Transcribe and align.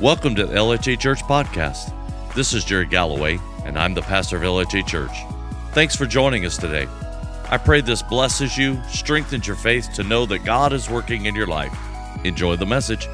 Welcome 0.00 0.34
to 0.34 0.44
the 0.44 0.54
LHA 0.54 0.98
Church 0.98 1.22
Podcast. 1.22 1.94
This 2.34 2.52
is 2.52 2.64
Jerry 2.64 2.84
Galloway, 2.84 3.38
and 3.64 3.78
I'm 3.78 3.94
the 3.94 4.02
pastor 4.02 4.36
of 4.36 4.42
LHA 4.42 4.88
Church. 4.88 5.16
Thanks 5.70 5.94
for 5.94 6.04
joining 6.04 6.44
us 6.44 6.56
today. 6.56 6.88
I 7.48 7.58
pray 7.58 7.80
this 7.80 8.02
blesses 8.02 8.58
you, 8.58 8.82
strengthens 8.88 9.46
your 9.46 9.54
faith 9.54 9.92
to 9.94 10.02
know 10.02 10.26
that 10.26 10.44
God 10.44 10.72
is 10.72 10.90
working 10.90 11.26
in 11.26 11.36
your 11.36 11.46
life. 11.46 11.72
Enjoy 12.24 12.56
the 12.56 12.66
message. 12.66 13.06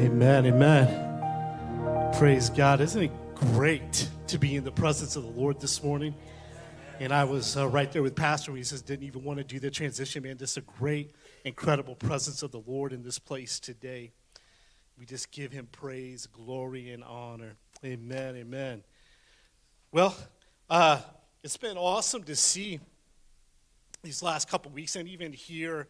Amen, 0.00 0.46
amen. 0.46 2.12
Praise 2.14 2.48
God. 2.48 2.80
Isn't 2.80 3.02
it 3.02 3.34
great 3.34 4.08
to 4.28 4.38
be 4.38 4.56
in 4.56 4.64
the 4.64 4.72
presence 4.72 5.16
of 5.16 5.22
the 5.22 5.38
Lord 5.38 5.60
this 5.60 5.82
morning? 5.82 6.14
And 7.00 7.14
I 7.14 7.24
was 7.24 7.56
uh, 7.56 7.66
right 7.66 7.90
there 7.90 8.02
with 8.02 8.14
Pastor. 8.14 8.54
He 8.54 8.62
says, 8.62 8.82
didn't 8.82 9.06
even 9.06 9.24
want 9.24 9.38
to 9.38 9.44
do 9.44 9.58
the 9.58 9.70
transition, 9.70 10.22
man. 10.22 10.36
Just 10.36 10.58
a 10.58 10.60
great, 10.60 11.14
incredible 11.46 11.94
presence 11.94 12.42
of 12.42 12.50
the 12.50 12.60
Lord 12.66 12.92
in 12.92 13.02
this 13.02 13.18
place 13.18 13.58
today. 13.58 14.10
We 14.98 15.06
just 15.06 15.32
give 15.32 15.50
him 15.50 15.66
praise, 15.72 16.26
glory, 16.26 16.90
and 16.90 17.02
honor. 17.02 17.56
Amen, 17.82 18.36
amen. 18.36 18.82
Well, 19.90 20.14
uh, 20.68 21.00
it's 21.42 21.56
been 21.56 21.78
awesome 21.78 22.22
to 22.24 22.36
see 22.36 22.80
these 24.02 24.22
last 24.22 24.50
couple 24.50 24.70
weeks, 24.70 24.94
and 24.94 25.08
even 25.08 25.32
here 25.32 25.88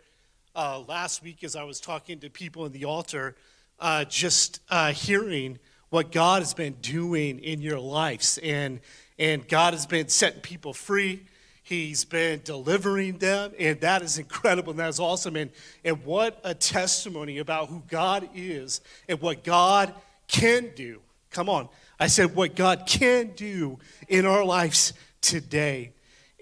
uh, 0.55 0.79
last 0.87 1.25
week 1.25 1.43
as 1.43 1.57
I 1.57 1.65
was 1.65 1.81
talking 1.81 2.21
to 2.21 2.31
people 2.31 2.67
in 2.67 2.73
the 2.73 2.85
altar 2.85 3.35
uh, 3.81 4.05
just 4.05 4.61
uh, 4.69 4.93
hearing 4.93 5.59
what 5.89 6.13
God 6.13 6.43
has 6.43 6.55
been 6.55 6.75
doing 6.75 7.41
in 7.41 7.61
your 7.61 7.81
lives. 7.81 8.39
And, 8.39 8.79
and 9.21 9.47
God 9.47 9.75
has 9.75 9.87
been 9.87 10.09
setting 10.09 10.41
people 10.41 10.73
free. 10.73 11.21
He's 11.63 12.05
been 12.05 12.41
delivering 12.43 13.19
them, 13.19 13.53
and 13.59 13.79
that 13.83 14.03
is 14.03 14.19
incredible, 14.19 14.71
and 14.71 14.81
that 14.81 14.89
is 14.89 14.99
awesome. 14.99 15.37
And, 15.37 15.51
and 15.85 16.03
what 16.05 16.41
a 16.43 16.55
testimony 16.55 17.39
about 17.39 17.69
who 17.69 17.83
God 17.87 18.29
is 18.35 18.81
and 19.09 19.21
what 19.21 19.45
God 19.45 19.95
can 20.27 20.71
do. 20.75 21.01
Come 21.31 21.49
on. 21.51 21.69
I 22.01 22.07
said, 22.07 22.35
what 22.35 22.57
God 22.57 22.85
can 22.87 23.33
do 23.37 23.79
in 24.09 24.25
our 24.25 24.43
lives 24.43 24.95
today. 25.21 25.93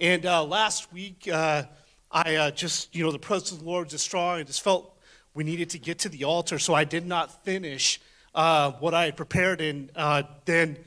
And 0.00 0.24
uh, 0.24 0.44
last 0.44 0.92
week, 0.92 1.28
uh, 1.30 1.64
I 2.12 2.36
uh, 2.36 2.50
just, 2.52 2.94
you 2.94 3.04
know, 3.04 3.10
the 3.10 3.18
presence 3.18 3.50
of 3.50 3.58
the 3.58 3.64
Lord 3.64 3.90
was 3.90 4.00
strong. 4.00 4.38
I 4.38 4.44
just 4.44 4.62
felt 4.62 4.96
we 5.34 5.42
needed 5.42 5.70
to 5.70 5.78
get 5.78 5.98
to 6.00 6.08
the 6.08 6.24
altar, 6.24 6.60
so 6.60 6.74
I 6.74 6.84
did 6.84 7.06
not 7.06 7.44
finish 7.44 8.00
uh, 8.36 8.70
what 8.72 8.94
I 8.94 9.06
had 9.06 9.16
prepared. 9.16 9.60
And 9.60 9.90
uh, 9.96 10.22
then 10.44 10.78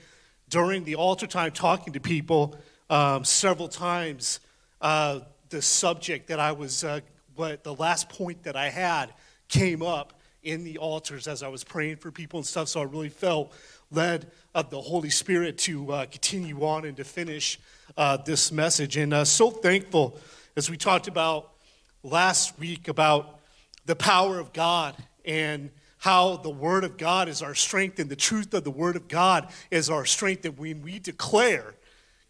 during 0.52 0.84
the 0.84 0.96
altar 0.96 1.26
time, 1.26 1.52
talking 1.52 1.94
to 1.94 2.00
people 2.00 2.56
um, 2.90 3.24
several 3.24 3.70
times, 3.70 4.42
uh, 4.82 5.22
the 5.50 5.62
subject 5.62 6.28
that 6.28 6.40
I 6.40 6.52
was, 6.52 6.84
uh, 6.84 7.00
what 7.36 7.64
the 7.64 7.74
last 7.74 8.10
point 8.10 8.44
that 8.44 8.58
I 8.58 8.70
had 8.70 9.14
came 9.48 9.82
up 9.82 10.20
in 10.44 10.66
the 10.66 10.78
altars 10.78 11.28
as 11.28 11.42
I 11.42 11.48
was 11.48 11.64
praying 11.64 11.96
for 11.98 12.12
people 12.12 12.40
and 12.40 12.46
stuff. 12.46 12.68
So 12.68 12.82
I 12.82 12.84
really 12.84 13.10
felt 13.10 13.54
led 13.92 14.30
of 14.54 14.70
the 14.70 14.82
Holy 14.82 15.10
Spirit 15.10 15.58
to 15.60 15.92
uh, 15.94 16.06
continue 16.08 16.62
on 16.66 16.84
and 16.84 16.98
to 16.98 17.06
finish 17.06 17.58
uh, 17.96 18.18
this 18.18 18.52
message. 18.52 18.98
And 18.98 19.26
so 19.26 19.52
thankful 19.52 20.20
as 20.58 20.70
we 20.70 20.76
talked 20.76 21.08
about 21.08 21.54
last 22.04 22.60
week 22.60 22.90
about 22.90 23.40
the 23.86 23.96
power 23.96 24.38
of 24.38 24.52
God 24.52 24.98
and 25.24 25.70
how 26.02 26.36
the 26.38 26.50
Word 26.50 26.84
of 26.84 26.98
God 26.98 27.30
is 27.30 27.44
our 27.44 27.54
strength 27.54 28.00
and 28.00 28.10
the 28.10 28.16
truth 28.16 28.56
of 28.56 28.64
the 28.64 28.72
Word 28.72 28.96
of 28.96 29.08
God 29.08 29.50
is 29.70 29.88
our 29.88 30.04
strength. 30.04 30.44
And 30.46 30.58
when 30.58 30.82
we 30.82 30.98
declare, 30.98 31.76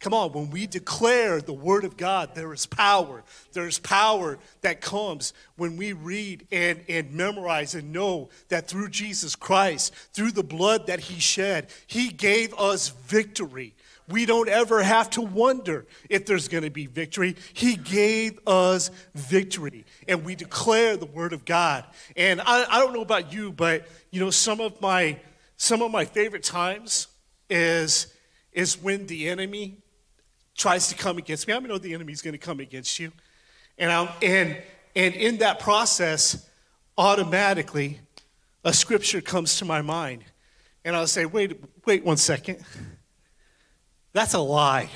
come 0.02 0.14
on, 0.14 0.34
when 0.34 0.50
we 0.50 0.68
declare 0.68 1.40
the 1.40 1.54
Word 1.54 1.86
of 1.86 1.96
God, 1.96 2.36
there 2.36 2.52
is 2.52 2.66
power. 2.66 3.24
There 3.54 3.66
is 3.68 3.80
power 3.80 4.40
that 4.60 4.82
comes 4.82 5.34
when 5.56 5.78
we 5.78 5.94
read 5.94 6.48
and, 6.52 6.82
and 6.90 7.14
memorize 7.14 7.74
and 7.74 7.94
know 7.94 8.28
that 8.50 8.68
through 8.68 8.90
Jesus 8.90 9.38
Christ, 9.38 9.94
through 10.12 10.34
the 10.34 10.44
blood 10.44 10.88
that 10.88 11.00
He 11.00 11.22
shed, 11.22 11.70
He 11.88 12.10
gave 12.10 12.54
us 12.56 12.90
victory 12.90 13.74
we 14.12 14.26
don't 14.26 14.50
ever 14.50 14.84
have 14.84 15.10
to 15.12 15.22
wonder 15.22 15.86
if 16.10 16.26
there's 16.26 16.48
going 16.48 16.64
to 16.64 16.70
be 16.70 16.86
victory. 16.86 17.36
He 17.54 17.76
gave 17.76 18.40
us 18.48 18.92
victory, 19.16 19.86
and 20.08 20.26
we 20.26 20.36
declare 20.36 20.98
the 20.98 21.06
word 21.06 21.34
of 21.34 21.46
God. 21.46 21.86
And 22.16 22.42
I, 22.42 22.66
I 22.70 22.80
don't 22.80 22.94
know 22.94 23.02
about 23.02 23.34
you, 23.34 23.52
but 23.52 23.88
you 24.12 24.20
know, 24.20 24.30
some 24.30 24.60
of 24.60 24.80
my 24.82 25.20
some 25.58 25.82
of 25.82 25.92
my 25.92 26.06
favorite 26.06 26.44
times 26.44 27.08
is 27.50 28.14
is 28.52 28.82
when 28.82 29.08
the 29.08 29.30
enemy 29.30 29.78
tries 30.58 30.90
to 30.90 30.96
come 30.96 31.18
against 31.18 31.48
me. 31.48 31.54
I 31.54 31.60
know 31.60 31.78
the 31.78 31.94
enemy's 31.94 32.22
going 32.22 32.34
to 32.34 32.38
come 32.38 32.60
against 32.60 33.00
you, 33.00 33.12
and 33.78 33.92
I'm, 33.92 34.10
and 34.22 34.58
and 34.96 35.16
in 35.16 35.38
that 35.38 35.60
process, 35.60 36.50
automatically, 36.98 38.00
a 38.64 38.74
scripture 38.74 39.22
comes 39.22 39.58
to 39.58 39.66
my 39.66 39.82
mind, 39.82 40.24
and 40.84 40.96
I'll 40.96 41.08
say, 41.08 41.26
wait, 41.26 41.64
wait 41.86 42.04
one 42.04 42.18
second. 42.18 42.64
That's 44.14 44.34
a 44.34 44.40
lie. 44.40 44.90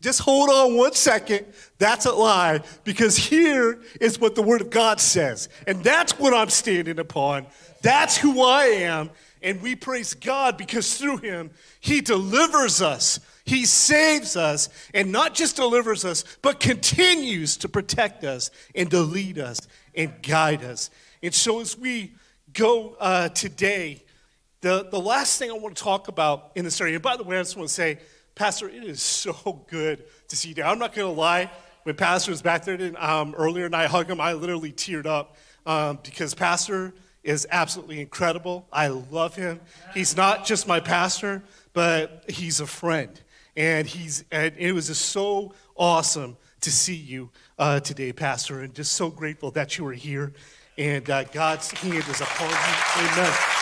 Just 0.00 0.20
hold 0.20 0.48
on 0.48 0.76
one 0.76 0.94
second. 0.94 1.44
That's 1.78 2.06
a 2.06 2.12
lie 2.12 2.62
because 2.84 3.16
here 3.16 3.80
is 4.00 4.18
what 4.18 4.34
the 4.34 4.42
Word 4.42 4.62
of 4.62 4.70
God 4.70 4.98
says. 4.98 5.50
And 5.66 5.84
that's 5.84 6.18
what 6.18 6.32
I'm 6.32 6.48
standing 6.48 6.98
upon. 6.98 7.46
That's 7.82 8.16
who 8.16 8.42
I 8.42 8.64
am. 8.64 9.10
And 9.42 9.60
we 9.60 9.74
praise 9.74 10.14
God 10.14 10.56
because 10.56 10.96
through 10.96 11.18
Him, 11.18 11.50
He 11.80 12.00
delivers 12.00 12.80
us, 12.80 13.20
He 13.44 13.66
saves 13.66 14.36
us, 14.36 14.70
and 14.94 15.12
not 15.12 15.34
just 15.34 15.56
delivers 15.56 16.04
us, 16.04 16.24
but 16.40 16.60
continues 16.60 17.58
to 17.58 17.68
protect 17.68 18.24
us 18.24 18.50
and 18.74 18.90
to 18.90 19.00
lead 19.00 19.38
us 19.38 19.60
and 19.94 20.22
guide 20.22 20.64
us. 20.64 20.90
And 21.22 21.34
so 21.34 21.60
as 21.60 21.76
we 21.76 22.14
go 22.52 22.96
uh, 23.00 23.28
today, 23.30 24.02
the, 24.60 24.86
the 24.90 25.00
last 25.00 25.38
thing 25.38 25.50
I 25.50 25.54
want 25.54 25.76
to 25.76 25.82
talk 25.82 26.08
about 26.08 26.52
in 26.54 26.64
this 26.64 26.80
area, 26.80 26.94
and 26.94 27.02
by 27.02 27.16
the 27.16 27.22
way, 27.22 27.38
I 27.38 27.40
just 27.40 27.56
want 27.56 27.68
to 27.68 27.74
say, 27.74 27.98
Pastor, 28.34 28.68
it 28.68 28.84
is 28.84 29.02
so 29.02 29.64
good 29.68 30.04
to 30.28 30.36
see 30.36 30.50
you 30.50 30.54
there. 30.54 30.66
I'm 30.66 30.78
not 30.78 30.94
going 30.94 31.12
to 31.12 31.18
lie. 31.18 31.50
When 31.84 31.94
Pastor 31.94 32.30
was 32.30 32.42
back 32.42 32.64
there 32.64 32.92
um, 33.02 33.34
earlier 33.36 33.66
and 33.66 33.74
I 33.74 33.86
hugged 33.86 34.10
him, 34.10 34.20
I 34.20 34.34
literally 34.34 34.72
teared 34.72 35.06
up 35.06 35.36
um, 35.64 35.98
because 36.02 36.34
Pastor 36.34 36.92
is 37.22 37.46
absolutely 37.50 38.00
incredible. 38.00 38.66
I 38.72 38.88
love 38.88 39.34
him. 39.34 39.60
He's 39.94 40.16
not 40.16 40.44
just 40.44 40.68
my 40.68 40.80
pastor, 40.80 41.42
but 41.72 42.24
he's 42.28 42.60
a 42.60 42.66
friend. 42.66 43.18
And, 43.56 43.86
he's, 43.86 44.24
and 44.30 44.54
it 44.56 44.72
was 44.72 44.86
just 44.88 45.06
so 45.06 45.54
awesome 45.76 46.36
to 46.60 46.70
see 46.70 46.94
you 46.94 47.30
uh, 47.58 47.80
today, 47.80 48.12
Pastor, 48.12 48.60
and 48.60 48.74
just 48.74 48.92
so 48.92 49.10
grateful 49.10 49.50
that 49.52 49.78
you 49.78 49.86
are 49.86 49.92
here. 49.92 50.32
And 50.78 51.08
uh, 51.10 51.24
God's 51.24 51.70
hand 51.72 52.04
is 52.08 52.20
upon 52.20 52.48
you. 52.48 53.08
Amen. 53.08 53.59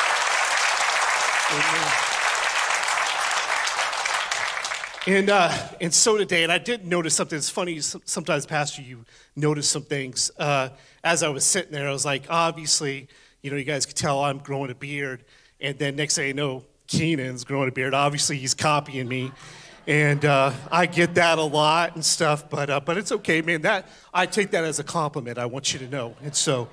Amen. 1.50 1.92
And, 5.06 5.30
uh, 5.30 5.50
and 5.80 5.94
so 5.94 6.18
today, 6.18 6.42
and 6.42 6.52
I 6.52 6.58
did 6.58 6.86
notice 6.86 7.14
something. 7.14 7.38
It's 7.38 7.48
funny, 7.48 7.80
sometimes, 7.80 8.44
Pastor, 8.44 8.82
you 8.82 9.06
notice 9.34 9.66
some 9.66 9.84
things. 9.84 10.30
Uh, 10.38 10.68
as 11.02 11.22
I 11.22 11.30
was 11.30 11.44
sitting 11.44 11.72
there, 11.72 11.88
I 11.88 11.92
was 11.92 12.04
like, 12.04 12.24
obviously, 12.28 13.08
you 13.40 13.50
know, 13.50 13.56
you 13.56 13.64
guys 13.64 13.86
could 13.86 13.96
tell 13.96 14.22
I'm 14.22 14.38
growing 14.38 14.70
a 14.70 14.74
beard. 14.74 15.24
And 15.58 15.78
then 15.78 15.96
next 15.96 16.16
thing 16.16 16.28
you 16.28 16.34
know, 16.34 16.64
Keenan's 16.86 17.44
growing 17.44 17.70
a 17.70 17.72
beard. 17.72 17.94
Obviously, 17.94 18.36
he's 18.36 18.52
copying 18.52 19.08
me. 19.08 19.32
And 19.86 20.26
uh, 20.26 20.52
I 20.70 20.84
get 20.84 21.14
that 21.14 21.38
a 21.38 21.42
lot 21.42 21.94
and 21.94 22.04
stuff, 22.04 22.50
but, 22.50 22.68
uh, 22.68 22.80
but 22.80 22.98
it's 22.98 23.10
okay, 23.10 23.40
man. 23.40 23.62
That, 23.62 23.88
I 24.12 24.26
take 24.26 24.50
that 24.50 24.64
as 24.64 24.78
a 24.78 24.84
compliment, 24.84 25.38
I 25.38 25.46
want 25.46 25.72
you 25.72 25.78
to 25.78 25.88
know. 25.88 26.14
And 26.22 26.36
so, 26.36 26.68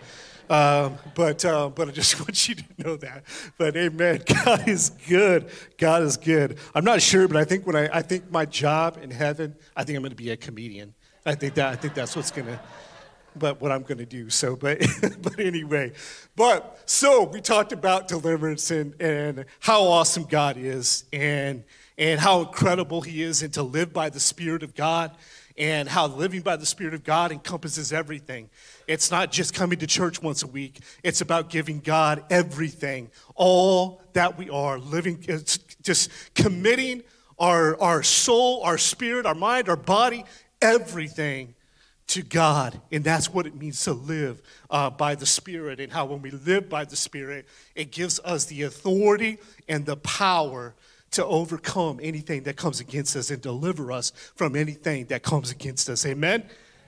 um, 0.50 0.98
but, 1.16 1.44
uh, 1.44 1.70
but 1.70 1.90
I 1.90 1.92
just 1.92 2.20
want 2.20 2.48
you 2.48 2.56
to 2.56 2.64
know 2.78 2.96
that. 2.98 3.24
But 3.58 3.76
amen. 3.76 4.22
God 4.46 4.68
is 4.68 4.92
good. 5.08 5.50
God 5.78 6.04
is 6.04 6.18
good. 6.18 6.58
I'm 6.74 6.86
not 6.86 7.02
sure, 7.02 7.28
but 7.28 7.38
I 7.38 7.46
think 7.46 7.66
when 7.66 7.76
I, 7.76 7.90
I 7.92 8.02
think 8.02 8.32
my 8.32 8.46
job 8.46 9.00
in 9.02 9.12
heaven, 9.12 9.56
I 9.76 9.84
think 9.84 9.96
I'm 9.98 10.04
going 10.04 10.12
to 10.12 10.16
be 10.16 10.32
a 10.32 10.38
comedian. 10.38 10.94
I 11.26 11.36
think 11.36 11.56
that, 11.56 11.68
I 11.72 11.76
think 11.76 11.96
that's 11.96 12.16
what's 12.16 12.32
going 12.32 12.48
to, 12.48 12.60
but 13.36 13.60
what 13.60 13.72
I'm 13.72 13.82
going 13.82 13.98
to 13.98 14.06
do. 14.06 14.30
So, 14.30 14.56
but, 14.56 14.80
but 15.22 15.40
anyway, 15.40 15.94
but 16.36 16.82
so 16.86 17.24
we 17.24 17.42
talked 17.42 17.72
about 17.72 18.08
deliverance 18.08 18.70
and, 18.70 19.00
and 19.02 19.46
how 19.60 19.84
awesome 19.84 20.26
God 20.26 20.58
is 20.58 21.06
and, 21.12 21.64
and 21.98 22.20
how 22.20 22.42
incredible 22.42 23.02
he 23.02 23.24
is 23.24 23.42
and 23.42 23.54
to 23.54 23.64
live 23.64 23.92
by 23.92 24.10
the 24.10 24.20
Spirit 24.20 24.62
of 24.62 24.76
God 24.76 25.16
and 25.58 25.88
how 25.88 26.08
living 26.08 26.42
by 26.42 26.56
the 26.56 26.66
Spirit 26.66 26.94
of 26.94 27.04
God 27.04 27.32
encompasses 27.32 27.94
everything. 27.94 28.50
It's 28.88 29.10
not 29.10 29.32
just 29.32 29.54
coming 29.54 29.80
to 29.80 29.88
church 29.88 30.22
once 30.22 30.44
a 30.44 30.48
week, 30.48 30.80
it's 31.04 31.22
about 31.22 31.50
giving 31.50 31.80
God 31.80 32.24
everything, 32.30 33.10
all 33.36 34.02
that 34.14 34.38
we 34.38 34.50
are, 34.50 34.78
living, 34.80 35.24
just 35.82 36.12
committing 36.34 37.04
our, 37.40 37.80
our 37.82 38.04
soul, 38.04 38.62
our 38.64 38.78
spirit, 38.78 39.26
our 39.26 39.36
mind, 39.36 39.70
our 39.70 39.76
body, 39.76 40.26
everything 40.62 41.54
to 42.08 42.22
God. 42.22 42.80
And 42.92 43.04
that's 43.04 43.34
what 43.34 43.46
it 43.46 43.56
means 43.56 43.84
to 43.86 43.94
live 43.94 44.42
uh, 44.70 44.90
by 44.90 45.16
the 45.16 45.26
Spirit, 45.26 45.80
and 45.80 45.92
how 45.92 46.06
when 46.06 46.22
we 46.22 46.32
live 46.32 46.70
by 46.70 46.86
the 46.86 46.96
Spirit, 46.96 47.48
it 47.76 47.92
gives 47.92 48.20
us 48.24 48.46
the 48.46 48.64
authority 48.64 49.38
and 49.68 49.86
the 49.86 49.98
power 49.98 50.76
to 51.16 51.26
overcome 51.26 52.00
anything 52.02 52.44
that 52.44 52.58
comes 52.58 52.80
against 52.80 53.16
us 53.16 53.30
and 53.30 53.42
deliver 53.42 53.92
us 53.92 54.12
from 54.36 54.56
anything 54.56 55.06
that 55.06 55.24
comes 55.24 55.50
against 55.52 55.90
us. 55.90 56.06
Amen? 56.06 56.44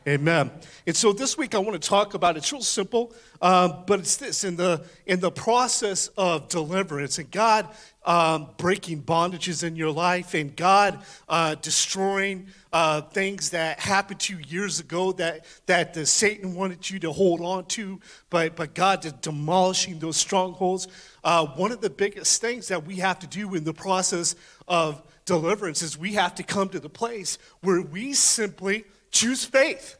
Amen. 0.07 0.51
And 0.85 0.95
so 0.95 1.11
this 1.11 1.37
week 1.37 1.53
I 1.53 1.57
want 1.57 1.81
to 1.81 1.85
talk 1.85 2.13
about 2.13 2.37
it's 2.37 2.53
real 2.53 2.61
simple, 2.61 3.13
um, 3.41 3.83
but 3.85 3.99
it's 3.99 4.15
this 4.15 4.45
in 4.45 4.55
the 4.55 4.85
in 5.05 5.19
the 5.19 5.31
process 5.31 6.07
of 6.17 6.47
deliverance 6.47 7.17
and 7.17 7.29
God 7.29 7.67
um, 8.05 8.47
breaking 8.55 9.03
bondages 9.03 9.65
in 9.65 9.75
your 9.75 9.91
life 9.91 10.33
and 10.33 10.55
God 10.55 11.03
uh, 11.27 11.55
destroying 11.55 12.47
uh, 12.71 13.01
things 13.01 13.49
that 13.49 13.81
happened 13.81 14.21
to 14.21 14.35
you 14.37 14.39
years 14.47 14.79
ago 14.79 15.11
that 15.11 15.43
that 15.65 15.93
the 15.93 16.05
Satan 16.05 16.55
wanted 16.55 16.89
you 16.89 16.99
to 16.99 17.11
hold 17.11 17.41
on 17.41 17.65
to, 17.65 17.99
but 18.29 18.55
but 18.55 18.73
God 18.73 19.03
is 19.03 19.11
demolishing 19.11 19.99
those 19.99 20.15
strongholds. 20.15 20.87
Uh, 21.21 21.47
one 21.47 21.73
of 21.73 21.81
the 21.81 21.89
biggest 21.89 22.39
things 22.39 22.69
that 22.69 22.87
we 22.87 22.95
have 22.95 23.19
to 23.19 23.27
do 23.27 23.55
in 23.55 23.65
the 23.65 23.73
process 23.73 24.35
of 24.69 25.03
deliverance 25.25 25.81
is 25.81 25.97
we 25.97 26.13
have 26.13 26.33
to 26.35 26.43
come 26.43 26.69
to 26.69 26.79
the 26.79 26.87
place 26.87 27.37
where 27.59 27.81
we 27.81 28.13
simply 28.13 28.85
choose 29.11 29.43
faith. 29.45 29.96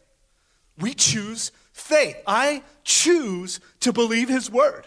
We 0.79 0.93
choose 0.93 1.51
faith. 1.71 2.17
I 2.25 2.63
choose 2.83 3.59
to 3.81 3.93
believe 3.93 4.29
his 4.29 4.49
word. 4.49 4.85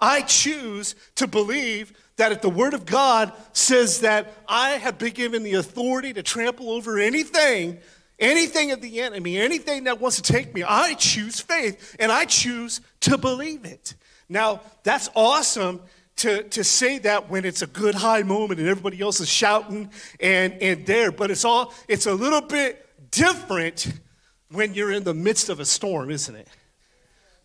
I 0.00 0.22
choose 0.22 0.94
to 1.16 1.26
believe 1.26 1.92
that 2.16 2.32
if 2.32 2.40
the 2.40 2.50
word 2.50 2.74
of 2.74 2.86
God 2.86 3.32
says 3.52 4.00
that 4.00 4.32
I 4.48 4.70
have 4.70 4.98
been 4.98 5.12
given 5.12 5.42
the 5.42 5.54
authority 5.54 6.12
to 6.12 6.22
trample 6.22 6.70
over 6.70 6.98
anything, 6.98 7.78
anything 8.18 8.70
of 8.70 8.80
the 8.80 9.00
enemy, 9.00 9.38
anything 9.38 9.84
that 9.84 10.00
wants 10.00 10.16
to 10.16 10.22
take 10.22 10.54
me, 10.54 10.62
I 10.62 10.94
choose 10.94 11.40
faith 11.40 11.96
and 11.98 12.12
I 12.12 12.24
choose 12.24 12.80
to 13.00 13.18
believe 13.18 13.64
it. 13.64 13.94
Now, 14.28 14.60
that's 14.82 15.08
awesome 15.14 15.80
to, 16.16 16.42
to 16.42 16.64
say 16.64 16.98
that 16.98 17.30
when 17.30 17.44
it's 17.44 17.62
a 17.62 17.66
good 17.66 17.94
high 17.94 18.22
moment 18.22 18.60
and 18.60 18.68
everybody 18.68 19.00
else 19.00 19.20
is 19.20 19.28
shouting 19.28 19.90
and, 20.20 20.52
and 20.60 20.84
there, 20.84 21.12
but 21.12 21.30
it's 21.30 21.44
all 21.44 21.72
it's 21.86 22.06
a 22.06 22.14
little 22.14 22.40
bit 22.40 22.84
different 23.10 23.92
when 24.50 24.74
you're 24.74 24.92
in 24.92 25.04
the 25.04 25.14
midst 25.14 25.48
of 25.48 25.60
a 25.60 25.64
storm, 25.64 26.10
isn't 26.10 26.34
it? 26.34 26.48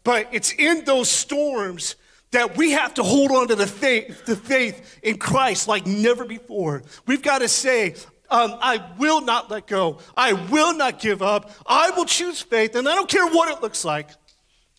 But 0.03 0.27
it's 0.31 0.51
in 0.53 0.85
those 0.85 1.09
storms 1.09 1.95
that 2.31 2.57
we 2.57 2.71
have 2.71 2.93
to 2.95 3.03
hold 3.03 3.31
on 3.31 3.47
to 3.47 3.55
the 3.55 3.67
faith, 3.67 4.25
the 4.25 4.35
faith 4.35 4.99
in 5.03 5.17
Christ 5.17 5.67
like 5.67 5.85
never 5.85 6.25
before. 6.25 6.83
We've 7.05 7.21
got 7.21 7.39
to 7.39 7.47
say, 7.47 7.95
um, 8.29 8.57
I 8.59 8.83
will 8.97 9.21
not 9.21 9.51
let 9.51 9.67
go. 9.67 9.99
I 10.17 10.33
will 10.33 10.73
not 10.75 10.99
give 10.99 11.21
up. 11.21 11.51
I 11.65 11.91
will 11.91 12.05
choose 12.05 12.41
faith, 12.41 12.75
and 12.75 12.89
I 12.89 12.95
don't 12.95 13.09
care 13.09 13.27
what 13.27 13.55
it 13.55 13.61
looks 13.61 13.85
like. 13.85 14.09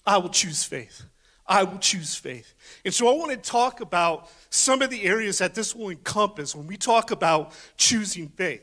I 0.05 0.19
will 0.19 0.31
choose 0.31 0.65
faith. 0.65 1.03
I 1.47 1.63
will 1.63 1.79
choose 1.79 2.15
faith. 2.17 2.55
And 2.85 2.93
so 2.93 3.09
I 3.09 3.17
want 3.17 3.31
to 3.31 3.37
talk 3.37 3.81
about 3.81 4.31
some 4.51 4.83
of 4.83 4.91
the 4.91 5.05
areas 5.05 5.39
that 5.39 5.55
this 5.55 5.75
will 5.75 5.91
encompass 5.91 6.55
when 6.55 6.67
we 6.67 6.77
talk 6.77 7.11
about 7.11 7.53
choosing 7.77 8.29
faith. 8.29 8.63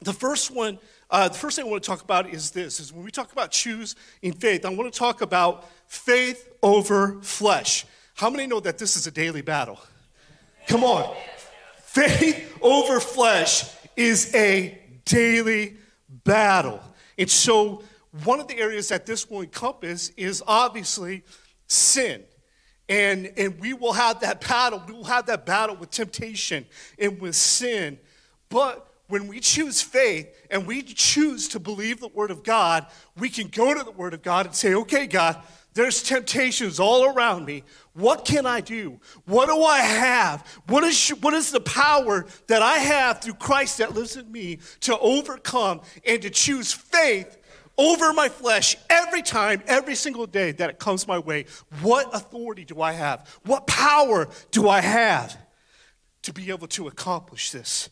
The 0.00 0.12
first 0.12 0.50
one 0.50 0.78
uh, 1.12 1.28
the 1.28 1.38
first 1.38 1.56
thing 1.56 1.66
I 1.66 1.68
want 1.68 1.82
to 1.82 1.86
talk 1.86 2.02
about 2.02 2.28
is 2.28 2.50
this: 2.50 2.80
is 2.80 2.92
when 2.92 3.04
we 3.04 3.12
talk 3.12 3.30
about 3.30 3.52
choose 3.52 3.94
in 4.22 4.32
faith, 4.32 4.64
I 4.64 4.70
want 4.70 4.92
to 4.92 4.98
talk 4.98 5.20
about 5.20 5.70
faith 5.86 6.48
over 6.62 7.20
flesh. 7.22 7.86
How 8.14 8.30
many 8.30 8.46
know 8.46 8.60
that 8.60 8.78
this 8.78 8.96
is 8.96 9.06
a 9.06 9.10
daily 9.10 9.42
battle? 9.42 9.78
Come 10.66 10.82
on, 10.82 11.14
faith 11.84 12.58
over 12.60 12.98
flesh 12.98 13.70
is 13.96 14.34
a 14.34 14.78
daily 15.04 15.76
battle, 16.24 16.80
and 17.16 17.30
so 17.30 17.84
one 18.24 18.40
of 18.40 18.48
the 18.48 18.58
areas 18.58 18.88
that 18.88 19.06
this 19.06 19.30
will 19.30 19.42
encompass 19.42 20.10
is 20.10 20.42
obviously 20.46 21.22
sin. 21.66 22.22
And, 22.88 23.32
and 23.38 23.58
we 23.58 23.72
will 23.72 23.94
have 23.94 24.20
that 24.20 24.46
battle. 24.46 24.82
We 24.86 24.92
will 24.92 25.04
have 25.04 25.26
that 25.26 25.46
battle 25.46 25.76
with 25.76 25.90
temptation 25.90 26.66
and 26.98 27.18
with 27.20 27.34
sin. 27.36 27.98
But 28.50 28.91
when 29.12 29.28
we 29.28 29.40
choose 29.40 29.82
faith 29.82 30.26
and 30.50 30.66
we 30.66 30.80
choose 30.80 31.46
to 31.48 31.60
believe 31.60 32.00
the 32.00 32.08
Word 32.08 32.30
of 32.30 32.42
God, 32.42 32.86
we 33.18 33.28
can 33.28 33.46
go 33.48 33.74
to 33.74 33.84
the 33.84 33.90
Word 33.90 34.14
of 34.14 34.22
God 34.22 34.46
and 34.46 34.54
say, 34.54 34.72
okay, 34.72 35.06
God, 35.06 35.36
there's 35.74 36.02
temptations 36.02 36.80
all 36.80 37.04
around 37.04 37.44
me. 37.44 37.62
What 37.92 38.24
can 38.24 38.46
I 38.46 38.62
do? 38.62 38.98
What 39.26 39.50
do 39.50 39.62
I 39.64 39.80
have? 39.80 40.40
What 40.66 40.82
is, 40.84 41.10
what 41.20 41.34
is 41.34 41.50
the 41.50 41.60
power 41.60 42.24
that 42.46 42.62
I 42.62 42.78
have 42.78 43.20
through 43.20 43.34
Christ 43.34 43.76
that 43.78 43.92
lives 43.92 44.16
in 44.16 44.32
me 44.32 44.60
to 44.80 44.98
overcome 44.98 45.82
and 46.06 46.22
to 46.22 46.30
choose 46.30 46.72
faith 46.72 47.36
over 47.76 48.14
my 48.14 48.30
flesh 48.30 48.76
every 48.88 49.20
time, 49.20 49.62
every 49.66 49.94
single 49.94 50.26
day 50.26 50.52
that 50.52 50.70
it 50.70 50.78
comes 50.78 51.06
my 51.06 51.18
way? 51.18 51.44
What 51.82 52.16
authority 52.16 52.64
do 52.64 52.80
I 52.80 52.92
have? 52.92 53.28
What 53.44 53.66
power 53.66 54.30
do 54.52 54.70
I 54.70 54.80
have 54.80 55.36
to 56.22 56.32
be 56.32 56.48
able 56.48 56.68
to 56.68 56.88
accomplish 56.88 57.50
this? 57.50 57.90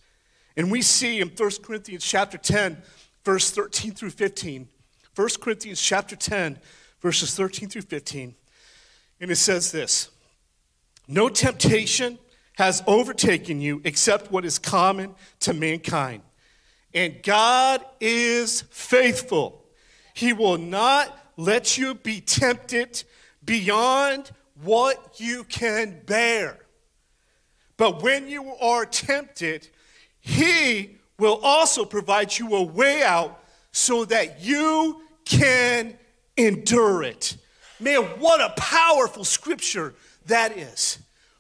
And 0.61 0.71
we 0.71 0.83
see 0.83 1.23
in 1.23 1.29
1 1.31 1.51
Corinthians 1.63 2.05
chapter 2.05 2.37
10, 2.37 2.83
verse 3.25 3.51
13 3.51 3.93
through 3.93 4.11
15, 4.11 4.69
1 5.17 5.29
Corinthians 5.41 5.81
chapter 5.81 6.15
10, 6.15 6.59
verses 7.01 7.35
13 7.35 7.71
through 7.71 7.81
15, 7.81 8.35
and 9.23 9.31
it 9.31 9.37
says 9.37 9.73
this 9.73 10.11
No 11.09 11.31
temptation 11.31 12.19
has 12.59 12.83
overtaken 12.87 13.63
you 13.63 13.81
except 13.85 14.31
what 14.31 14.45
is 14.45 14.59
common 14.59 15.15
to 15.39 15.55
mankind. 15.55 16.21
And 16.93 17.23
God 17.23 17.83
is 17.99 18.61
faithful. 18.71 19.65
He 20.13 20.35
will 20.35 20.59
not 20.59 21.19
let 21.39 21.79
you 21.79 21.95
be 21.95 22.21
tempted 22.21 23.03
beyond 23.43 24.31
what 24.63 25.19
you 25.19 25.45
can 25.45 26.03
bear. 26.05 26.59
But 27.79 28.03
when 28.03 28.29
you 28.29 28.53
are 28.57 28.85
tempted, 28.85 29.67
he 30.21 30.99
will 31.19 31.41
also 31.43 31.85
provide 31.85 32.39
you 32.39 32.55
a 32.55 32.63
way 32.63 33.03
out 33.03 33.43
so 33.73 34.05
that 34.07 34.41
you 34.41 35.03
can 35.25 35.97
endure 36.37 37.03
it. 37.03 37.37
Man, 37.79 38.03
what 38.19 38.41
a 38.41 38.53
powerful 38.57 39.25
scripture 39.25 39.95
that 40.27 40.57
is. 40.57 40.99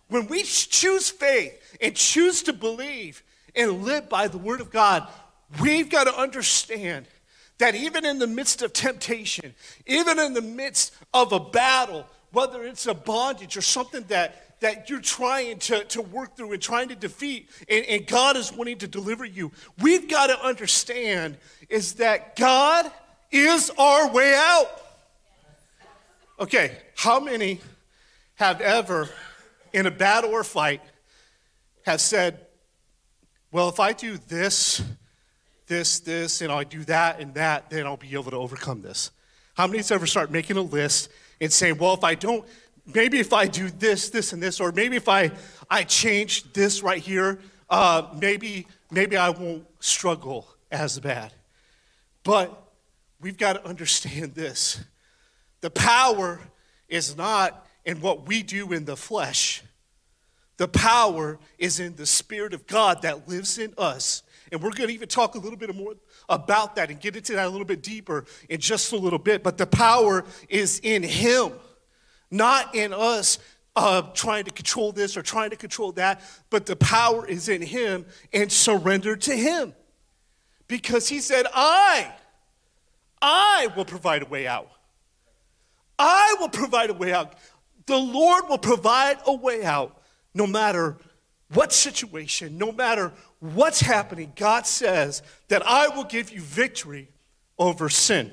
When 0.08 0.26
we 0.26 0.42
choose 0.42 1.10
faith 1.10 1.54
and 1.80 1.94
choose 1.94 2.42
to 2.44 2.52
believe 2.52 3.22
and 3.54 3.84
live 3.84 4.08
by 4.08 4.28
the 4.28 4.38
word 4.38 4.60
of 4.60 4.70
God, 4.70 5.06
we've 5.60 5.90
got 5.90 6.04
to 6.04 6.16
understand 6.16 7.06
that 7.58 7.74
even 7.74 8.04
in 8.04 8.18
the 8.18 8.26
midst 8.26 8.62
of 8.62 8.72
temptation, 8.72 9.54
even 9.86 10.18
in 10.18 10.34
the 10.34 10.42
midst 10.42 10.94
of 11.12 11.32
a 11.32 11.40
battle, 11.40 12.06
whether 12.32 12.64
it's 12.64 12.86
a 12.86 12.94
bondage 12.94 13.56
or 13.56 13.62
something 13.62 14.04
that 14.08 14.49
that 14.60 14.88
you're 14.88 15.00
trying 15.00 15.58
to, 15.58 15.84
to 15.84 16.02
work 16.02 16.36
through 16.36 16.52
and 16.52 16.62
trying 16.62 16.88
to 16.88 16.94
defeat, 16.94 17.50
and, 17.68 17.84
and 17.86 18.06
God 18.06 18.36
is 18.36 18.52
wanting 18.52 18.78
to 18.78 18.86
deliver 18.86 19.24
you, 19.24 19.52
we've 19.80 20.08
got 20.08 20.28
to 20.28 20.40
understand 20.40 21.36
is 21.68 21.94
that 21.94 22.36
God 22.36 22.90
is 23.30 23.70
our 23.78 24.10
way 24.10 24.34
out. 24.34 24.68
Okay, 26.38 26.76
how 26.96 27.20
many 27.20 27.60
have 28.36 28.60
ever, 28.60 29.08
in 29.72 29.86
a 29.86 29.90
battle 29.90 30.30
or 30.30 30.44
fight, 30.44 30.80
have 31.84 32.00
said, 32.00 32.46
well, 33.52 33.68
if 33.68 33.80
I 33.80 33.92
do 33.92 34.16
this, 34.28 34.82
this, 35.66 36.00
this, 36.00 36.40
and 36.40 36.52
I 36.52 36.64
do 36.64 36.84
that 36.84 37.20
and 37.20 37.34
that, 37.34 37.68
then 37.70 37.86
I'll 37.86 37.96
be 37.96 38.12
able 38.12 38.30
to 38.30 38.36
overcome 38.36 38.82
this? 38.82 39.10
How 39.54 39.66
many 39.66 39.78
has 39.78 39.90
ever 39.90 40.06
start 40.06 40.30
making 40.30 40.56
a 40.56 40.62
list 40.62 41.10
and 41.40 41.52
saying, 41.52 41.78
well, 41.78 41.94
if 41.94 42.04
I 42.04 42.14
don't 42.14 42.46
maybe 42.94 43.18
if 43.18 43.32
I 43.32 43.46
do 43.46 43.70
this, 43.70 44.10
this, 44.10 44.32
and 44.32 44.42
this, 44.42 44.60
or 44.60 44.72
maybe 44.72 44.96
if 44.96 45.08
I, 45.08 45.32
I 45.70 45.84
change 45.84 46.52
this 46.52 46.82
right 46.82 47.00
here, 47.00 47.38
uh, 47.68 48.08
maybe, 48.20 48.66
maybe 48.90 49.16
I 49.16 49.30
won't 49.30 49.66
struggle 49.80 50.46
as 50.70 50.98
bad. 50.98 51.32
But 52.24 52.62
we've 53.20 53.38
got 53.38 53.54
to 53.54 53.66
understand 53.66 54.34
this 54.34 54.80
the 55.60 55.70
power 55.70 56.40
is 56.88 57.16
not 57.16 57.66
in 57.84 58.00
what 58.00 58.26
we 58.26 58.42
do 58.42 58.72
in 58.72 58.84
the 58.84 58.96
flesh, 58.96 59.62
the 60.56 60.68
power 60.68 61.38
is 61.58 61.80
in 61.80 61.96
the 61.96 62.06
Spirit 62.06 62.52
of 62.52 62.66
God 62.66 63.02
that 63.02 63.28
lives 63.28 63.58
in 63.58 63.72
us. 63.78 64.22
And 64.52 64.60
we're 64.60 64.70
going 64.70 64.88
to 64.88 64.94
even 64.94 65.08
talk 65.08 65.36
a 65.36 65.38
little 65.38 65.56
bit 65.56 65.74
more 65.74 65.94
about 66.28 66.76
that 66.76 66.90
and 66.90 67.00
get 67.00 67.14
into 67.14 67.34
that 67.34 67.46
a 67.46 67.48
little 67.48 67.64
bit 67.64 67.82
deeper 67.82 68.24
in 68.48 68.60
just 68.60 68.92
a 68.92 68.96
little 68.96 69.18
bit. 69.18 69.42
But 69.42 69.58
the 69.58 69.66
power 69.66 70.24
is 70.48 70.80
in 70.82 71.02
Him 71.02 71.52
not 72.30 72.74
in 72.74 72.92
us 72.92 73.38
uh, 73.76 74.02
trying 74.14 74.44
to 74.44 74.50
control 74.50 74.92
this 74.92 75.16
or 75.16 75.22
trying 75.22 75.50
to 75.50 75.56
control 75.56 75.92
that, 75.92 76.22
but 76.50 76.66
the 76.66 76.76
power 76.76 77.26
is 77.26 77.48
in 77.48 77.62
Him 77.62 78.06
and 78.32 78.50
surrender 78.50 79.16
to 79.16 79.34
Him. 79.34 79.74
Because 80.68 81.08
He 81.08 81.20
said, 81.20 81.46
I, 81.54 82.12
I 83.22 83.68
will 83.76 83.84
provide 83.84 84.22
a 84.22 84.26
way 84.26 84.46
out. 84.46 84.70
I 85.98 86.36
will 86.40 86.48
provide 86.48 86.90
a 86.90 86.94
way 86.94 87.12
out. 87.12 87.34
The 87.86 87.96
Lord 87.98 88.48
will 88.48 88.58
provide 88.58 89.18
a 89.26 89.34
way 89.34 89.64
out 89.64 90.00
no 90.34 90.46
matter 90.46 90.96
what 91.52 91.72
situation, 91.72 92.56
no 92.56 92.72
matter 92.72 93.12
what's 93.40 93.80
happening. 93.80 94.32
God 94.36 94.66
says 94.66 95.22
that 95.48 95.66
I 95.66 95.88
will 95.88 96.04
give 96.04 96.30
you 96.30 96.40
victory 96.40 97.08
over 97.58 97.88
sin. 97.88 98.32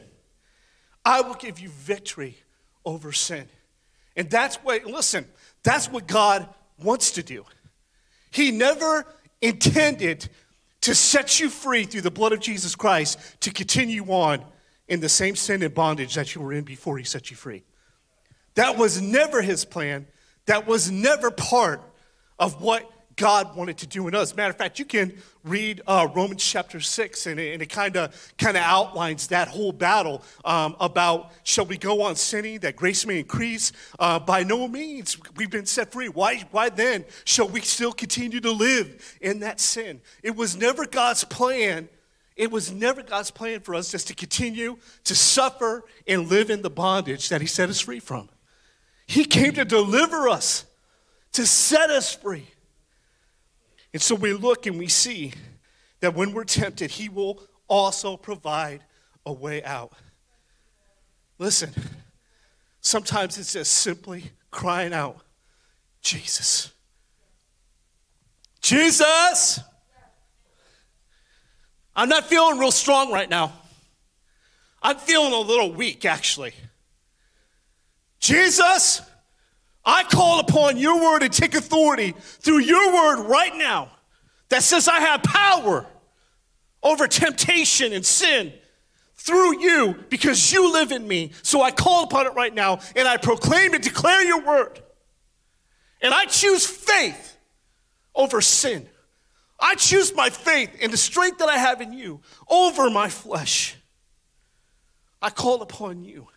I 1.03 1.21
will 1.21 1.33
give 1.33 1.59
you 1.59 1.69
victory 1.69 2.37
over 2.85 3.11
sin. 3.11 3.47
And 4.17 4.29
that's 4.29 4.57
what, 4.57 4.85
listen, 4.85 5.25
that's 5.63 5.89
what 5.89 6.07
God 6.07 6.49
wants 6.83 7.11
to 7.11 7.23
do. 7.23 7.45
He 8.31 8.51
never 8.51 9.05
intended 9.41 10.27
to 10.81 10.95
set 10.95 11.39
you 11.39 11.49
free 11.49 11.85
through 11.85 12.01
the 12.01 12.11
blood 12.11 12.33
of 12.33 12.39
Jesus 12.39 12.75
Christ 12.75 13.19
to 13.41 13.51
continue 13.51 14.03
on 14.05 14.43
in 14.87 14.99
the 14.99 15.09
same 15.09 15.35
sin 15.35 15.61
and 15.63 15.73
bondage 15.73 16.15
that 16.15 16.33
you 16.33 16.41
were 16.41 16.53
in 16.53 16.63
before 16.63 16.97
he 16.97 17.03
set 17.03 17.29
you 17.29 17.37
free. 17.37 17.63
That 18.55 18.77
was 18.77 19.01
never 19.01 19.41
his 19.41 19.65
plan. 19.65 20.07
That 20.45 20.65
was 20.65 20.89
never 20.89 21.29
part 21.29 21.81
of 22.39 22.61
what 22.61 22.89
God 23.17 23.55
wanted 23.55 23.79
to 23.79 23.87
do 23.87 24.07
in 24.07 24.15
us. 24.15 24.35
Matter 24.35 24.51
of 24.51 24.57
fact, 24.57 24.77
you 24.77 24.85
can 24.85 25.11
read 25.43 25.81
uh, 25.87 26.07
Romans 26.13 26.43
chapter 26.43 26.79
6, 26.79 27.25
and 27.25 27.39
it, 27.39 27.61
it 27.61 27.69
kind 27.69 27.97
of 27.97 28.33
kind 28.37 28.55
of 28.55 28.63
outlines 28.63 29.27
that 29.27 29.47
whole 29.47 29.71
battle 29.71 30.23
um, 30.45 30.75
about 30.79 31.31
shall 31.43 31.65
we 31.65 31.77
go 31.77 32.03
on 32.03 32.15
sinning 32.15 32.59
that 32.59 32.75
grace 32.75 33.05
may 33.05 33.19
increase? 33.19 33.71
Uh, 33.97 34.19
by 34.19 34.43
no 34.43 34.67
means. 34.67 35.17
We've 35.35 35.49
been 35.49 35.65
set 35.65 35.91
free. 35.91 36.09
Why, 36.09 36.45
why 36.51 36.69
then 36.69 37.05
shall 37.25 37.49
we 37.49 37.61
still 37.61 37.91
continue 37.91 38.39
to 38.39 38.51
live 38.51 39.17
in 39.19 39.39
that 39.39 39.59
sin? 39.59 39.99
It 40.21 40.35
was 40.35 40.55
never 40.55 40.85
God's 40.85 41.23
plan. 41.23 41.89
It 42.35 42.51
was 42.51 42.71
never 42.71 43.01
God's 43.01 43.31
plan 43.31 43.61
for 43.61 43.73
us 43.73 43.91
just 43.91 44.07
to 44.09 44.15
continue 44.15 44.77
to 45.05 45.15
suffer 45.15 45.83
and 46.07 46.29
live 46.29 46.51
in 46.51 46.61
the 46.61 46.69
bondage 46.69 47.29
that 47.29 47.41
He 47.41 47.47
set 47.47 47.67
us 47.69 47.81
free 47.81 47.99
from. 47.99 48.29
He 49.07 49.25
came 49.25 49.53
to 49.53 49.65
deliver 49.65 50.29
us, 50.29 50.65
to 51.31 51.47
set 51.47 51.89
us 51.89 52.13
free. 52.13 52.45
And 53.93 54.01
so 54.01 54.15
we 54.15 54.33
look 54.33 54.65
and 54.65 54.77
we 54.77 54.87
see 54.87 55.33
that 55.99 56.13
when 56.13 56.33
we're 56.33 56.43
tempted, 56.43 56.91
He 56.91 57.09
will 57.09 57.41
also 57.67 58.17
provide 58.17 58.83
a 59.25 59.33
way 59.33 59.63
out. 59.63 59.93
Listen, 61.39 61.71
sometimes 62.81 63.37
it's 63.37 63.53
just 63.53 63.73
simply 63.73 64.31
crying 64.51 64.93
out, 64.93 65.21
Jesus. 66.01 66.71
Jesus! 68.61 69.59
I'm 71.95 72.09
not 72.09 72.25
feeling 72.25 72.59
real 72.59 72.71
strong 72.71 73.11
right 73.11 73.29
now. 73.29 73.53
I'm 74.81 74.97
feeling 74.97 75.33
a 75.33 75.39
little 75.39 75.73
weak, 75.73 76.05
actually. 76.05 76.53
Jesus, 78.19 79.01
I 79.87 80.03
call 80.03 80.41
upon 80.41 80.75
your 80.75 81.01
word 81.01 81.23
and 81.23 81.31
take 81.31 81.55
authority 81.55 82.13
through 82.19 82.59
your 82.59 82.93
word 82.93 83.23
right 83.23 83.55
now 83.55 83.89
that 84.49 84.61
says 84.61 84.89
I 84.89 84.99
have 84.99 85.23
power 85.23 85.85
over 86.83 87.07
temptation 87.07 87.93
and 87.93 88.05
sin 88.05 88.51
through 89.15 89.61
you 89.61 89.95
because 90.09 90.51
you 90.51 90.73
live 90.73 90.91
in 90.91 91.07
me. 91.07 91.31
So 91.41 91.61
I 91.61 91.71
call 91.71 92.03
upon 92.03 92.25
it 92.27 92.33
right 92.33 92.53
now 92.53 92.79
and 92.97 93.07
I 93.07 93.15
proclaim 93.15 93.73
and 93.73 93.81
declare 93.81 94.21
your 94.25 94.41
word. 94.41 94.81
And 96.01 96.13
I 96.13 96.25
choose 96.25 96.67
faith 96.67 97.37
over 98.13 98.41
sin. 98.41 98.89
I 99.57 99.75
choose 99.75 100.13
my 100.13 100.29
faith 100.29 100.69
and 100.81 100.91
the 100.91 100.97
strength 100.97 101.37
that 101.37 101.47
I 101.47 101.57
have 101.57 101.79
in 101.79 101.93
you 101.93 102.19
over 102.49 102.89
my 102.89 103.07
flesh. 103.07 103.77
I 105.21 105.29
call 105.29 105.61
upon 105.61 106.03
you. 106.03 106.27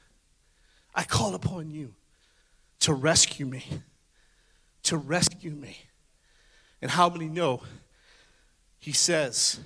I 0.95 1.03
call 1.03 1.35
upon 1.35 1.73
you 1.73 1.97
to 2.81 2.95
rescue 2.95 3.47
me, 3.47 3.65
to 4.85 4.97
rescue 4.97 5.53
me. 5.53 5.77
And 6.83 6.91
how 6.91 7.09
many 7.09 7.29
know? 7.29 7.63
He 8.79 8.93
says, 8.93 9.61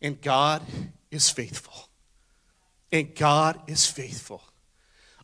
and 0.00 0.20
God 0.20 0.62
is 1.10 1.28
faithful. 1.30 1.88
And 2.90 3.14
God 3.14 3.58
is 3.68 3.86
faithful. 3.86 4.42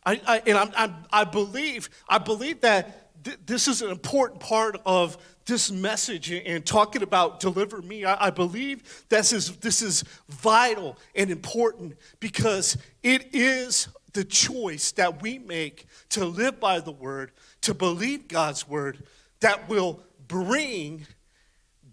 I, 0.05 0.21
I 0.25 0.41
and 0.47 0.57
I'm, 0.57 0.71
I'm, 0.75 0.95
i 1.11 1.23
believe, 1.23 1.89
I 2.07 2.17
believe 2.17 2.61
that 2.61 3.23
th- 3.23 3.37
this 3.45 3.67
is 3.67 3.81
an 3.81 3.91
important 3.91 4.39
part 4.39 4.81
of 4.85 5.17
this 5.45 5.71
message 5.71 6.31
and 6.31 6.65
talking 6.65 7.03
about 7.03 7.39
deliver 7.39 7.81
me. 7.81 8.05
I, 8.05 8.27
I 8.27 8.29
believe 8.29 9.05
this 9.09 9.33
is, 9.33 9.57
this 9.57 9.81
is 9.81 10.03
vital 10.29 10.97
and 11.15 11.29
important 11.29 11.95
because 12.19 12.77
it 13.03 13.33
is 13.33 13.87
the 14.19 14.25
choice 14.25 14.91
that 14.91 15.21
we 15.21 15.39
make 15.39 15.85
to 16.09 16.25
live 16.25 16.59
by 16.59 16.81
the 16.81 16.91
word, 16.91 17.31
to 17.61 17.73
believe 17.73 18.27
God's 18.27 18.67
word, 18.67 19.01
that 19.39 19.69
will 19.69 20.03
bring 20.27 21.07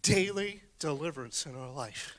daily 0.03 0.61
deliverance 0.81 1.47
in 1.47 1.55
our 1.55 1.71
life. 1.71 2.19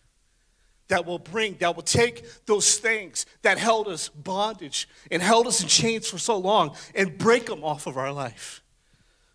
That 0.87 1.05
will 1.05 1.19
bring, 1.19 1.57
that 1.59 1.75
will 1.75 1.83
take 1.83 2.23
those 2.45 2.77
things 2.77 3.25
that 3.41 3.57
held 3.57 3.89
us 3.89 4.07
bondage 4.07 4.87
and 5.11 5.21
held 5.21 5.45
us 5.45 5.61
in 5.61 5.67
chains 5.67 6.07
for 6.07 6.17
so 6.17 6.37
long 6.37 6.73
and 6.95 7.17
break 7.17 7.47
them 7.47 7.65
off 7.65 7.85
of 7.85 7.97
our 7.97 8.13
life. 8.13 8.63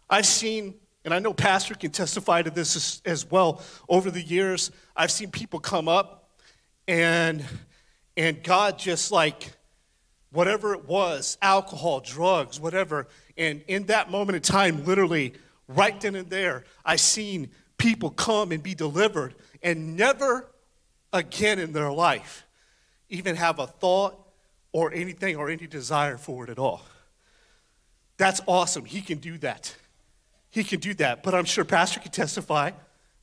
I've 0.08 0.24
seen, 0.24 0.72
and 1.04 1.12
I 1.12 1.18
know 1.18 1.34
Pastor 1.34 1.74
can 1.74 1.90
testify 1.90 2.40
to 2.40 2.50
this 2.50 2.76
as, 2.76 3.02
as 3.04 3.30
well, 3.30 3.60
over 3.90 4.10
the 4.10 4.22
years, 4.22 4.70
I've 4.96 5.10
seen 5.10 5.30
people 5.30 5.60
come 5.60 5.86
up 5.86 6.30
and 6.88 7.44
and 8.16 8.42
God 8.42 8.78
just 8.78 9.12
like 9.12 9.52
whatever 10.32 10.74
it 10.74 10.86
was 10.86 11.38
alcohol, 11.42 12.00
drugs, 12.00 12.58
whatever. 12.58 13.06
And 13.36 13.62
in 13.68 13.86
that 13.86 14.10
moment 14.10 14.36
of 14.36 14.42
time, 14.42 14.84
literally, 14.84 15.34
right 15.68 15.98
then 16.00 16.14
and 16.14 16.28
there, 16.28 16.64
I 16.84 16.96
seen 16.96 17.50
people 17.78 18.10
come 18.10 18.52
and 18.52 18.62
be 18.62 18.74
delivered 18.74 19.34
and 19.62 19.96
never 19.96 20.48
again 21.12 21.58
in 21.58 21.72
their 21.72 21.92
life 21.92 22.46
even 23.08 23.36
have 23.36 23.58
a 23.58 23.66
thought 23.66 24.18
or 24.72 24.92
anything 24.92 25.36
or 25.36 25.50
any 25.50 25.66
desire 25.66 26.16
for 26.16 26.44
it 26.44 26.50
at 26.50 26.58
all. 26.58 26.82
That's 28.16 28.40
awesome. 28.46 28.84
He 28.84 29.02
can 29.02 29.18
do 29.18 29.36
that. 29.38 29.76
He 30.50 30.64
can 30.64 30.80
do 30.80 30.94
that. 30.94 31.22
But 31.22 31.34
I'm 31.34 31.44
sure 31.44 31.64
Pastor 31.64 32.00
can 32.00 32.10
testify 32.10 32.70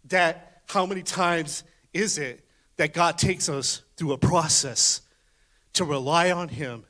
that 0.06 0.62
how 0.68 0.86
many 0.86 1.02
times 1.02 1.64
is 1.94 2.20
it 2.20 2.46
that 2.78 2.94
God 2.94 3.18
takes 3.18 3.50
us 3.50 3.82
through 3.98 4.14
a 4.14 4.18
process 4.18 5.02
to 5.74 5.86
rely 5.86 6.32
on 6.32 6.50
Him 6.50 6.86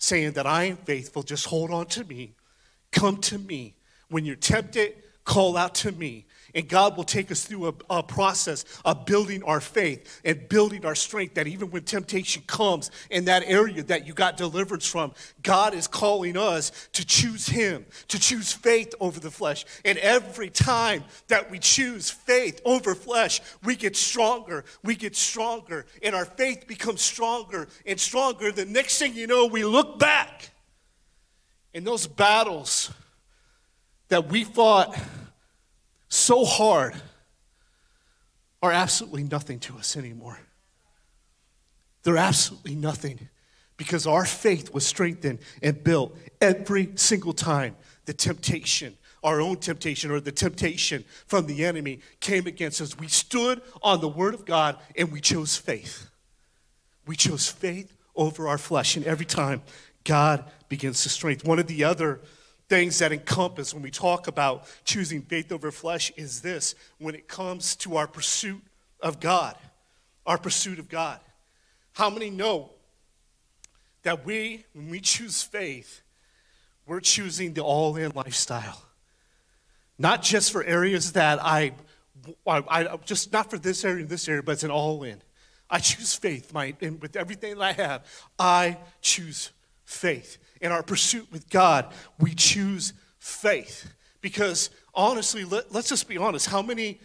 saying 0.00 0.32
that 0.32 0.46
I 0.46 0.64
am 0.64 0.78
faithful, 0.78 1.22
just 1.22 1.46
hold 1.46 1.70
on 1.70 1.86
to 1.86 2.04
me. 2.04 2.32
Come 2.90 3.18
to 3.18 3.38
me. 3.38 3.74
When 4.08 4.24
you're 4.24 4.34
tempted, 4.34 4.94
call 5.24 5.56
out 5.56 5.76
to 5.76 5.92
me. 5.92 6.26
And 6.54 6.68
God 6.68 6.96
will 6.96 7.04
take 7.04 7.30
us 7.30 7.44
through 7.44 7.68
a, 7.68 7.74
a, 7.90 8.02
process 8.02 8.64
of 8.84 9.06
building 9.06 9.42
our 9.44 9.60
faith 9.60 10.20
and 10.24 10.48
building 10.48 10.84
our 10.84 10.94
strength 10.94 11.34
that 11.34 11.46
even 11.46 11.70
when 11.70 11.84
temptation 11.84 12.42
comes 12.46 12.90
in 13.10 13.26
that 13.26 13.44
area 13.46 13.82
that 13.84 14.06
you 14.06 14.14
got 14.14 14.36
deliverance 14.36 14.86
from, 14.86 15.12
God 15.42 15.74
is 15.74 15.86
calling 15.86 16.36
us 16.36 16.88
to 16.92 17.06
choose 17.06 17.46
Him, 17.46 17.86
to 18.08 18.18
choose 18.18 18.52
faith 18.52 18.94
over 19.00 19.20
the 19.20 19.30
flesh. 19.30 19.64
And 19.84 19.98
every 19.98 20.50
time 20.50 21.04
that 21.28 21.50
we 21.50 21.58
choose 21.58 22.10
faith 22.10 22.60
over 22.64 22.94
flesh, 22.94 23.40
we 23.62 23.76
get 23.76 23.96
stronger, 23.96 24.64
we 24.82 24.96
get 24.96 25.14
stronger, 25.14 25.86
and 26.02 26.14
our 26.14 26.24
faith 26.24 26.66
becomes 26.66 27.00
stronger 27.00 27.68
and 27.86 28.00
stronger. 28.00 28.50
The 28.50 28.66
next 28.66 28.98
thing 28.98 29.14
you 29.14 29.26
know, 29.26 29.46
we 29.46 29.64
look 29.64 29.98
back 29.98 30.50
in 31.72 31.84
those 31.84 32.06
battles 32.06 32.90
that 34.08 34.28
we 34.28 34.44
fought 34.44 34.98
so 36.10 36.44
hard 36.44 36.94
are 38.62 38.72
absolutely 38.72 39.24
nothing 39.24 39.58
to 39.60 39.78
us 39.78 39.96
anymore. 39.96 40.38
They're 42.02 42.18
absolutely 42.18 42.74
nothing 42.74 43.28
because 43.76 44.06
our 44.06 44.26
faith 44.26 44.74
was 44.74 44.86
strengthened 44.86 45.38
and 45.62 45.82
built 45.82 46.16
every 46.40 46.90
single 46.96 47.32
time 47.32 47.76
the 48.04 48.12
temptation, 48.12 48.98
our 49.22 49.40
own 49.40 49.56
temptation 49.56 50.10
or 50.10 50.20
the 50.20 50.32
temptation 50.32 51.04
from 51.26 51.46
the 51.46 51.64
enemy 51.64 52.00
came 52.20 52.46
against 52.46 52.80
us. 52.80 52.98
We 52.98 53.08
stood 53.08 53.62
on 53.82 54.00
the 54.00 54.08
word 54.08 54.34
of 54.34 54.44
God 54.44 54.78
and 54.96 55.10
we 55.10 55.20
chose 55.20 55.56
faith. 55.56 56.10
We 57.06 57.16
chose 57.16 57.48
faith 57.48 57.96
over 58.14 58.48
our 58.48 58.58
flesh, 58.58 58.96
and 58.96 59.06
every 59.06 59.24
time 59.24 59.62
God 60.04 60.44
begins 60.68 61.02
to 61.04 61.08
strengthen. 61.08 61.48
One 61.48 61.58
of 61.58 61.66
the 61.66 61.84
other 61.84 62.20
things 62.70 63.00
that 63.00 63.12
encompass 63.12 63.74
when 63.74 63.82
we 63.82 63.90
talk 63.90 64.28
about 64.28 64.64
choosing 64.84 65.22
faith 65.22 65.50
over 65.50 65.72
flesh 65.72 66.12
is 66.16 66.40
this 66.40 66.76
when 66.98 67.16
it 67.16 67.26
comes 67.26 67.74
to 67.74 67.96
our 67.96 68.06
pursuit 68.06 68.62
of 69.00 69.18
God, 69.18 69.56
our 70.24 70.38
pursuit 70.38 70.78
of 70.78 70.88
God. 70.88 71.18
How 71.94 72.08
many 72.08 72.30
know 72.30 72.70
that 74.04 74.24
we, 74.24 74.64
when 74.72 74.88
we 74.88 75.00
choose 75.00 75.42
faith, 75.42 76.02
we're 76.86 77.00
choosing 77.00 77.54
the 77.54 77.60
all 77.60 77.96
in 77.96 78.12
lifestyle? 78.14 78.80
Not 79.98 80.22
just 80.22 80.52
for 80.52 80.62
areas 80.62 81.12
that 81.12 81.42
I, 81.42 81.72
I, 82.46 82.62
I, 82.68 82.96
just 83.04 83.32
not 83.32 83.50
for 83.50 83.58
this 83.58 83.84
area 83.84 84.02
and 84.02 84.08
this 84.08 84.28
area, 84.28 84.44
but 84.44 84.52
it's 84.52 84.62
an 84.62 84.70
all 84.70 85.02
in. 85.02 85.20
I 85.68 85.80
choose 85.80 86.14
faith, 86.14 86.54
my, 86.54 86.74
and 86.80 87.02
with 87.02 87.16
everything 87.16 87.56
that 87.56 87.62
I 87.62 87.72
have, 87.72 88.06
I 88.38 88.78
choose 89.02 89.50
faith 89.84 90.38
in 90.60 90.72
our 90.72 90.82
pursuit 90.82 91.26
with 91.32 91.48
God, 91.48 91.92
we 92.18 92.34
choose 92.34 92.92
faith. 93.18 93.92
Because 94.20 94.70
honestly, 94.94 95.44
let, 95.44 95.74
us 95.74 95.88
just 95.88 96.08
be 96.08 96.18
honest. 96.18 96.46
How 96.46 96.62
many, 96.62 97.00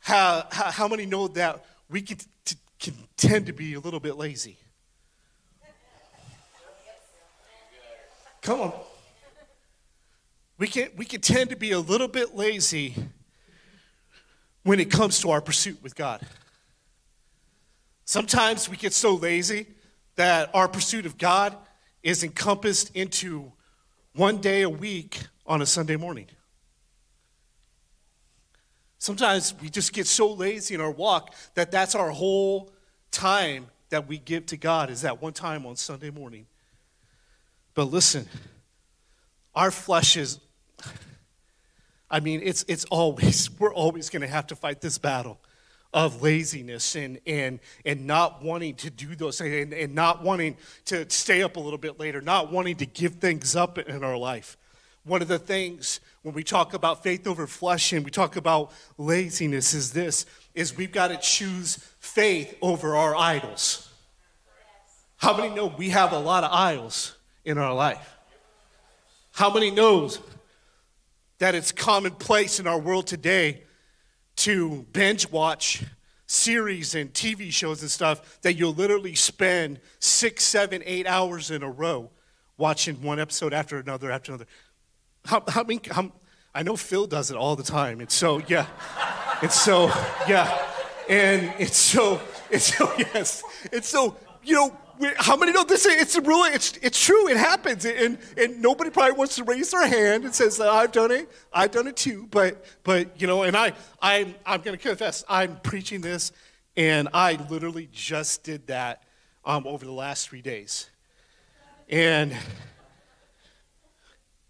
how, 0.00 0.46
how 0.50 0.88
many 0.88 1.06
know 1.06 1.28
that 1.28 1.64
we 1.88 2.02
can, 2.02 2.18
t- 2.44 2.56
can 2.78 2.94
tend 3.16 3.46
to 3.46 3.52
be 3.52 3.74
a 3.74 3.80
little 3.80 4.00
bit 4.00 4.16
lazy? 4.16 4.58
Come 8.42 8.60
on. 8.60 8.72
We 10.58 10.66
can, 10.66 10.88
we 10.96 11.04
can 11.04 11.20
tend 11.20 11.50
to 11.50 11.56
be 11.56 11.72
a 11.72 11.78
little 11.78 12.08
bit 12.08 12.34
lazy 12.34 12.94
when 14.64 14.80
it 14.80 14.90
comes 14.90 15.20
to 15.20 15.30
our 15.30 15.40
pursuit 15.40 15.78
with 15.82 15.94
God. 15.94 16.20
Sometimes 18.04 18.68
we 18.68 18.76
get 18.76 18.92
so 18.92 19.14
lazy 19.14 19.66
that 20.16 20.50
our 20.54 20.66
pursuit 20.66 21.06
of 21.06 21.16
God 21.18 21.56
is 22.02 22.22
encompassed 22.22 22.94
into 22.94 23.52
one 24.14 24.38
day 24.38 24.62
a 24.62 24.70
week 24.70 25.20
on 25.46 25.62
a 25.62 25.66
Sunday 25.66 25.96
morning. 25.96 26.26
Sometimes 28.98 29.54
we 29.60 29.68
just 29.68 29.92
get 29.92 30.06
so 30.06 30.32
lazy 30.32 30.74
in 30.74 30.80
our 30.80 30.90
walk 30.90 31.34
that 31.54 31.70
that's 31.70 31.94
our 31.94 32.10
whole 32.10 32.70
time 33.10 33.68
that 33.90 34.06
we 34.08 34.18
give 34.18 34.46
to 34.46 34.56
God 34.56 34.90
is 34.90 35.02
that 35.02 35.22
one 35.22 35.32
time 35.32 35.64
on 35.64 35.76
Sunday 35.76 36.10
morning. 36.10 36.46
But 37.74 37.84
listen, 37.84 38.28
our 39.54 39.70
flesh 39.70 40.16
is, 40.16 40.40
I 42.10 42.20
mean, 42.20 42.40
it's, 42.42 42.64
it's 42.68 42.84
always, 42.86 43.50
we're 43.58 43.72
always 43.72 44.10
going 44.10 44.22
to 44.22 44.28
have 44.28 44.48
to 44.48 44.56
fight 44.56 44.80
this 44.80 44.98
battle 44.98 45.38
of 45.94 46.20
laziness 46.20 46.96
and, 46.96 47.18
and, 47.26 47.60
and 47.84 48.06
not 48.06 48.42
wanting 48.42 48.74
to 48.74 48.90
do 48.90 49.14
those 49.16 49.38
things 49.38 49.54
and, 49.54 49.72
and 49.72 49.94
not 49.94 50.22
wanting 50.22 50.56
to 50.84 51.08
stay 51.10 51.42
up 51.42 51.56
a 51.56 51.60
little 51.60 51.78
bit 51.78 51.98
later, 51.98 52.20
not 52.20 52.52
wanting 52.52 52.76
to 52.76 52.86
give 52.86 53.14
things 53.14 53.56
up 53.56 53.78
in 53.78 54.04
our 54.04 54.16
life. 54.16 54.56
One 55.04 55.22
of 55.22 55.28
the 55.28 55.38
things 55.38 56.00
when 56.22 56.34
we 56.34 56.44
talk 56.44 56.74
about 56.74 57.02
faith 57.02 57.26
over 57.26 57.46
flesh 57.46 57.94
and 57.94 58.04
we 58.04 58.10
talk 58.10 58.36
about 58.36 58.72
laziness 58.98 59.72
is 59.72 59.92
this 59.92 60.26
is 60.54 60.76
we've 60.76 60.92
got 60.92 61.08
to 61.08 61.16
choose 61.16 61.76
faith 62.00 62.54
over 62.60 62.94
our 62.94 63.16
idols. 63.16 63.90
How 65.16 65.36
many 65.36 65.54
know 65.54 65.72
we 65.78 65.88
have 65.90 66.12
a 66.12 66.18
lot 66.18 66.44
of 66.44 66.52
idols 66.52 67.16
in 67.44 67.56
our 67.56 67.72
life? 67.72 68.16
How 69.32 69.52
many 69.52 69.70
knows 69.70 70.20
that 71.38 71.54
it's 71.54 71.72
commonplace 71.72 72.60
in 72.60 72.66
our 72.66 72.78
world 72.78 73.06
today 73.06 73.62
to 74.48 74.86
binge 74.94 75.30
watch 75.30 75.84
series 76.26 76.94
and 76.94 77.12
TV 77.12 77.52
shows 77.52 77.82
and 77.82 77.90
stuff 77.90 78.40
that 78.40 78.54
you'll 78.54 78.72
literally 78.72 79.14
spend 79.14 79.78
six, 79.98 80.42
seven, 80.42 80.82
eight 80.86 81.06
hours 81.06 81.50
in 81.50 81.62
a 81.62 81.70
row 81.70 82.08
watching 82.56 83.02
one 83.02 83.20
episode 83.20 83.52
after 83.52 83.76
another 83.76 84.10
after 84.10 84.32
another. 84.32 84.46
How, 85.26 85.42
how 85.48 85.66
how, 85.90 86.12
I 86.54 86.62
know 86.62 86.76
Phil 86.76 87.06
does 87.06 87.30
it 87.30 87.36
all 87.36 87.56
the 87.56 87.62
time. 87.62 88.00
And 88.00 88.10
so, 88.10 88.40
yeah. 88.48 88.68
And 89.42 89.52
so, 89.52 89.88
yeah. 90.26 90.66
And 91.10 91.52
it's 91.58 91.76
so, 91.76 92.18
it's 92.50 92.74
so, 92.74 92.90
yes. 92.98 93.42
It's 93.70 93.90
so, 93.90 94.16
you 94.42 94.54
know, 94.54 94.76
how 95.16 95.36
many 95.36 95.52
know 95.52 95.64
this? 95.64 95.86
It's 95.86 96.16
really, 96.18 96.50
it's, 96.50 96.76
it's 96.82 97.04
true. 97.04 97.28
It 97.28 97.36
happens, 97.36 97.84
and 97.84 98.18
and 98.36 98.60
nobody 98.60 98.90
probably 98.90 99.12
wants 99.12 99.36
to 99.36 99.44
raise 99.44 99.70
their 99.70 99.86
hand 99.86 100.24
and 100.24 100.34
says, 100.34 100.60
"I've 100.60 100.92
done 100.92 101.10
it. 101.10 101.30
I've 101.52 101.70
done 101.70 101.86
it 101.86 101.96
too." 101.96 102.26
But 102.30 102.64
but 102.84 103.20
you 103.20 103.26
know, 103.26 103.42
and 103.42 103.56
I 103.56 103.72
I'm 104.02 104.34
I'm 104.44 104.60
going 104.60 104.76
to 104.76 104.82
confess, 104.82 105.24
I'm 105.28 105.56
preaching 105.60 106.00
this, 106.00 106.32
and 106.76 107.08
I 107.12 107.38
literally 107.48 107.88
just 107.92 108.42
did 108.44 108.66
that 108.68 109.02
um, 109.44 109.66
over 109.66 109.84
the 109.84 109.92
last 109.92 110.28
three 110.28 110.42
days, 110.42 110.90
and 111.88 112.34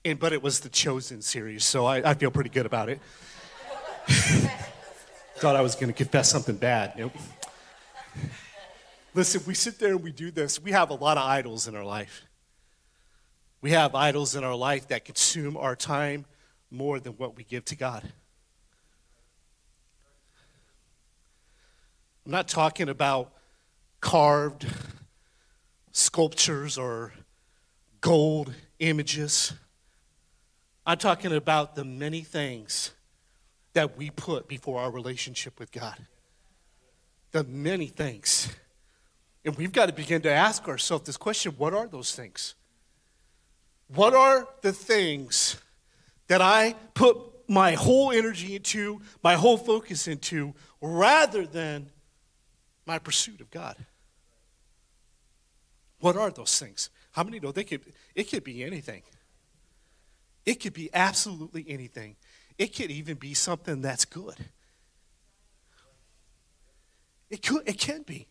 and 0.05 0.19
but 0.19 0.33
it 0.33 0.43
was 0.43 0.61
the 0.61 0.69
chosen 0.69 1.23
series, 1.23 1.65
so 1.65 1.87
I, 1.87 2.11
I 2.11 2.15
feel 2.15 2.31
pretty 2.31 2.51
good 2.51 2.67
about 2.67 2.89
it. 2.89 3.01
Thought 5.37 5.57
I 5.57 5.61
was 5.61 5.75
going 5.75 5.89
to 5.89 5.93
confess 5.93 6.31
something 6.31 6.57
bad. 6.57 6.95
Nope. 6.97 7.13
Listen, 9.19 9.43
we 9.49 9.55
sit 9.55 9.81
there 9.81 9.95
and 9.95 10.05
we 10.05 10.13
do 10.13 10.31
this. 10.31 10.63
We 10.63 10.71
have 10.71 10.91
a 10.91 10.95
lot 10.95 11.17
of 11.19 11.25
idols 11.25 11.67
in 11.67 11.75
our 11.75 11.85
life. 11.85 12.23
We 13.61 13.73
have 13.73 13.97
idols 13.97 14.37
in 14.37 14.45
our 14.45 14.55
life 14.55 14.87
that 14.89 15.05
consume 15.05 15.57
our 15.57 15.75
time 15.75 16.25
more 16.71 17.01
than 17.01 17.15
what 17.15 17.37
we 17.37 17.43
give 17.43 17.65
to 17.65 17.75
God. 17.75 18.05
I'm 22.25 22.31
not 22.31 22.47
talking 22.47 22.89
about 22.89 23.33
carved 24.01 24.69
sculptures 25.91 26.79
or 26.79 27.13
gold 28.01 28.55
images. 28.79 29.53
I'm 30.87 30.99
talking 30.99 31.33
about 31.33 31.75
the 31.75 31.85
many 31.85 32.21
things 32.21 32.93
that 33.73 33.99
we 33.99 34.11
put 34.11 34.47
before 34.47 34.79
our 34.79 34.93
relationship 34.93 35.59
with 35.59 35.73
God. 35.73 35.97
The 37.33 37.43
many 37.43 37.89
things. 37.89 38.55
And 39.45 39.57
we've 39.57 39.73
got 39.73 39.87
to 39.87 39.93
begin 39.93 40.23
to 40.23 40.31
ask 40.31 40.69
ourselves 40.69 41.07
this 41.07 41.17
question 41.17 41.53
what 41.57 41.75
are 41.75 41.87
those 41.87 42.15
things? 42.15 42.55
What 43.95 44.15
are 44.15 44.47
the 44.61 44.73
things 44.73 45.57
that 46.27 46.43
I 46.43 46.75
put 46.95 47.17
my 47.49 47.73
whole 47.73 48.13
energy 48.13 48.57
into, 48.57 49.01
my 49.23 49.35
whole 49.35 49.57
focus 49.57 50.07
into, 50.07 50.55
rather 50.81 51.47
than 51.47 51.91
my 52.85 52.99
pursuit 52.99 53.41
of 53.41 53.51
God? 53.51 53.77
What 56.01 56.17
are 56.17 56.31
those 56.31 56.59
things? 56.59 56.91
How 57.13 57.25
many 57.25 57.41
know 57.41 57.51
they 57.51 57.65
could 57.65 57.81
it 58.15 58.25
could 58.25 58.45
be 58.45 58.63
anything? 58.63 59.03
It 60.45 60.61
could 60.61 60.73
be 60.73 60.91
absolutely 60.95 61.65
anything. 61.69 62.17
It 62.59 62.75
could 62.75 62.91
even 62.91 63.17
be 63.17 63.35
something 63.35 63.83
that's 63.83 64.05
good. 64.05 64.37
It 67.31 67.43
could 67.47 67.69
it 67.69 67.79
can 67.79 68.03
be. 68.03 68.27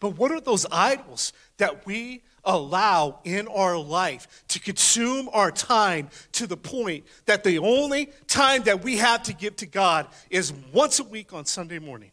But 0.00 0.10
what 0.18 0.32
are 0.32 0.40
those 0.40 0.66
idols 0.70 1.32
that 1.58 1.86
we 1.86 2.22
allow 2.44 3.20
in 3.24 3.48
our 3.48 3.78
life 3.78 4.44
to 4.48 4.60
consume 4.60 5.28
our 5.32 5.50
time 5.50 6.10
to 6.32 6.46
the 6.46 6.56
point 6.56 7.04
that 7.26 7.42
the 7.44 7.58
only 7.58 8.10
time 8.26 8.62
that 8.64 8.84
we 8.84 8.98
have 8.98 9.22
to 9.24 9.32
give 9.32 9.56
to 9.56 9.66
God 9.66 10.06
is 10.30 10.52
once 10.72 11.00
a 11.00 11.04
week 11.04 11.32
on 11.32 11.44
Sunday 11.44 11.78
morning? 11.78 12.10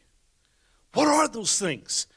What 0.94 1.08
are 1.08 1.28
those 1.28 1.60
things? 1.60 2.08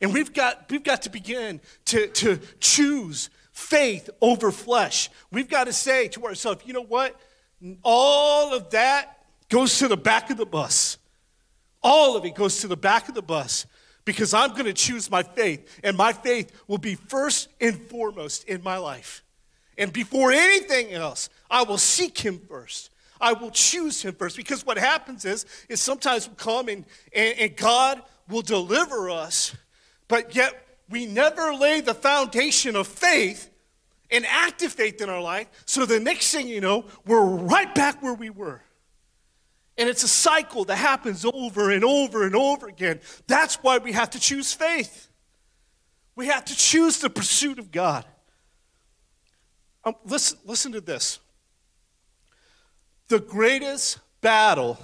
And 0.00 0.12
we've 0.12 0.32
got, 0.32 0.70
we've 0.70 0.84
got 0.84 1.02
to 1.02 1.10
begin 1.10 1.60
to, 1.86 2.08
to 2.08 2.38
choose 2.60 3.30
faith 3.52 4.10
over 4.20 4.52
flesh. 4.52 5.08
We've 5.32 5.48
got 5.48 5.64
to 5.64 5.72
say 5.72 6.08
to 6.08 6.24
ourselves, 6.24 6.62
you 6.66 6.74
know 6.74 6.84
what? 6.84 7.18
All 7.82 8.52
of 8.52 8.70
that 8.70 9.24
goes 9.48 9.78
to 9.78 9.88
the 9.88 9.96
back 9.96 10.30
of 10.30 10.36
the 10.36 10.46
bus. 10.46 10.98
All 11.82 12.16
of 12.16 12.24
it 12.24 12.34
goes 12.34 12.60
to 12.60 12.68
the 12.68 12.76
back 12.76 13.08
of 13.08 13.14
the 13.14 13.22
bus 13.22 13.64
because 14.06 14.32
I'm 14.32 14.52
going 14.52 14.64
to 14.64 14.72
choose 14.72 15.10
my 15.10 15.22
faith, 15.22 15.80
and 15.84 15.96
my 15.96 16.14
faith 16.14 16.50
will 16.66 16.78
be 16.78 16.94
first 16.94 17.48
and 17.60 17.76
foremost 17.88 18.44
in 18.44 18.62
my 18.62 18.78
life. 18.78 19.22
And 19.76 19.92
before 19.92 20.32
anything 20.32 20.92
else, 20.92 21.28
I 21.50 21.64
will 21.64 21.76
seek 21.76 22.16
Him 22.16 22.40
first. 22.48 22.90
I 23.20 23.34
will 23.34 23.50
choose 23.50 24.02
Him 24.02 24.14
first 24.14 24.36
because 24.36 24.64
what 24.64 24.78
happens 24.78 25.24
is, 25.26 25.44
is 25.68 25.82
sometimes 25.82 26.28
we 26.28 26.36
come 26.36 26.68
and, 26.68 26.86
and, 27.12 27.38
and 27.38 27.56
God 27.56 28.00
will 28.30 28.42
deliver 28.42 29.10
us, 29.10 29.54
but 30.08 30.34
yet 30.34 30.54
we 30.88 31.04
never 31.04 31.52
lay 31.52 31.80
the 31.80 31.94
foundation 31.94 32.76
of 32.76 32.86
faith 32.86 33.50
and 34.10 34.24
active 34.26 34.72
faith 34.72 35.00
in 35.00 35.10
our 35.10 35.20
life. 35.20 35.48
So 35.66 35.84
the 35.84 35.98
next 35.98 36.32
thing 36.32 36.46
you 36.46 36.60
know, 36.60 36.84
we're 37.06 37.24
right 37.24 37.74
back 37.74 38.02
where 38.02 38.14
we 38.14 38.30
were. 38.30 38.62
And 39.78 39.88
it's 39.88 40.02
a 40.02 40.08
cycle 40.08 40.64
that 40.64 40.76
happens 40.76 41.24
over 41.24 41.70
and 41.70 41.84
over 41.84 42.24
and 42.24 42.34
over 42.34 42.66
again. 42.66 43.00
That's 43.26 43.56
why 43.56 43.78
we 43.78 43.92
have 43.92 44.10
to 44.10 44.20
choose 44.20 44.52
faith. 44.52 45.08
We 46.14 46.28
have 46.28 46.46
to 46.46 46.56
choose 46.56 46.98
the 46.98 47.10
pursuit 47.10 47.58
of 47.58 47.70
God. 47.70 48.04
Um, 49.84 49.94
listen, 50.06 50.38
listen 50.44 50.72
to 50.72 50.80
this. 50.80 51.20
The 53.08 53.20
greatest 53.20 53.98
battle, 54.20 54.78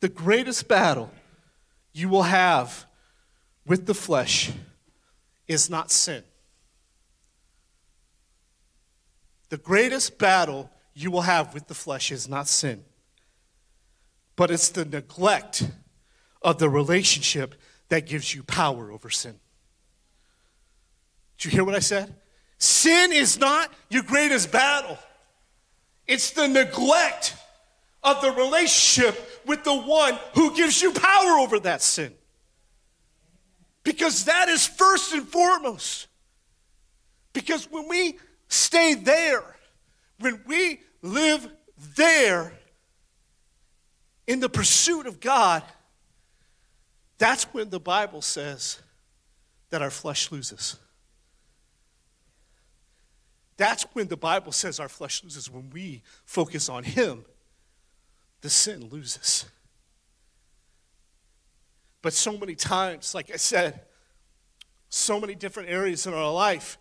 the 0.00 0.08
greatest 0.08 0.66
battle 0.66 1.10
you 1.92 2.08
will 2.08 2.22
have 2.22 2.86
with 3.66 3.86
the 3.86 3.94
flesh 3.94 4.50
is 5.46 5.68
not 5.68 5.90
sin. 5.90 6.24
The 9.50 9.58
greatest 9.58 10.18
battle 10.18 10.70
you 10.94 11.10
will 11.10 11.22
have 11.22 11.52
with 11.52 11.66
the 11.66 11.74
flesh 11.74 12.10
is 12.12 12.28
not 12.28 12.48
sin, 12.48 12.84
but 14.36 14.50
it's 14.50 14.68
the 14.70 14.84
neglect 14.84 15.68
of 16.40 16.58
the 16.58 16.68
relationship 16.68 17.54
that 17.88 18.06
gives 18.06 18.34
you 18.34 18.42
power 18.44 18.90
over 18.90 19.10
sin. 19.10 19.38
Did 21.36 21.46
you 21.46 21.50
hear 21.50 21.64
what 21.64 21.74
I 21.74 21.80
said? 21.80 22.14
Sin 22.58 23.12
is 23.12 23.38
not 23.38 23.72
your 23.90 24.04
greatest 24.04 24.52
battle, 24.52 24.98
it's 26.06 26.30
the 26.30 26.46
neglect 26.46 27.36
of 28.02 28.20
the 28.20 28.30
relationship 28.30 29.42
with 29.46 29.64
the 29.64 29.74
one 29.74 30.18
who 30.34 30.54
gives 30.54 30.80
you 30.80 30.92
power 30.92 31.38
over 31.38 31.58
that 31.60 31.82
sin. 31.82 32.12
Because 33.82 34.26
that 34.26 34.48
is 34.48 34.66
first 34.66 35.12
and 35.12 35.26
foremost. 35.26 36.06
Because 37.32 37.70
when 37.70 37.88
we 37.88 38.18
stay 38.48 38.94
there, 38.94 39.42
when 40.18 40.40
we 40.46 40.80
live 41.02 41.48
there 41.96 42.52
in 44.26 44.40
the 44.40 44.48
pursuit 44.48 45.06
of 45.06 45.20
God, 45.20 45.62
that's 47.18 47.44
when 47.52 47.70
the 47.70 47.80
Bible 47.80 48.22
says 48.22 48.80
that 49.70 49.82
our 49.82 49.90
flesh 49.90 50.30
loses. 50.32 50.76
That's 53.56 53.84
when 53.92 54.08
the 54.08 54.16
Bible 54.16 54.52
says 54.52 54.80
our 54.80 54.88
flesh 54.88 55.22
loses. 55.22 55.50
When 55.50 55.70
we 55.70 56.02
focus 56.24 56.68
on 56.68 56.82
Him, 56.84 57.24
the 58.40 58.50
sin 58.50 58.88
loses. 58.90 59.46
But 62.02 62.12
so 62.12 62.36
many 62.36 62.54
times, 62.54 63.14
like 63.14 63.30
I 63.32 63.36
said, 63.36 63.80
so 64.88 65.20
many 65.20 65.34
different 65.34 65.70
areas 65.70 66.06
in 66.06 66.14
our 66.14 66.32
life. 66.32 66.78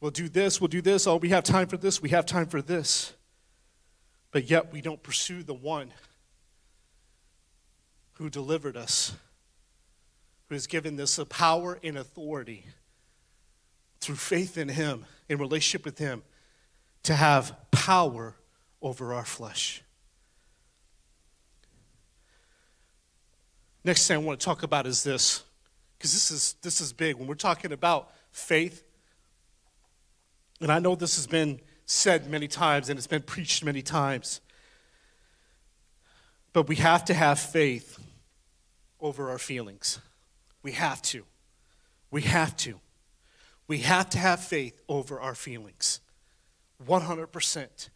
We'll 0.00 0.10
do 0.10 0.28
this, 0.28 0.60
we'll 0.60 0.68
do 0.68 0.80
this. 0.80 1.06
Oh, 1.06 1.16
we 1.16 1.28
have 1.28 1.44
time 1.44 1.68
for 1.68 1.76
this, 1.76 2.00
we 2.00 2.08
have 2.10 2.24
time 2.26 2.46
for 2.46 2.62
this. 2.62 3.12
But 4.32 4.48
yet 4.48 4.72
we 4.72 4.80
don't 4.80 5.02
pursue 5.02 5.42
the 5.42 5.54
one 5.54 5.92
who 8.14 8.30
delivered 8.30 8.76
us, 8.76 9.12
who 10.48 10.54
has 10.54 10.66
given 10.66 10.98
us 11.00 11.16
the 11.16 11.26
power 11.26 11.78
and 11.82 11.98
authority 11.98 12.64
through 14.00 14.16
faith 14.16 14.56
in 14.56 14.68
Him, 14.68 15.04
in 15.28 15.38
relationship 15.38 15.84
with 15.84 15.98
Him, 15.98 16.22
to 17.02 17.14
have 17.14 17.54
power 17.70 18.36
over 18.80 19.12
our 19.12 19.24
flesh. 19.24 19.82
Next 23.84 24.06
thing 24.06 24.16
I 24.16 24.18
want 24.18 24.38
to 24.38 24.44
talk 24.44 24.62
about 24.62 24.86
is 24.86 25.02
this, 25.02 25.42
because 25.96 26.12
this 26.12 26.30
is, 26.30 26.54
this 26.62 26.80
is 26.80 26.92
big. 26.92 27.16
When 27.16 27.26
we're 27.26 27.34
talking 27.34 27.72
about 27.72 28.10
faith, 28.30 28.84
and 30.60 30.70
I 30.70 30.78
know 30.78 30.94
this 30.94 31.16
has 31.16 31.26
been 31.26 31.60
said 31.86 32.30
many 32.30 32.46
times 32.46 32.88
and 32.88 32.98
it's 32.98 33.06
been 33.06 33.22
preached 33.22 33.64
many 33.64 33.82
times, 33.82 34.40
but 36.52 36.68
we 36.68 36.76
have 36.76 37.04
to 37.06 37.14
have 37.14 37.38
faith 37.38 37.98
over 39.00 39.30
our 39.30 39.38
feelings. 39.38 39.98
We 40.62 40.72
have 40.72 41.00
to. 41.02 41.24
We 42.10 42.22
have 42.22 42.56
to. 42.58 42.80
We 43.66 43.78
have 43.78 44.10
to 44.10 44.18
have 44.18 44.40
faith 44.40 44.80
over 44.88 45.20
our 45.20 45.34
feelings. 45.34 46.00
100%. 46.86 47.88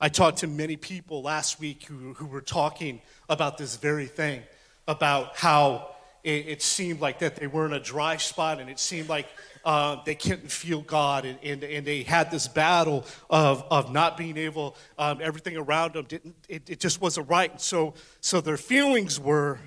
I 0.00 0.08
talked 0.08 0.38
to 0.38 0.46
many 0.46 0.76
people 0.76 1.22
last 1.22 1.58
week 1.58 1.84
who, 1.84 2.14
who 2.14 2.26
were 2.26 2.40
talking 2.40 3.00
about 3.28 3.58
this 3.58 3.76
very 3.76 4.06
thing 4.06 4.42
about 4.86 5.36
how 5.36 5.94
it, 6.24 6.46
it, 6.48 6.62
seemed 6.62 7.00
like 7.00 7.20
that 7.20 7.36
they 7.36 7.46
were 7.46 7.66
in 7.66 7.72
a 7.72 7.80
dry 7.80 8.16
spot 8.16 8.60
and 8.60 8.68
it 8.68 8.78
seemed 8.78 9.08
like 9.08 9.26
uh, 9.64 9.96
they 10.04 10.14
couldn't 10.14 10.50
feel 10.50 10.80
God 10.80 11.24
and, 11.24 11.38
and, 11.42 11.62
and, 11.64 11.86
they 11.86 12.02
had 12.02 12.30
this 12.30 12.48
battle 12.48 13.04
of, 13.28 13.64
of 13.70 13.92
not 13.92 14.16
being 14.16 14.36
able, 14.36 14.76
um, 14.98 15.18
everything 15.22 15.56
around 15.56 15.94
them 15.94 16.04
didn't, 16.06 16.34
it, 16.48 16.70
it 16.70 16.80
just 16.80 17.00
wasn't 17.00 17.28
right. 17.28 17.60
So, 17.60 17.94
so 18.20 18.40
their 18.40 18.56
feelings 18.56 19.20
were 19.20 19.58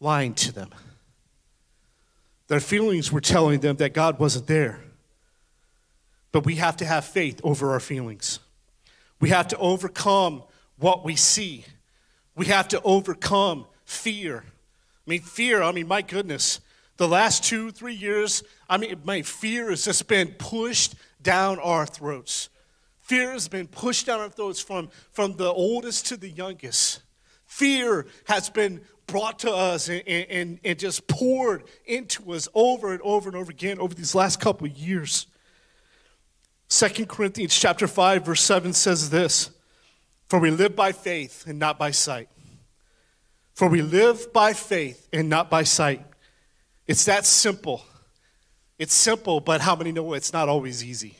lying 0.00 0.34
to 0.34 0.52
them. 0.52 0.70
Their 2.48 2.60
feelings 2.60 3.12
were 3.12 3.20
telling 3.20 3.60
them 3.60 3.76
that 3.76 3.92
God 3.92 4.18
wasn't 4.18 4.46
there. 4.46 4.80
But 6.32 6.44
we 6.44 6.56
have 6.56 6.76
to 6.78 6.84
have 6.84 7.04
faith 7.04 7.40
over 7.44 7.72
our 7.72 7.80
feelings. 7.80 8.38
We 9.20 9.30
have 9.30 9.48
to 9.48 9.58
overcome 9.58 10.42
what 10.78 11.04
we 11.04 11.16
see. 11.16 11.64
We 12.34 12.46
have 12.46 12.68
to 12.68 12.80
overcome 12.82 13.66
fear. 13.84 14.44
I 15.08 15.12
mean, 15.12 15.22
fear, 15.22 15.62
I 15.62 15.72
mean, 15.72 15.88
my 15.88 16.02
goodness, 16.02 16.60
the 16.98 17.08
last 17.08 17.42
two, 17.42 17.70
three 17.70 17.94
years, 17.94 18.42
I 18.68 18.76
mean, 18.76 19.00
my 19.04 19.22
fear 19.22 19.70
has 19.70 19.86
just 19.86 20.06
been 20.06 20.34
pushed 20.34 20.96
down 21.22 21.58
our 21.60 21.86
throats. 21.86 22.50
Fear 23.00 23.32
has 23.32 23.48
been 23.48 23.68
pushed 23.68 24.04
down 24.04 24.20
our 24.20 24.28
throats 24.28 24.60
from, 24.60 24.90
from 25.12 25.34
the 25.36 25.50
oldest 25.50 26.04
to 26.08 26.18
the 26.18 26.28
youngest. 26.28 27.00
Fear 27.46 28.04
has 28.26 28.50
been 28.50 28.82
brought 29.06 29.38
to 29.38 29.50
us 29.50 29.88
and, 29.88 30.02
and, 30.06 30.60
and 30.62 30.78
just 30.78 31.08
poured 31.08 31.64
into 31.86 32.30
us 32.34 32.46
over 32.52 32.92
and 32.92 33.00
over 33.00 33.30
and 33.30 33.38
over 33.38 33.50
again 33.50 33.78
over 33.78 33.94
these 33.94 34.14
last 34.14 34.40
couple 34.40 34.66
of 34.66 34.76
years. 34.76 35.26
Second 36.68 37.08
Corinthians 37.08 37.58
chapter 37.58 37.86
5 37.86 38.26
verse 38.26 38.42
7 38.42 38.74
says 38.74 39.08
this, 39.08 39.48
"For 40.28 40.38
we 40.38 40.50
live 40.50 40.76
by 40.76 40.92
faith 40.92 41.46
and 41.46 41.58
not 41.58 41.78
by 41.78 41.92
sight." 41.92 42.28
For 43.58 43.66
we 43.68 43.82
live 43.82 44.32
by 44.32 44.52
faith 44.52 45.08
and 45.12 45.28
not 45.28 45.50
by 45.50 45.64
sight. 45.64 46.06
It's 46.86 47.06
that 47.06 47.26
simple. 47.26 47.82
It's 48.78 48.94
simple, 48.94 49.40
but 49.40 49.60
how 49.60 49.74
many 49.74 49.90
know 49.90 50.12
it's 50.12 50.32
not 50.32 50.48
always 50.48 50.84
easy? 50.84 51.16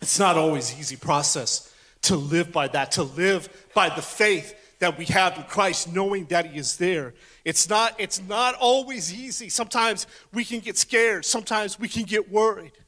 It's 0.00 0.20
not 0.20 0.36
always 0.36 0.78
easy 0.78 0.94
process 0.94 1.74
to 2.02 2.14
live 2.14 2.52
by 2.52 2.68
that, 2.68 2.92
to 2.92 3.02
live 3.02 3.48
by 3.74 3.88
the 3.88 4.00
faith 4.00 4.54
that 4.78 4.96
we 4.96 5.06
have 5.06 5.36
in 5.36 5.42
Christ, 5.42 5.92
knowing 5.92 6.26
that 6.26 6.46
He 6.46 6.56
is 6.56 6.76
there. 6.76 7.14
It's 7.44 7.68
not, 7.68 7.96
it's 7.98 8.22
not 8.22 8.54
always 8.54 9.12
easy. 9.12 9.48
Sometimes 9.48 10.06
we 10.32 10.44
can 10.44 10.60
get 10.60 10.78
scared, 10.78 11.24
sometimes 11.24 11.80
we 11.80 11.88
can 11.88 12.04
get 12.04 12.30
worried. 12.30 12.78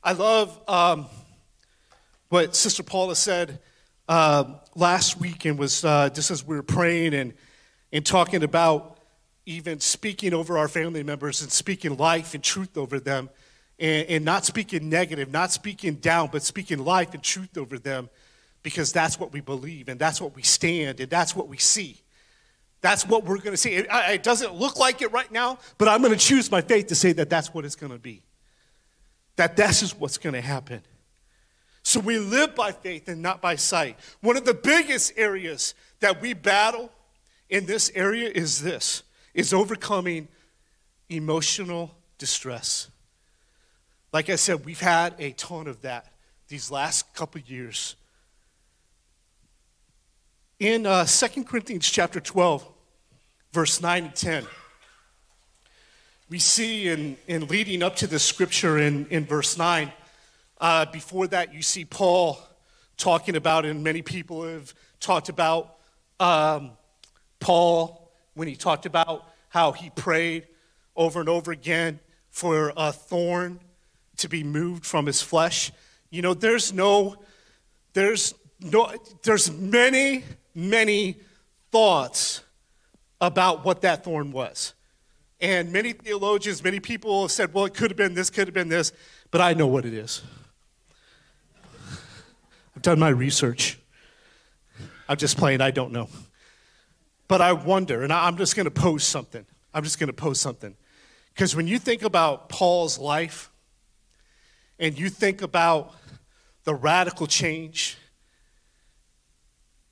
I 0.00 0.12
love 0.12 0.60
um, 0.68 1.06
what 2.28 2.54
Sister 2.54 2.84
Paula 2.84 3.16
said 3.16 3.58
uh, 4.10 4.44
last 4.74 5.20
week 5.20 5.44
and 5.44 5.56
was 5.56 5.84
uh, 5.84 6.10
just 6.10 6.32
as 6.32 6.44
we 6.44 6.56
were 6.56 6.64
praying 6.64 7.14
and, 7.14 7.32
and 7.92 8.04
talking 8.04 8.42
about 8.42 8.98
even 9.46 9.78
speaking 9.78 10.34
over 10.34 10.58
our 10.58 10.66
family 10.66 11.04
members 11.04 11.42
and 11.42 11.52
speaking 11.52 11.96
life 11.96 12.34
and 12.34 12.42
truth 12.42 12.76
over 12.76 12.98
them 12.98 13.30
and, 13.78 14.08
and 14.08 14.24
not 14.24 14.44
speaking 14.44 14.88
negative, 14.88 15.30
not 15.30 15.52
speaking 15.52 15.94
down, 15.94 16.28
but 16.32 16.42
speaking 16.42 16.84
life 16.84 17.14
and 17.14 17.22
truth 17.22 17.56
over 17.56 17.78
them 17.78 18.10
because 18.64 18.92
that's 18.92 19.18
what 19.20 19.32
we 19.32 19.40
believe 19.40 19.88
and 19.88 20.00
that's 20.00 20.20
what 20.20 20.34
we 20.34 20.42
stand 20.42 20.98
and 20.98 21.08
that's 21.08 21.36
what 21.36 21.46
we 21.46 21.56
see. 21.56 21.96
That's 22.80 23.06
what 23.06 23.24
we're 23.24 23.38
going 23.38 23.52
to 23.52 23.56
see. 23.56 23.74
It, 23.74 23.86
it 23.90 24.24
doesn't 24.24 24.54
look 24.54 24.76
like 24.76 25.02
it 25.02 25.12
right 25.12 25.30
now, 25.30 25.60
but 25.78 25.86
I'm 25.86 26.02
going 26.02 26.12
to 26.12 26.18
choose 26.18 26.50
my 26.50 26.62
faith 26.62 26.88
to 26.88 26.96
say 26.96 27.12
that 27.12 27.30
that's 27.30 27.54
what 27.54 27.64
it's 27.64 27.76
going 27.76 27.92
to 27.92 27.98
be. 27.98 28.24
That 29.36 29.56
this 29.56 29.84
is 29.84 29.96
what's 29.96 30.18
going 30.18 30.34
to 30.34 30.40
happen. 30.40 30.82
So 31.82 32.00
we 32.00 32.18
live 32.18 32.54
by 32.54 32.72
faith 32.72 33.08
and 33.08 33.22
not 33.22 33.40
by 33.40 33.56
sight. 33.56 33.96
One 34.20 34.36
of 34.36 34.44
the 34.44 34.54
biggest 34.54 35.14
areas 35.16 35.74
that 36.00 36.20
we 36.20 36.34
battle 36.34 36.90
in 37.48 37.66
this 37.66 37.90
area 37.94 38.28
is 38.28 38.62
this 38.62 39.02
is 39.34 39.52
overcoming 39.52 40.28
emotional 41.08 41.94
distress. 42.18 42.88
Like 44.12 44.28
I 44.28 44.36
said, 44.36 44.64
we've 44.64 44.80
had 44.80 45.14
a 45.18 45.32
ton 45.32 45.66
of 45.66 45.82
that 45.82 46.12
these 46.48 46.70
last 46.70 47.14
couple 47.14 47.40
years. 47.40 47.94
In 50.58 50.84
uh, 50.84 51.04
2 51.04 51.44
Corinthians 51.44 51.88
chapter 51.88 52.20
12, 52.20 52.66
verse 53.52 53.80
9 53.80 54.04
and 54.04 54.14
10, 54.14 54.46
we 56.28 56.38
see 56.38 56.88
in, 56.88 57.16
in 57.26 57.46
leading 57.46 57.82
up 57.82 57.96
to 57.96 58.06
this 58.06 58.22
scripture 58.22 58.78
in, 58.78 59.06
in 59.06 59.24
verse 59.24 59.56
9, 59.56 59.92
uh, 60.60 60.86
before 60.86 61.26
that, 61.28 61.54
you 61.54 61.62
see 61.62 61.84
Paul 61.84 62.38
talking 62.96 63.34
about, 63.34 63.64
and 63.64 63.82
many 63.82 64.02
people 64.02 64.44
have 64.44 64.74
talked 65.00 65.28
about 65.28 65.76
um, 66.20 66.72
Paul 67.40 68.12
when 68.34 68.46
he 68.46 68.54
talked 68.54 68.86
about 68.86 69.26
how 69.48 69.72
he 69.72 69.90
prayed 69.90 70.46
over 70.94 71.18
and 71.20 71.28
over 71.28 71.50
again 71.50 71.98
for 72.28 72.72
a 72.76 72.92
thorn 72.92 73.58
to 74.18 74.28
be 74.28 74.44
moved 74.44 74.84
from 74.84 75.06
his 75.06 75.22
flesh. 75.22 75.72
You 76.10 76.22
know, 76.22 76.34
there's 76.34 76.72
no, 76.72 77.16
there's 77.94 78.34
no, 78.60 78.92
there's 79.22 79.50
many, 79.50 80.24
many 80.54 81.16
thoughts 81.72 82.42
about 83.20 83.64
what 83.64 83.80
that 83.82 84.04
thorn 84.04 84.30
was. 84.30 84.74
And 85.40 85.72
many 85.72 85.94
theologians, 85.94 86.62
many 86.62 86.80
people 86.80 87.22
have 87.22 87.32
said, 87.32 87.54
well, 87.54 87.64
it 87.64 87.72
could 87.72 87.90
have 87.90 87.96
been 87.96 88.12
this, 88.12 88.28
could 88.28 88.46
have 88.46 88.54
been 88.54 88.68
this, 88.68 88.92
but 89.30 89.40
I 89.40 89.54
know 89.54 89.66
what 89.66 89.86
it 89.86 89.94
is. 89.94 90.22
I've 92.80 92.84
done 92.84 92.98
my 92.98 93.10
research. 93.10 93.78
I'm 95.06 95.18
just 95.18 95.36
playing, 95.36 95.60
I 95.60 95.70
don't 95.70 95.92
know. 95.92 96.08
But 97.28 97.42
I 97.42 97.52
wonder, 97.52 98.02
and 98.02 98.10
I'm 98.10 98.38
just 98.38 98.56
going 98.56 98.64
to 98.64 98.70
pose 98.70 99.04
something. 99.04 99.44
I'm 99.74 99.84
just 99.84 99.98
going 99.98 100.06
to 100.06 100.14
pose 100.14 100.40
something. 100.40 100.74
Because 101.34 101.54
when 101.54 101.66
you 101.66 101.78
think 101.78 102.00
about 102.00 102.48
Paul's 102.48 102.98
life 102.98 103.50
and 104.78 104.98
you 104.98 105.10
think 105.10 105.42
about 105.42 105.94
the 106.64 106.74
radical 106.74 107.26
change, 107.26 107.98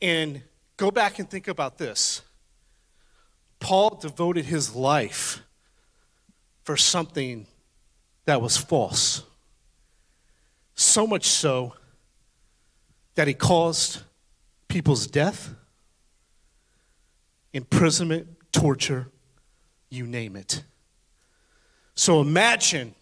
and 0.00 0.40
go 0.78 0.90
back 0.90 1.18
and 1.18 1.28
think 1.28 1.46
about 1.46 1.76
this 1.76 2.22
Paul 3.60 3.98
devoted 4.00 4.46
his 4.46 4.74
life 4.74 5.42
for 6.64 6.78
something 6.78 7.46
that 8.24 8.40
was 8.40 8.56
false. 8.56 9.24
So 10.74 11.06
much 11.06 11.26
so 11.26 11.74
that 13.18 13.26
he 13.26 13.34
caused 13.34 14.02
people's 14.68 15.08
death, 15.08 15.52
imprisonment, 17.52 18.28
torture, 18.52 19.08
you 19.90 20.06
name 20.06 20.36
it. 20.36 20.62
So 21.96 22.20
imagine 22.20 22.94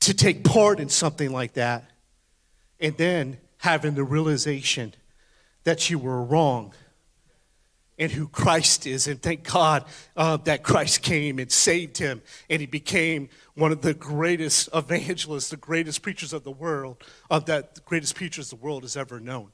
to 0.00 0.12
take 0.12 0.44
part 0.44 0.78
in 0.78 0.90
something 0.90 1.32
like 1.32 1.54
that 1.54 1.90
and 2.78 2.94
then 2.98 3.38
having 3.56 3.94
the 3.94 4.04
realization 4.04 4.92
that 5.64 5.88
you 5.88 5.98
were 5.98 6.22
wrong 6.22 6.74
and 7.98 8.12
who 8.12 8.28
Christ 8.28 8.86
is. 8.86 9.06
And 9.06 9.20
thank 9.20 9.50
God 9.50 9.84
uh, 10.16 10.36
that 10.38 10.62
Christ 10.62 11.02
came 11.02 11.38
and 11.38 11.50
saved 11.50 11.98
him, 11.98 12.22
and 12.50 12.60
he 12.60 12.66
became 12.66 13.28
one 13.54 13.72
of 13.72 13.80
the 13.80 13.94
greatest 13.94 14.68
evangelists, 14.74 15.48
the 15.48 15.56
greatest 15.56 16.02
preachers 16.02 16.32
of 16.32 16.44
the 16.44 16.50
world, 16.50 17.02
of 17.30 17.46
that 17.46 17.74
the 17.74 17.80
greatest 17.82 18.14
preachers 18.14 18.50
the 18.50 18.56
world 18.56 18.82
has 18.82 18.96
ever 18.96 19.18
known. 19.18 19.52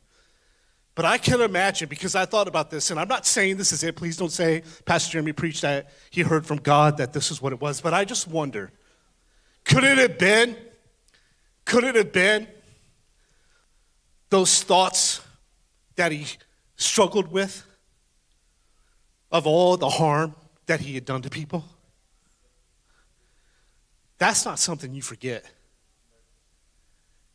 But 0.94 1.07
I 1.07 1.16
can 1.16 1.40
imagine, 1.40 1.88
because 1.88 2.14
I 2.14 2.26
thought 2.26 2.48
about 2.48 2.70
this, 2.70 2.90
and 2.90 3.00
I'm 3.00 3.09
not 3.09 3.24
saying 3.24 3.57
this 3.57 3.72
is 3.72 3.83
it. 3.83 3.96
Please 3.96 4.16
don't 4.16 4.33
say 4.33 4.62
Pastor 4.85 5.12
Jeremy 5.12 5.33
preached 5.33 5.62
that 5.62 5.90
he 6.11 6.20
heard 6.20 6.44
from 6.44 6.59
God 6.59 6.98
that 6.98 7.14
this 7.14 7.31
is 7.31 7.40
what 7.40 7.52
it 7.52 7.61
was. 7.61 7.81
But 7.81 7.94
I 7.94 8.05
just 8.05 8.28
wonder 8.28 8.70
could 9.64 9.85
it 9.85 9.96
have 9.96 10.18
been, 10.18 10.57
could 11.64 11.85
it 11.85 11.94
have 11.94 12.12
been 12.12 12.48
those 14.28 14.62
thoughts 14.62 15.20
that 15.96 16.11
he 16.11 16.26
struggled 16.76 17.31
with 17.31 17.64
of 19.33 19.47
all 19.47 19.77
the 19.77 19.88
harm 19.88 20.35
that 20.66 20.81
he 20.81 20.95
had 20.95 21.05
done 21.05 21.23
to 21.23 21.31
people? 21.31 21.64
That's 24.18 24.45
not 24.45 24.61
something 24.61 24.95
you 24.95 25.03
forget. 25.03 25.45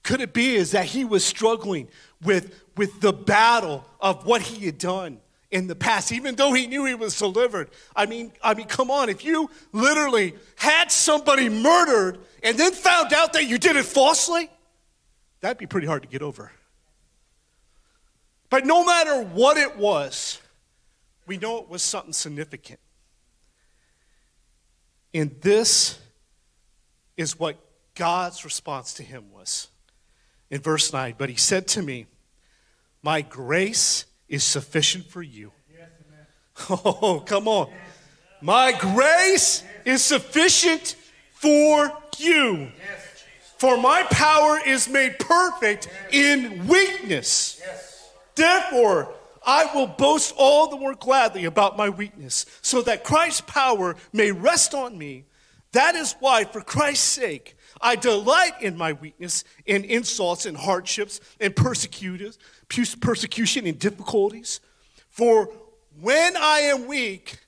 Could 0.04 0.22
it 0.22 0.32
be 0.32 0.56
is 0.56 0.72
that 0.72 0.86
he 0.86 1.04
was 1.04 1.26
struggling 1.26 1.90
with, 2.24 2.64
with 2.78 3.02
the 3.02 3.12
battle 3.12 3.84
of 4.00 4.26
what 4.26 4.42
he 4.42 4.66
had 4.66 4.78
done 4.78 5.20
in 5.52 5.68
the 5.68 5.76
past, 5.76 6.14
even 6.14 6.36
though 6.36 6.54
he 6.54 6.66
knew 6.66 6.86
he 6.86 6.96
was 6.96 7.18
delivered? 7.18 7.70
I 7.94 8.06
mean, 8.06 8.32
I 8.42 8.54
mean, 8.54 8.68
come 8.68 8.90
on, 8.90 9.10
if 9.10 9.26
you 9.26 9.50
literally 9.74 10.34
had 10.56 10.92
somebody 10.92 11.50
murdered 11.50 12.20
and 12.42 12.58
then 12.58 12.72
found 12.72 13.12
out 13.12 13.34
that 13.34 13.48
you 13.48 13.58
did 13.58 13.76
it 13.76 13.84
falsely, 13.84 14.50
that'd 15.42 15.58
be 15.58 15.66
pretty 15.66 15.88
hard 15.88 16.04
to 16.04 16.08
get 16.08 16.22
over. 16.22 16.54
But 18.50 18.66
no 18.66 18.86
matter 18.86 19.24
what 19.24 19.58
it 19.58 19.76
was, 19.76 20.40
we 21.28 21.38
know 21.38 21.60
it 21.60 21.70
was 21.70 21.84
something 21.84 22.14
significant. 22.14 22.80
And 25.14 25.36
this 25.42 26.00
is 27.18 27.38
what 27.40 27.58
God's 27.96 28.46
response 28.46 28.94
to 28.96 29.04
him 29.04 29.32
was 29.34 29.68
in 30.50 30.62
verse 30.62 30.94
9. 30.94 31.16
But 31.18 31.30
he 31.30 31.36
said 31.36 31.68
to 31.70 31.82
me, 31.82 32.08
My 33.02 33.22
grace 33.22 34.06
is 34.30 34.44
sufficient 34.44 35.06
for 35.06 35.22
you. 35.22 35.52
Oh, 36.70 37.24
come 37.24 37.48
on. 37.48 37.72
My 38.42 38.72
grace 38.72 39.64
is 39.86 40.04
sufficient 40.04 40.96
for 41.34 41.92
you. 42.18 42.72
For 43.58 43.78
my 43.78 44.02
power 44.10 44.60
is 44.66 44.90
made 44.90 45.20
perfect 45.20 45.88
in 46.12 46.68
weakness. 46.68 47.62
Therefore, 48.34 49.14
I 49.48 49.74
will 49.74 49.88
boast 49.88 50.34
all 50.38 50.68
the 50.70 50.76
more 50.76 50.94
gladly 50.94 51.46
about 51.46 51.78
my 51.78 51.88
weakness, 51.88 52.46
so 52.62 52.82
that 52.82 53.06
Christ's 53.06 53.42
power 53.42 53.96
may 54.12 54.32
rest 54.32 54.74
on 54.76 54.98
me. 54.98 55.24
That 55.72 55.96
is 55.96 56.16
why, 56.20 56.44
for 56.44 56.62
Christ's 56.62 57.08
sake, 57.08 57.56
I 57.80 57.96
delight 57.96 58.62
in 58.62 58.76
my 58.76 58.94
weakness, 58.94 59.44
in 59.66 59.86
insults 59.86 60.46
and 60.46 60.58
hardships 60.58 61.22
and 61.40 61.56
persecution 61.56 62.36
and 63.66 63.80
difficulties. 63.80 64.60
For 65.10 65.50
when 66.00 66.36
I 66.36 66.60
am 66.60 66.88
weak, 66.88 67.40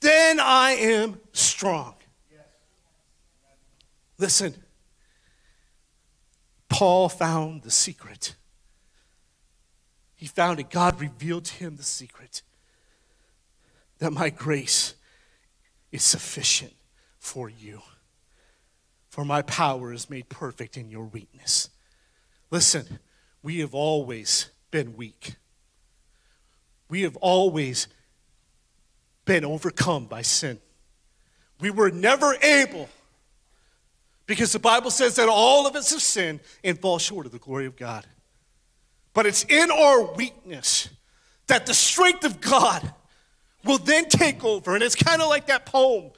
then 0.00 0.40
I 0.40 0.72
am 0.72 1.20
strong. 1.32 1.94
Listen, 4.18 4.54
Paul 6.68 7.08
found 7.08 7.62
the 7.62 7.70
secret. 7.70 8.34
He 10.20 10.26
found 10.26 10.60
it. 10.60 10.68
God 10.68 11.00
revealed 11.00 11.46
to 11.46 11.54
him 11.54 11.76
the 11.76 11.82
secret 11.82 12.42
that 14.00 14.12
my 14.12 14.28
grace 14.28 14.94
is 15.92 16.02
sufficient 16.02 16.74
for 17.18 17.48
you. 17.48 17.80
For 19.08 19.24
my 19.24 19.40
power 19.40 19.94
is 19.94 20.10
made 20.10 20.28
perfect 20.28 20.76
in 20.76 20.90
your 20.90 21.06
weakness. 21.06 21.70
Listen, 22.50 22.98
we 23.42 23.60
have 23.60 23.74
always 23.74 24.50
been 24.70 24.94
weak. 24.94 25.36
We 26.90 27.00
have 27.00 27.16
always 27.16 27.88
been 29.24 29.42
overcome 29.42 30.04
by 30.04 30.20
sin. 30.20 30.60
We 31.60 31.70
were 31.70 31.90
never 31.90 32.34
able, 32.42 32.90
because 34.26 34.52
the 34.52 34.58
Bible 34.58 34.90
says 34.90 35.16
that 35.16 35.30
all 35.30 35.66
of 35.66 35.76
us 35.76 35.92
have 35.92 36.02
sinned 36.02 36.40
and 36.62 36.78
fall 36.78 36.98
short 36.98 37.24
of 37.24 37.32
the 37.32 37.38
glory 37.38 37.64
of 37.64 37.74
God. 37.74 38.06
But 39.12 39.26
it's 39.26 39.44
in 39.44 39.70
our 39.70 40.14
weakness 40.14 40.88
that 41.46 41.66
the 41.66 41.74
strength 41.74 42.24
of 42.24 42.40
God 42.40 42.94
will 43.64 43.78
then 43.78 44.08
take 44.08 44.44
over. 44.44 44.74
And 44.74 44.82
it's 44.82 44.94
kind 44.94 45.20
of 45.20 45.28
like 45.28 45.46
that 45.46 45.66
poem 45.66 46.12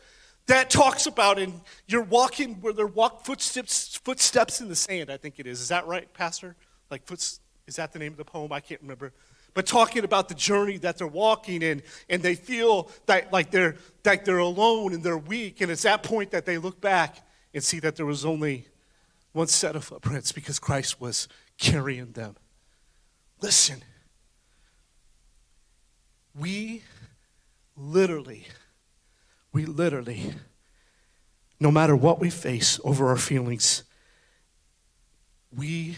that 0.46 0.70
talks 0.70 1.06
about 1.06 1.38
and 1.38 1.60
you're 1.86 2.02
walking 2.02 2.54
where 2.56 2.72
there 2.72 2.86
walk 2.86 3.24
footsteps 3.24 3.96
footsteps 3.96 4.60
in 4.60 4.68
the 4.68 4.74
sand 4.74 5.08
i 5.08 5.16
think 5.16 5.38
it 5.38 5.46
is. 5.46 5.60
Is 5.60 5.68
that 5.68 5.86
right 5.86 6.12
pastor? 6.12 6.56
Like 6.90 7.02
is 7.10 7.76
that 7.76 7.92
the 7.92 7.98
name 7.98 8.12
of 8.12 8.18
the 8.18 8.24
poem? 8.24 8.52
I 8.52 8.60
can't 8.60 8.82
remember. 8.82 9.12
But 9.54 9.66
talking 9.66 10.02
about 10.02 10.28
the 10.28 10.34
journey 10.34 10.78
that 10.78 10.98
they're 10.98 11.06
walking 11.06 11.62
in 11.62 11.82
and 12.08 12.22
they 12.22 12.34
feel 12.34 12.90
that 13.06 13.32
like 13.32 13.50
they're 13.50 13.76
like 14.04 14.24
they're 14.24 14.38
alone 14.38 14.94
and 14.94 15.02
they're 15.02 15.16
weak. 15.16 15.60
And 15.60 15.70
it's 15.70 15.82
that 15.82 16.02
point 16.02 16.32
that 16.32 16.44
they 16.44 16.58
look 16.58 16.80
back 16.80 17.18
and 17.54 17.62
see 17.62 17.78
that 17.80 17.96
there 17.96 18.06
was 18.06 18.24
only 18.24 18.66
one 19.32 19.46
set 19.46 19.76
of 19.76 19.84
footprints 19.84 20.32
because 20.32 20.58
christ 20.58 21.00
was 21.00 21.28
carrying 21.58 22.12
them 22.12 22.36
listen 23.42 23.82
we 26.34 26.82
literally 27.76 28.46
we 29.52 29.66
literally, 29.66 30.32
no 31.60 31.70
matter 31.70 31.94
what 31.94 32.18
we 32.18 32.30
face 32.30 32.80
over 32.84 33.08
our 33.08 33.16
feelings, 33.16 33.84
we 35.54 35.96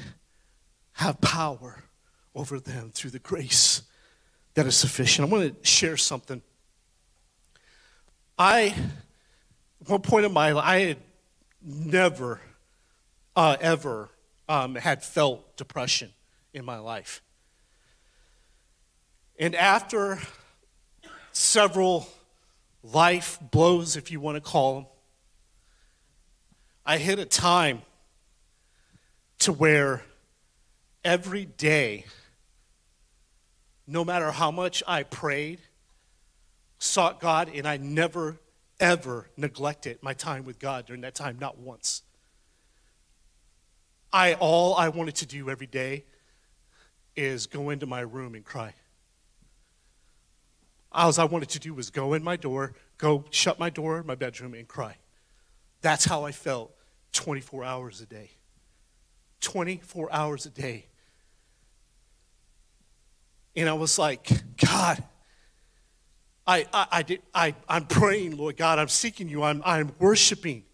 have 0.94 1.20
power 1.20 1.84
over 2.34 2.58
them 2.58 2.90
through 2.92 3.10
the 3.10 3.20
grace 3.20 3.82
that 4.54 4.66
is 4.66 4.76
sufficient. 4.76 5.28
I 5.28 5.32
want 5.32 5.62
to 5.62 5.68
share 5.68 5.96
something. 5.96 6.42
I, 8.36 8.74
at 9.80 9.88
one 9.88 10.00
point 10.00 10.26
in 10.26 10.32
my 10.32 10.50
life, 10.50 10.64
I 10.66 10.78
had 10.80 10.98
never, 11.62 12.40
uh, 13.36 13.56
ever 13.60 14.10
um, 14.48 14.74
had 14.74 15.04
felt 15.04 15.56
depression 15.56 16.12
in 16.52 16.64
my 16.64 16.78
life. 16.78 17.22
And 19.38 19.54
after 19.54 20.18
several 21.32 22.08
life 22.82 23.38
blows, 23.50 23.96
if 23.96 24.10
you 24.10 24.20
want 24.20 24.36
to 24.36 24.40
call 24.40 24.74
them, 24.74 24.86
I 26.86 26.98
hit 26.98 27.18
a 27.18 27.24
time 27.24 27.82
to 29.40 29.52
where 29.52 30.02
every 31.04 31.44
day, 31.44 32.04
no 33.86 34.04
matter 34.04 34.30
how 34.30 34.50
much 34.50 34.82
I 34.86 35.02
prayed, 35.02 35.60
sought 36.78 37.20
God, 37.20 37.50
and 37.54 37.66
I 37.66 37.78
never, 37.78 38.38
ever 38.78 39.28
neglected 39.36 39.98
my 40.02 40.14
time 40.14 40.44
with 40.44 40.58
God 40.58 40.86
during 40.86 41.02
that 41.02 41.14
time, 41.14 41.38
not 41.40 41.58
once. 41.58 42.02
I 44.12 44.34
all 44.34 44.74
I 44.76 44.90
wanted 44.90 45.16
to 45.16 45.26
do 45.26 45.50
every 45.50 45.66
day 45.66 46.04
is 47.16 47.46
go 47.46 47.70
into 47.70 47.86
my 47.86 48.00
room 48.00 48.34
and 48.34 48.44
cry. 48.44 48.74
All 50.94 51.12
I 51.18 51.24
wanted 51.24 51.48
to 51.50 51.58
do 51.58 51.74
was 51.74 51.90
go 51.90 52.14
in 52.14 52.22
my 52.22 52.36
door, 52.36 52.72
go 52.98 53.24
shut 53.30 53.58
my 53.58 53.68
door 53.68 53.98
in 53.98 54.06
my 54.06 54.14
bedroom, 54.14 54.54
and 54.54 54.68
cry. 54.68 54.96
That's 55.80 56.04
how 56.04 56.24
I 56.24 56.30
felt 56.30 56.72
24 57.12 57.64
hours 57.64 58.00
a 58.00 58.06
day. 58.06 58.30
24 59.40 60.12
hours 60.12 60.46
a 60.46 60.50
day. 60.50 60.86
And 63.56 63.68
I 63.68 63.72
was 63.72 63.98
like, 63.98 64.28
God, 64.56 65.02
I, 66.46 66.66
I, 66.72 66.86
I 66.90 67.02
did, 67.02 67.22
I, 67.34 67.54
I'm 67.68 67.86
praying, 67.86 68.36
Lord 68.36 68.56
God, 68.56 68.78
I'm 68.78 68.88
seeking 68.88 69.28
you, 69.28 69.42
I'm, 69.42 69.62
I'm 69.64 69.92
worshiping. 69.98 70.64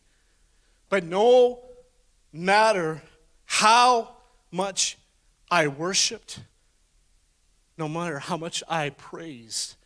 But 0.91 1.05
no 1.05 1.61
matter 2.33 3.03
how 3.47 4.17
much 4.51 4.99
I 5.51 5.69
worshiped, 5.69 6.41
no 7.79 7.89
matter 7.89 8.19
how 8.19 8.37
much 8.37 8.63
I 8.69 8.91
praised, 8.91 9.77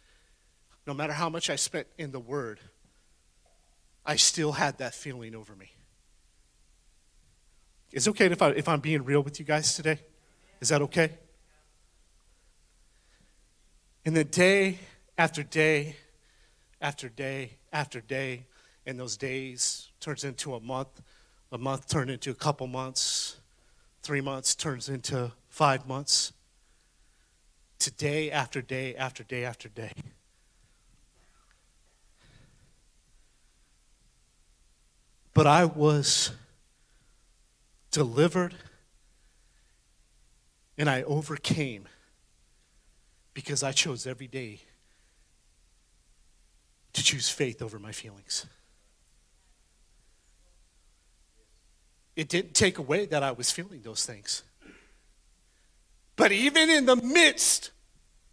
no 0.86 0.94
matter 0.94 1.12
how 1.12 1.28
much 1.28 1.50
I 1.50 1.56
spent 1.56 1.86
in 1.98 2.10
the 2.12 2.20
Word, 2.20 2.60
I 4.04 4.16
still 4.16 4.52
had 4.52 4.78
that 4.78 4.94
feeling 4.94 5.34
over 5.34 5.54
me. 5.56 5.70
Is 7.92 8.06
it 8.06 8.10
okay 8.10 8.26
if, 8.26 8.42
I, 8.42 8.50
if 8.50 8.68
I'm 8.68 8.80
being 8.80 9.04
real 9.04 9.22
with 9.22 9.38
you 9.38 9.46
guys 9.46 9.74
today? 9.74 9.98
Is 10.60 10.68
that 10.68 10.82
okay? 10.82 11.10
And 14.04 14.16
then 14.16 14.26
day 14.26 14.78
after 15.16 15.42
day 15.42 15.96
after 16.80 17.08
day 17.08 17.56
after 17.72 18.00
day, 18.00 18.44
and 18.84 19.00
those 19.00 19.16
days 19.16 19.88
turns 20.00 20.24
into 20.24 20.54
a 20.54 20.60
month, 20.60 21.00
a 21.50 21.56
month 21.56 21.88
turned 21.88 22.10
into 22.10 22.30
a 22.30 22.34
couple 22.34 22.66
months, 22.66 23.40
three 24.02 24.20
months 24.20 24.54
turns 24.54 24.88
into 24.88 25.32
five 25.48 25.86
months. 25.86 26.32
To 27.80 27.90
day 27.90 28.30
after 28.30 28.60
day 28.60 28.94
after 28.94 29.24
day 29.24 29.44
after 29.44 29.68
day. 29.68 29.92
But 35.34 35.48
I 35.48 35.64
was 35.64 36.30
delivered 37.90 38.54
and 40.78 40.88
I 40.88 41.02
overcame 41.02 41.88
because 43.34 43.62
I 43.62 43.72
chose 43.72 44.06
every 44.06 44.28
day 44.28 44.60
to 46.92 47.02
choose 47.02 47.28
faith 47.28 47.60
over 47.60 47.78
my 47.80 47.92
feelings. 47.92 48.46
It 52.14 52.28
didn't 52.28 52.54
take 52.54 52.78
away 52.78 53.06
that 53.06 53.24
I 53.24 53.32
was 53.32 53.50
feeling 53.50 53.82
those 53.82 54.06
things. 54.06 54.44
But 56.14 56.30
even 56.30 56.70
in 56.70 56.86
the 56.86 56.94
midst, 56.94 57.72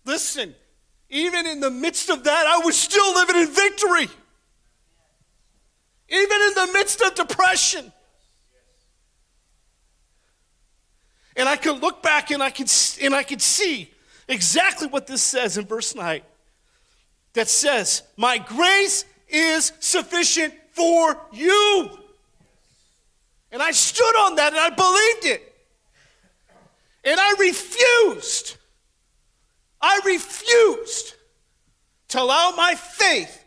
listen, 0.06 0.54
even 1.10 1.48
in 1.48 1.60
the 1.60 1.72
midst 1.72 2.12
of 2.12 2.24
that, 2.26 2.46
I 2.46 2.64
was 2.64 2.78
still 2.78 3.16
living 3.16 3.38
in 3.38 3.48
victory. 3.48 4.08
Even 6.12 6.41
in 6.41 6.54
the 6.54 6.69
midst 6.74 7.02
of 7.02 7.15
depression. 7.15 7.91
And 11.36 11.47
I 11.47 11.56
could 11.56 11.82
look 11.82 12.04
back 12.04 12.32
and 12.32 12.43
I 12.43 12.50
could, 12.50 12.69
and 13.02 13.15
I 13.15 13.24
could 13.24 13.41
see 13.41 13.89
exactly 14.28 14.88
what 14.88 15.08
this 15.08 15.24
says 15.24 15.58
in 15.58 15.65
verse 15.65 15.95
9 15.95 16.21
that 17.34 17.47
says, 17.47 18.04
My 18.17 18.38
grace 18.38 19.06
is 19.30 19.71
sufficient 19.80 20.54
for 20.74 21.17
you. 21.32 21.89
And 23.52 23.62
I 23.62 23.71
stood 23.71 24.15
on 24.19 24.36
that 24.36 24.54
and 24.54 24.60
I 24.60 24.69
believed 24.69 25.39
it. 25.39 25.47
And 27.04 27.19
I 27.19 27.34
refused, 27.39 28.58
I 29.82 30.00
refused 30.06 31.15
to 32.10 32.21
allow 32.21 32.54
my 32.56 32.76
faith 32.76 33.43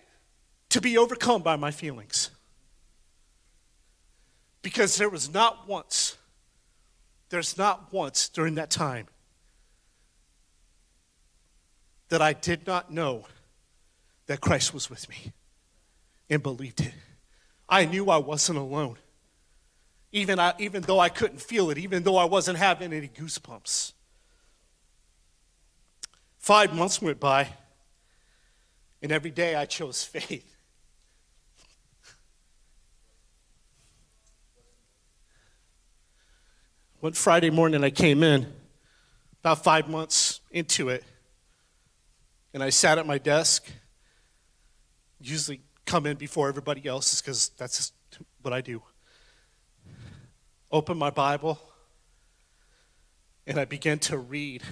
to 0.71 0.81
be 0.81 0.99
overcome 0.99 1.43
by 1.43 1.57
my 1.57 1.71
feelings. 1.71 2.31
Because 4.65 4.97
there 4.97 5.11
was 5.11 5.33
not 5.33 5.69
once, 5.69 6.17
there's 7.29 7.59
not 7.59 7.93
once 7.93 8.31
during 8.31 8.55
that 8.55 8.71
time 8.71 9.09
that 12.09 12.23
I 12.23 12.33
did 12.33 12.67
not 12.67 12.91
know 12.91 13.27
that 14.25 14.41
Christ 14.41 14.73
was 14.73 14.89
with 14.89 15.07
me 15.11 15.33
and 16.31 16.43
believed 16.43 16.81
it. 16.81 16.95
I 17.69 17.85
knew 17.85 18.09
I 18.09 18.17
wasn't 18.17 18.57
alone. 18.59 18.97
Even, 20.13 20.39
I, 20.39 20.55
even 20.59 20.81
though 20.81 20.99
I 20.99 21.11
couldn't 21.11 21.43
feel 21.43 21.69
it, 21.69 21.77
even 21.77 22.03
though 22.03 22.17
I 22.17 22.25
wasn't 22.25 22.57
having 22.57 22.95
any 22.95 23.09
goosebumps. 23.09 23.93
Five 26.39 26.75
months 26.75 27.03
went 27.03 27.21
by, 27.21 27.49
and 29.03 29.13
every 29.13 29.31
day 29.31 29.57
I 29.57 29.67
chose 29.67 30.05
faith. 30.05 30.54
One 37.05 37.13
Friday 37.13 37.51
morning 37.51 37.85
I 37.85 37.91
came 37.91 38.23
in, 38.23 38.51
about 39.41 39.63
five 39.63 39.91
months 39.91 40.41
into 40.51 40.89
it, 40.89 41.05
and 42.55 42.63
I 42.63 42.71
sat 42.71 42.97
at 42.97 43.07
my 43.07 43.19
desk 43.19 43.71
usually 45.21 45.61
come 45.85 46.07
in 46.07 46.17
before 46.17 46.49
everybody 46.49 46.87
else 46.89 47.21
because 47.21 47.51
that's 47.59 47.93
what 48.41 48.55
I 48.55 48.63
do. 48.63 48.83
Open 50.73 50.97
my 50.97 51.11
Bible 51.11 51.61
and 53.47 53.61
I 53.61 53.67
began 53.67 53.99
to 53.99 54.17
read. 54.17 54.63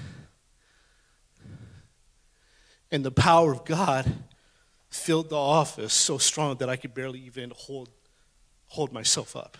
And 2.90 3.04
the 3.04 3.10
power 3.10 3.52
of 3.52 3.66
God 3.66 4.10
filled 4.88 5.28
the 5.28 5.36
office 5.36 5.92
so 5.92 6.16
strong 6.16 6.56
that 6.60 6.70
I 6.70 6.76
could 6.76 6.94
barely 6.94 7.20
even 7.20 7.52
hold, 7.54 7.90
hold 8.68 8.90
myself 8.90 9.36
up. 9.36 9.58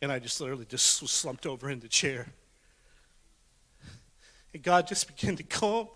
And 0.00 0.12
I 0.12 0.18
just 0.18 0.40
literally 0.40 0.64
just 0.64 0.86
slumped 1.08 1.46
over 1.46 1.68
in 1.68 1.80
the 1.80 1.88
chair. 1.88 2.28
And 4.54 4.62
God 4.62 4.86
just 4.86 5.06
began 5.06 5.36
to 5.36 5.42
come 5.42 5.88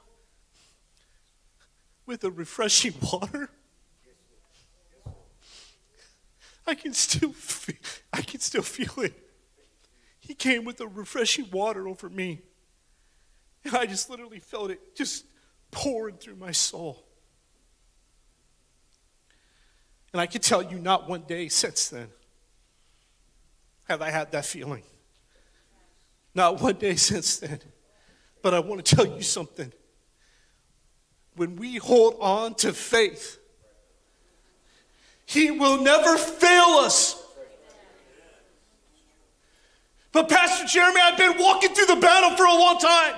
with 2.04 2.24
a 2.24 2.30
refreshing 2.30 2.94
water. 3.12 3.48
I 6.66 6.74
can 6.74 6.94
still 6.94 7.32
feel, 7.32 7.76
I 8.12 8.22
can 8.22 8.40
still 8.40 8.62
feel 8.62 9.04
it. 9.04 9.14
He 10.20 10.34
came 10.34 10.64
with 10.64 10.80
a 10.80 10.86
refreshing 10.86 11.48
water 11.50 11.88
over 11.88 12.08
me. 12.08 12.42
And 13.64 13.76
I 13.76 13.86
just 13.86 14.10
literally 14.10 14.40
felt 14.40 14.70
it 14.70 14.96
just 14.96 15.24
pouring 15.70 16.16
through 16.16 16.36
my 16.36 16.52
soul. 16.52 17.04
And 20.12 20.20
I 20.20 20.26
can 20.26 20.40
tell 20.40 20.62
you, 20.62 20.78
not 20.78 21.08
one 21.08 21.22
day 21.22 21.48
since 21.48 21.88
then 21.88 22.08
have 23.84 24.02
I 24.02 24.10
had 24.10 24.32
that 24.32 24.44
feeling. 24.44 24.82
Not 26.34 26.60
one 26.60 26.74
day 26.74 26.96
since 26.96 27.38
then. 27.38 27.60
But 28.42 28.54
I 28.54 28.60
want 28.60 28.84
to 28.84 28.96
tell 28.96 29.06
you 29.06 29.22
something. 29.22 29.72
When 31.36 31.56
we 31.56 31.76
hold 31.76 32.16
on 32.20 32.54
to 32.56 32.72
faith, 32.72 33.38
he 35.24 35.50
will 35.50 35.80
never 35.80 36.16
fail 36.16 36.80
us. 36.80 37.18
But, 40.10 40.28
Pastor 40.28 40.66
Jeremy, 40.66 41.00
I've 41.00 41.16
been 41.16 41.38
walking 41.38 41.74
through 41.74 41.86
the 41.86 41.96
battle 41.96 42.36
for 42.36 42.44
a 42.44 42.52
long 42.52 42.78
time. 42.78 43.14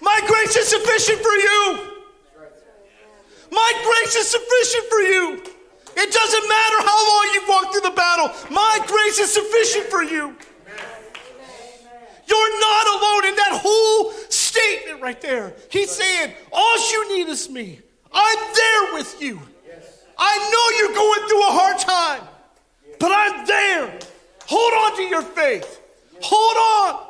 My 0.00 0.20
grace 0.26 0.56
is 0.56 0.68
sufficient 0.68 1.20
for 1.20 1.32
you. 1.32 1.78
My 3.50 3.72
grace 3.84 4.16
is 4.16 4.28
sufficient 4.28 4.84
for 4.88 5.00
you. 5.00 5.42
It 5.96 6.12
doesn't 6.12 6.48
matter 6.48 6.78
how 6.84 7.08
long 7.08 7.30
you've 7.34 7.48
walked 7.48 7.72
through 7.72 7.88
the 7.90 7.96
battle, 7.96 8.30
my 8.50 8.78
grace 8.86 9.18
is 9.18 9.32
sufficient 9.32 9.86
for 9.86 10.02
you. 10.02 10.36
You're 12.28 12.60
not 12.60 12.86
alone 12.88 13.24
in 13.26 13.36
that 13.36 13.60
whole 13.62 14.10
statement 14.28 15.00
right 15.00 15.20
there. 15.20 15.54
He's 15.70 15.90
saying, 15.90 16.34
All 16.52 16.90
you 16.90 17.16
need 17.16 17.28
is 17.28 17.48
me. 17.48 17.80
I'm 18.12 18.38
there 18.54 18.94
with 18.94 19.22
you. 19.22 19.40
I 20.18 20.38
know 20.50 20.78
you're 20.78 20.94
going 20.94 21.28
through 21.28 21.42
a 21.42 21.52
hard 21.52 21.78
time, 21.78 22.28
but 22.98 23.12
I'm 23.12 23.46
there. 23.46 23.98
Hold 24.46 24.72
on 24.72 24.96
to 24.96 25.02
your 25.02 25.22
faith. 25.22 25.80
Hold 26.22 26.56
on. 26.56 27.06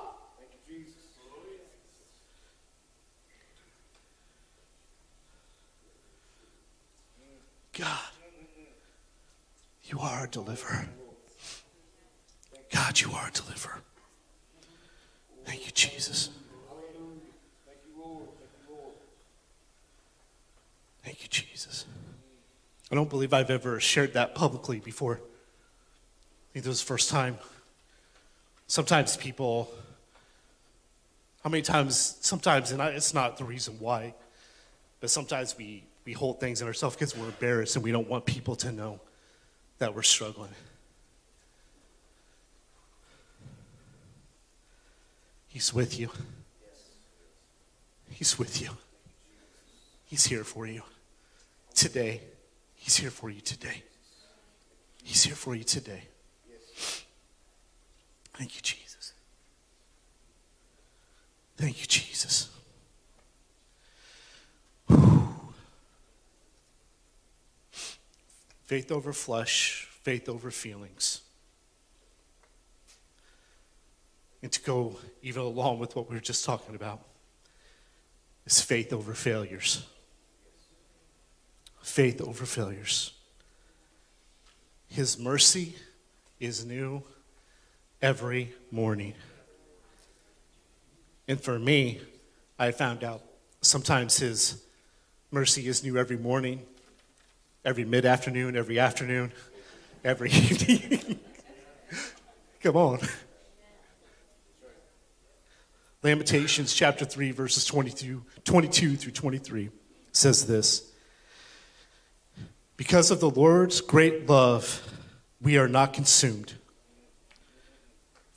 God, 7.73 8.06
you 9.87 10.01
are 10.01 10.25
a 10.25 10.29
deliverer. 10.29 10.89
God, 12.73 13.01
you 13.01 13.13
are 13.13 13.29
a 13.29 13.33
deliverer. 13.33 13.81
Thank 15.45 15.65
you, 15.67 15.73
Jesus. 15.73 16.31
Thank 21.05 21.23
you, 21.23 21.29
Jesus. 21.29 21.87
I 22.91 22.97
don't 22.97 23.09
believe 23.09 23.33
I've 23.33 23.51
ever 23.51 23.79
shared 23.79 24.15
that 24.15 24.35
publicly 24.35 24.81
before. 24.81 25.15
I 25.15 26.53
think 26.53 26.65
this 26.65 26.67
was 26.67 26.81
the 26.81 26.87
first 26.87 27.11
time. 27.11 27.39
Sometimes 28.67 29.17
people, 29.17 29.71
how 31.45 31.51
many 31.51 31.63
times, 31.63 32.17
sometimes, 32.21 32.73
and 32.73 32.83
it's 32.83 33.15
not 33.15 33.39
the 33.39 33.45
reason 33.45 33.77
why, 33.79 34.15
but 35.01 35.11
sometimes 35.11 35.57
we, 35.57 35.85
we 36.05 36.13
hold 36.13 36.41
things 36.41 36.61
in 36.61 36.67
ourselves 36.67 36.97
because 36.97 37.17
we're 37.17 37.27
embarrassed 37.27 37.77
and 37.77 37.85
we 37.85 37.93
don't 37.93 38.09
want 38.09 38.27
people 38.27 38.57
to 38.57 38.73
know 38.73 39.01
that 39.79 39.95
we're 39.95 40.03
struggling. 40.03 40.51
He's 45.49 45.73
with 45.73 45.99
you. 45.99 46.11
He's 48.11 48.39
with 48.39 48.61
you. 48.61 48.71
He's 50.05 50.27
here 50.27 50.45
for 50.45 50.67
you 50.67 50.83
today. 51.75 52.21
He's 52.75 52.97
here 52.97 53.11
for 53.11 53.31
you 53.31 53.41
today. 53.41 53.83
He's 55.03 55.25
here 55.25 55.35
for 55.35 55.55
you 55.55 55.65
today. 55.65 56.03
Thank 58.35 58.55
you, 58.55 58.61
Jesus. 58.63 59.13
Thank 61.57 61.81
you, 61.81 61.87
Jesus. 61.87 62.06
Faith 68.67 68.93
over 68.93 69.13
flesh, 69.13 69.89
faith 70.03 70.29
over 70.29 70.51
feelings. 70.51 71.23
And 74.43 74.53
to 74.53 74.63
go 74.63 74.99
even 75.23 75.43
along 75.43 75.79
with 75.79 75.97
what 75.97 76.09
we 76.09 76.15
were 76.15 76.21
just 76.21 76.45
talking 76.45 76.75
about 76.75 77.01
is 78.45 78.61
faith 78.61 78.93
over 78.93 79.15
failures 79.15 79.87
faith 81.87 82.21
over 82.21 82.45
failures. 82.45 83.13
His 84.89 85.19
mercy 85.19 85.77
is 86.41 86.65
new 86.67 87.03
every 88.03 88.53
morning. 88.73 89.15
And 91.29 91.41
for 91.41 91.61
me, 91.61 92.01
I 92.59 92.73
found 92.73 93.05
out 93.05 93.23
sometimes 93.63 94.19
His 94.19 94.63
mercy 95.31 95.69
is 95.69 95.85
new 95.85 95.97
every 95.97 96.19
morning, 96.19 96.63
every 97.67 97.85
mid 97.85 98.07
afternoon, 98.07 98.57
every 98.57 98.79
afternoon, 98.79 99.33
every 100.05 100.31
evening. 100.33 101.19
Come 102.63 102.77
on. 102.77 103.01
Lamentations 106.03 106.73
chapter 106.73 107.05
3, 107.05 107.33
verses 107.33 107.65
22, 107.65 108.23
22 108.45 108.97
through 108.97 109.13
23 109.13 109.71
says 110.13 110.47
this 110.47 110.93
Because 112.77 113.11
of 113.11 113.19
the 113.19 113.29
Lord's 113.29 113.81
great 113.81 114.29
love, 114.29 114.89
we 115.43 115.59
are 115.59 115.69
not 115.69 115.93
consumed, 115.93 116.55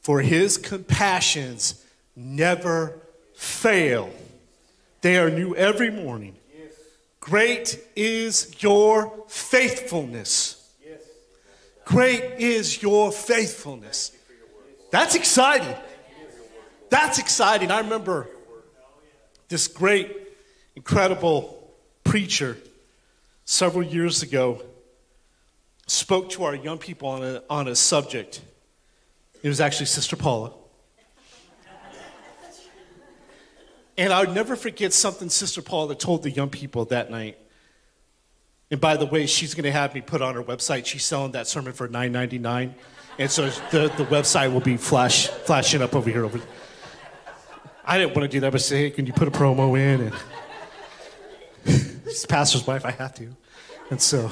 for 0.01 0.21
his 0.21 0.57
compassions 0.57 1.85
never 2.15 2.99
fail. 3.35 4.09
They 5.01 5.17
are 5.17 5.29
new 5.29 5.55
every 5.55 5.91
morning. 5.91 6.38
Great 7.29 7.79
is 7.95 8.55
your 8.57 9.13
faithfulness. 9.27 10.67
Great 11.85 12.23
is 12.39 12.81
your 12.81 13.11
faithfulness. 13.11 14.11
That's 14.89 15.13
exciting. 15.13 15.75
That's 16.89 17.19
exciting. 17.19 17.69
I 17.69 17.81
remember 17.81 18.27
this 19.47 19.67
great, 19.67 20.11
incredible 20.75 21.71
preacher 22.03 22.57
several 23.45 23.83
years 23.83 24.23
ago 24.23 24.63
spoke 25.85 26.31
to 26.31 26.45
our 26.45 26.55
young 26.55 26.79
people 26.79 27.09
on 27.09 27.23
a, 27.23 27.43
on 27.47 27.67
a 27.67 27.75
subject. 27.75 28.41
It 29.43 29.49
was 29.49 29.61
actually 29.61 29.85
Sister 29.85 30.15
Paula. 30.15 30.51
And 33.99 34.13
I 34.13 34.21
would 34.21 34.33
never 34.33 34.55
forget 34.55 34.93
something 34.93 35.27
Sister 35.27 35.61
Paula 35.61 35.93
told 35.93 36.23
the 36.23 36.31
young 36.31 36.49
people 36.49 36.85
that 36.85 37.11
night. 37.11 37.37
And 38.71 38.79
by 38.79 38.95
the 38.95 39.05
way, 39.05 39.25
she's 39.25 39.53
going 39.53 39.65
to 39.65 39.73
have 39.73 39.93
me 39.93 39.99
put 39.99 40.21
on 40.21 40.35
her 40.35 40.43
website. 40.43 40.85
She's 40.85 41.03
selling 41.03 41.33
that 41.33 41.47
sermon 41.47 41.73
for 41.73 41.89
$9.99. 41.89 42.75
And 43.17 43.29
so 43.29 43.49
the, 43.71 43.91
the 43.97 44.05
website 44.05 44.53
will 44.53 44.61
be 44.61 44.77
flash, 44.77 45.27
flashing 45.27 45.81
up 45.81 45.97
over 45.97 46.09
here. 46.09 46.23
Over. 46.23 46.39
I 47.83 47.97
didn't 47.97 48.15
want 48.15 48.21
to 48.21 48.29
do 48.29 48.39
that, 48.39 48.53
but 48.53 48.61
say, 48.61 48.83
hey, 48.83 48.91
can 48.91 49.05
you 49.05 49.11
put 49.11 49.27
a 49.27 49.31
promo 49.31 49.77
in? 49.77 50.13
And 51.65 51.99
she's 52.05 52.25
pastor's 52.25 52.65
wife, 52.65 52.85
I 52.85 52.91
have 52.91 53.13
to. 53.15 53.35
And 53.89 54.01
so, 54.01 54.31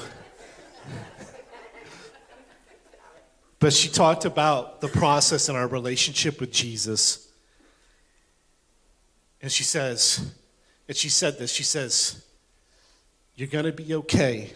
but 3.59 3.73
she 3.73 3.89
talked 3.89 4.23
about 4.23 4.79
the 4.79 4.87
process 4.87 5.49
in 5.49 5.57
our 5.57 5.67
relationship 5.67 6.39
with 6.39 6.53
Jesus 6.53 7.26
and 9.41 9.51
she 9.51 9.63
says, 9.63 10.33
and 10.87 10.95
she 10.97 11.09
said 11.09 11.37
this, 11.37 11.51
she 11.51 11.63
says, 11.63 12.25
You're 13.35 13.47
going 13.47 13.65
to 13.65 13.71
be 13.71 13.93
okay 13.95 14.53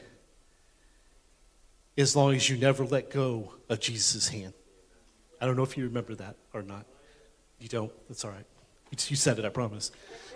as 1.97 2.15
long 2.15 2.33
as 2.33 2.49
you 2.49 2.57
never 2.57 2.85
let 2.85 3.09
go 3.11 3.53
of 3.69 3.79
Jesus' 3.79 4.29
hand. 4.29 4.53
I 5.39 5.45
don't 5.45 5.55
know 5.55 5.63
if 5.63 5.77
you 5.77 5.83
remember 5.85 6.15
that 6.15 6.35
or 6.53 6.61
not. 6.61 6.85
You 7.59 7.67
don't? 7.67 7.91
That's 8.07 8.25
all 8.25 8.31
right. 8.31 8.45
You 9.07 9.15
said 9.15 9.39
it, 9.39 9.45
I 9.45 9.49
promise. 9.49 9.91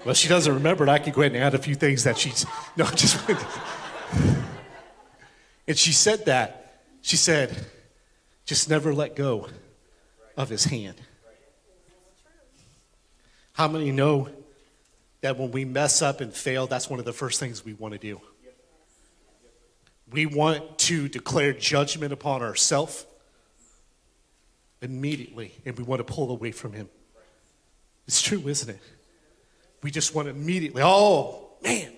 Well, 0.05 0.13
she 0.13 0.27
doesn't 0.27 0.53
remember 0.53 0.83
it. 0.83 0.89
I 0.89 0.99
can 0.99 1.11
go 1.11 1.21
ahead 1.21 1.33
and 1.33 1.43
add 1.43 1.53
a 1.55 1.57
few 1.57 1.75
things 1.75 2.03
that 2.03 2.17
she's. 2.17 2.45
No, 2.77 2.85
just. 2.85 3.17
and 5.67 5.77
she 5.77 5.91
said 5.91 6.25
that. 6.25 6.81
She 7.01 7.17
said, 7.17 7.65
just 8.45 8.69
never 8.69 8.93
let 8.93 9.15
go 9.15 9.47
of 10.37 10.49
his 10.49 10.65
hand. 10.65 10.95
How 13.53 13.67
many 13.67 13.91
know 13.91 14.29
that 15.22 15.38
when 15.38 15.51
we 15.51 15.66
mess 15.66 16.01
up 16.01 16.22
and 16.22 16.34
fail, 16.34 16.68
that's 16.68 16.89
one 16.89 16.99
of 16.99 17.05
the 17.05 17.13
first 17.13 17.39
things 17.39 17.66
we 17.66 17.74
want 17.74 17.93
to 17.93 17.99
do? 17.99 18.22
We 20.11 20.26
want 20.26 20.78
to 20.80 21.07
declare 21.07 21.51
judgment 21.53 22.13
upon 22.13 22.41
ourselves 22.41 23.05
immediately, 24.82 25.53
and 25.66 25.78
we 25.78 25.84
want 25.84 25.99
to 25.99 26.03
pull 26.03 26.30
away 26.32 26.51
from 26.51 26.74
Him. 26.74 26.89
It's 28.07 28.22
true, 28.22 28.47
isn't 28.47 28.70
it? 28.70 28.80
We 29.82 29.91
just 29.91 30.13
want 30.13 30.28
to 30.28 30.30
immediately, 30.32 30.82
oh, 30.84 31.49
man, 31.63 31.91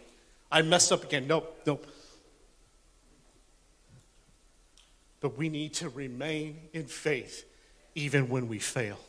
I 0.51 0.61
messed 0.61 0.91
up 0.91 1.03
again. 1.03 1.27
Nope, 1.27 1.61
nope. 1.65 1.85
But 5.19 5.37
we 5.37 5.49
need 5.49 5.73
to 5.75 5.89
remain 5.89 6.69
in 6.73 6.85
faith 6.85 7.45
even 7.95 8.29
when 8.29 8.47
we 8.47 8.59
fail 8.59 8.99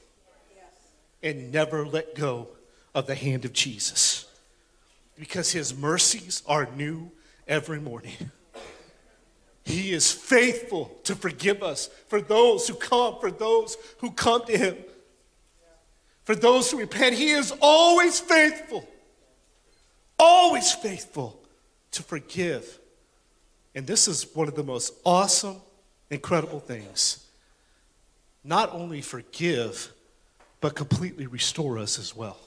and 1.22 1.52
never 1.52 1.86
let 1.86 2.14
go 2.14 2.48
of 2.98 3.06
the 3.06 3.14
hand 3.14 3.44
of 3.44 3.52
Jesus 3.52 4.26
because 5.16 5.52
his 5.52 5.76
mercies 5.76 6.42
are 6.48 6.68
new 6.74 7.12
every 7.46 7.78
morning. 7.78 8.32
He 9.64 9.92
is 9.92 10.10
faithful 10.10 10.98
to 11.04 11.14
forgive 11.14 11.62
us 11.62 11.90
for 12.08 12.20
those 12.20 12.66
who 12.66 12.74
come, 12.74 13.20
for 13.20 13.30
those 13.30 13.76
who 13.98 14.10
come 14.10 14.44
to 14.46 14.58
him, 14.58 14.76
for 16.24 16.34
those 16.34 16.72
who 16.72 16.78
repent. 16.78 17.14
He 17.14 17.30
is 17.30 17.52
always 17.60 18.18
faithful, 18.18 18.88
always 20.18 20.72
faithful 20.72 21.40
to 21.92 22.02
forgive. 22.02 22.80
And 23.76 23.86
this 23.86 24.08
is 24.08 24.34
one 24.34 24.48
of 24.48 24.56
the 24.56 24.64
most 24.64 24.92
awesome, 25.04 25.60
incredible 26.10 26.58
things. 26.58 27.24
Not 28.42 28.72
only 28.72 29.02
forgive, 29.02 29.92
but 30.60 30.74
completely 30.74 31.28
restore 31.28 31.78
us 31.78 31.96
as 32.00 32.16
well. 32.16 32.38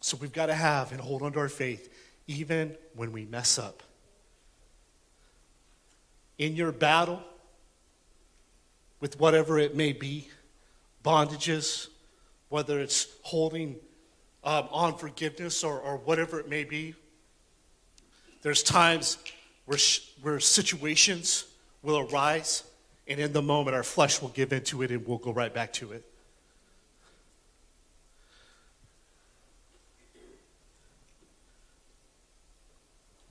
So 0.00 0.16
we've 0.20 0.32
got 0.32 0.46
to 0.46 0.54
have 0.54 0.92
and 0.92 1.00
hold 1.00 1.22
on 1.22 1.32
to 1.32 1.38
our 1.38 1.48
faith 1.48 1.92
even 2.26 2.76
when 2.94 3.12
we 3.12 3.24
mess 3.26 3.58
up. 3.58 3.82
In 6.38 6.56
your 6.56 6.72
battle, 6.72 7.20
with 9.00 9.18
whatever 9.18 9.58
it 9.58 9.74
may 9.74 9.92
be, 9.92 10.28
bondages, 11.04 11.88
whether 12.48 12.80
it's 12.80 13.08
holding 13.22 13.76
um, 14.44 14.68
on 14.70 14.96
forgiveness 14.96 15.64
or, 15.64 15.80
or 15.80 15.96
whatever 15.98 16.38
it 16.38 16.48
may 16.48 16.64
be, 16.64 16.94
there's 18.42 18.62
times 18.62 19.18
where, 19.66 19.78
where 20.22 20.40
situations 20.40 21.46
will 21.82 21.98
arise, 21.98 22.64
and 23.06 23.20
in 23.20 23.32
the 23.32 23.42
moment, 23.42 23.74
our 23.74 23.82
flesh 23.82 24.22
will 24.22 24.28
give 24.30 24.52
into 24.52 24.82
it 24.82 24.90
and 24.90 25.06
we'll 25.06 25.18
go 25.18 25.32
right 25.32 25.52
back 25.52 25.72
to 25.74 25.92
it. 25.92 26.09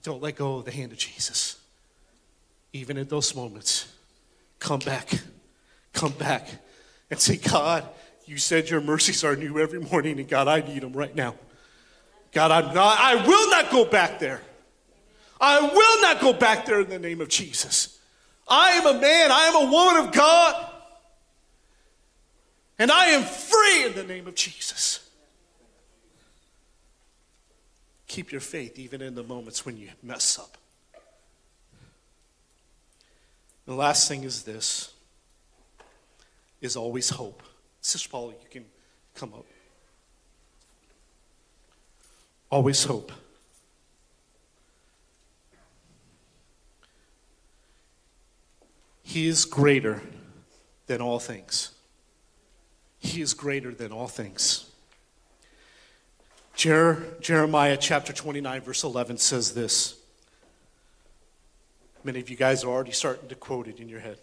Don't 0.09 0.23
let 0.23 0.37
go 0.37 0.55
of 0.55 0.65
the 0.65 0.71
hand 0.71 0.91
of 0.91 0.97
Jesus. 0.97 1.59
Even 2.73 2.97
in 2.97 3.07
those 3.07 3.35
moments, 3.35 3.93
come 4.57 4.79
back. 4.79 5.07
Come 5.93 6.13
back 6.13 6.49
and 7.11 7.19
say, 7.19 7.37
God, 7.37 7.87
you 8.25 8.39
said 8.39 8.71
your 8.71 8.81
mercies 8.81 9.23
are 9.23 9.35
new 9.35 9.59
every 9.59 9.79
morning, 9.79 10.19
and 10.19 10.27
God, 10.27 10.47
I 10.47 10.61
need 10.61 10.81
them 10.81 10.93
right 10.93 11.15
now. 11.15 11.35
God, 12.31 12.49
I'm 12.49 12.73
not, 12.73 12.97
I 12.99 13.23
will 13.23 13.51
not 13.51 13.69
go 13.69 13.85
back 13.85 14.17
there. 14.17 14.41
I 15.39 15.61
will 15.61 16.01
not 16.01 16.19
go 16.19 16.33
back 16.33 16.65
there 16.65 16.81
in 16.81 16.89
the 16.89 16.97
name 16.97 17.21
of 17.21 17.29
Jesus. 17.29 17.99
I 18.47 18.71
am 18.71 18.87
a 18.87 18.99
man, 18.99 19.31
I 19.31 19.43
am 19.43 19.67
a 19.67 19.71
woman 19.71 20.07
of 20.07 20.11
God, 20.11 20.71
and 22.79 22.91
I 22.91 23.09
am 23.09 23.21
free 23.21 23.85
in 23.85 23.93
the 23.93 24.11
name 24.11 24.25
of 24.25 24.33
Jesus. 24.33 25.07
Keep 28.09 28.31
your 28.31 28.41
faith 28.41 28.79
even 28.79 29.03
in 29.03 29.13
the 29.13 29.23
moments 29.23 29.67
when 29.67 29.77
you 29.77 29.87
mess 30.01 30.39
up. 30.39 30.57
The 33.67 33.75
last 33.75 34.07
thing 34.09 34.23
is 34.23 34.41
this 34.43 34.91
is 36.59 36.75
always 36.75 37.11
hope. 37.11 37.43
Sister 37.81 38.09
Paula, 38.09 38.33
you 38.33 38.49
can 38.49 38.65
come 39.13 39.31
up. 39.35 39.45
Always 42.49 42.83
hope. 42.83 43.11
He 49.03 49.27
is 49.27 49.45
greater 49.45 50.01
than 50.87 50.99
all 50.99 51.19
things. 51.19 51.73
He 52.97 53.21
is 53.21 53.35
greater 53.35 53.71
than 53.71 53.91
all 53.91 54.07
things. 54.07 54.68
Jer- 56.59 57.15
Jeremiah 57.21 57.77
chapter 57.77 58.11
29, 58.11 58.59
verse 58.59 58.83
11 58.83 59.17
says 59.17 59.53
this. 59.53 59.95
Many 62.03 62.19
of 62.19 62.29
you 62.29 62.35
guys 62.35 62.65
are 62.65 62.67
already 62.67 62.91
starting 62.91 63.29
to 63.29 63.35
quote 63.35 63.69
it 63.69 63.79
in 63.79 63.87
your 63.87 64.01
head. 64.01 64.19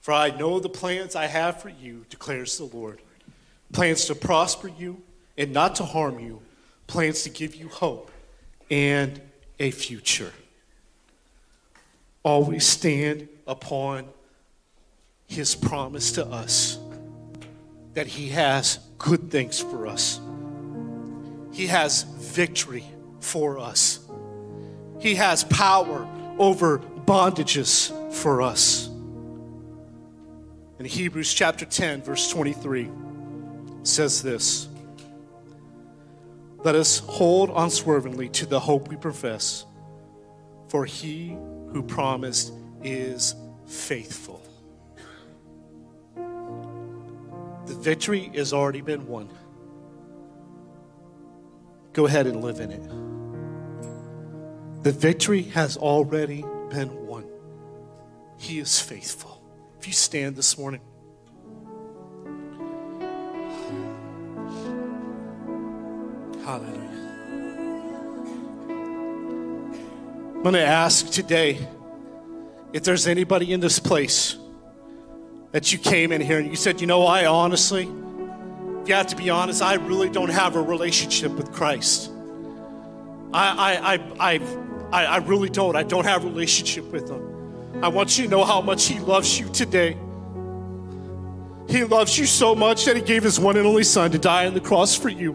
For 0.00 0.10
I 0.10 0.36
know 0.36 0.58
the 0.58 0.68
plans 0.68 1.14
I 1.14 1.26
have 1.26 1.62
for 1.62 1.68
you, 1.68 2.04
declares 2.10 2.58
the 2.58 2.64
Lord 2.64 3.00
plans 3.72 4.06
to 4.06 4.16
prosper 4.16 4.66
you 4.66 5.02
and 5.38 5.52
not 5.52 5.76
to 5.76 5.84
harm 5.84 6.18
you, 6.18 6.42
plans 6.88 7.22
to 7.22 7.30
give 7.30 7.54
you 7.54 7.68
hope 7.68 8.10
and 8.68 9.20
a 9.60 9.70
future. 9.70 10.32
Always 12.24 12.66
stand 12.66 13.28
upon 13.46 14.08
his 15.28 15.54
promise 15.54 16.10
to 16.12 16.26
us 16.26 16.76
that 17.92 18.08
he 18.08 18.30
has 18.30 18.80
good 18.98 19.30
things 19.30 19.60
for 19.60 19.86
us. 19.86 20.18
He 21.54 21.68
has 21.68 22.02
victory 22.02 22.84
for 23.20 23.60
us. 23.60 24.00
He 24.98 25.14
has 25.14 25.44
power 25.44 26.08
over 26.36 26.80
bondages 26.80 28.12
for 28.12 28.42
us. 28.42 28.88
In 30.80 30.84
Hebrews 30.84 31.32
chapter 31.32 31.64
10, 31.64 32.02
verse 32.02 32.28
23, 32.28 32.90
says 33.84 34.20
this 34.20 34.68
Let 36.64 36.74
us 36.74 36.98
hold 36.98 37.52
unswervingly 37.54 38.30
to 38.30 38.46
the 38.46 38.58
hope 38.58 38.88
we 38.88 38.96
profess, 38.96 39.64
for 40.66 40.84
he 40.84 41.38
who 41.70 41.84
promised 41.84 42.52
is 42.82 43.36
faithful. 43.68 44.42
The 46.16 47.74
victory 47.74 48.32
has 48.34 48.52
already 48.52 48.80
been 48.80 49.06
won. 49.06 49.28
Go 51.94 52.06
ahead 52.06 52.26
and 52.26 52.42
live 52.42 52.60
in 52.60 52.70
it. 52.72 52.82
The 54.82 54.92
victory 54.92 55.42
has 55.42 55.76
already 55.76 56.44
been 56.68 57.06
won. 57.06 57.24
He 58.36 58.58
is 58.58 58.80
faithful. 58.80 59.40
If 59.78 59.86
you 59.86 59.94
stand 59.94 60.36
this 60.36 60.58
morning, 60.58 60.80
Hallelujah. 66.44 66.80
I'm 70.34 70.42
going 70.42 70.54
to 70.54 70.60
ask 70.60 71.08
today 71.10 71.66
if 72.74 72.82
there's 72.82 73.06
anybody 73.06 73.52
in 73.52 73.60
this 73.60 73.78
place 73.78 74.36
that 75.52 75.72
you 75.72 75.78
came 75.78 76.12
in 76.12 76.20
here 76.20 76.38
and 76.38 76.50
you 76.50 76.56
said, 76.56 76.82
you 76.82 76.86
know, 76.86 77.06
I 77.06 77.24
honestly, 77.24 77.88
you 78.88 78.94
have 78.94 79.06
to 79.08 79.16
be 79.16 79.30
honest, 79.30 79.62
I 79.62 79.74
really 79.74 80.08
don't 80.08 80.30
have 80.30 80.56
a 80.56 80.62
relationship 80.62 81.32
with 81.32 81.52
Christ. 81.52 82.10
I, 83.32 83.74
I, 83.74 83.94
I, 84.18 84.40
I, 84.92 85.04
I 85.06 85.16
really 85.18 85.48
don't. 85.48 85.74
I 85.74 85.82
don't 85.82 86.04
have 86.04 86.24
a 86.24 86.28
relationship 86.28 86.84
with 86.92 87.08
Him. 87.10 87.82
I 87.82 87.88
want 87.88 88.16
you 88.16 88.24
to 88.24 88.30
know 88.30 88.44
how 88.44 88.60
much 88.60 88.86
He 88.86 89.00
loves 89.00 89.38
you 89.38 89.48
today. 89.48 89.96
He 91.68 91.82
loves 91.84 92.16
you 92.18 92.26
so 92.26 92.54
much 92.54 92.84
that 92.84 92.94
He 92.96 93.02
gave 93.02 93.22
His 93.22 93.40
one 93.40 93.56
and 93.56 93.66
only 93.66 93.84
Son 93.84 94.10
to 94.12 94.18
die 94.18 94.46
on 94.46 94.54
the 94.54 94.60
cross 94.60 94.94
for 94.94 95.08
you, 95.08 95.32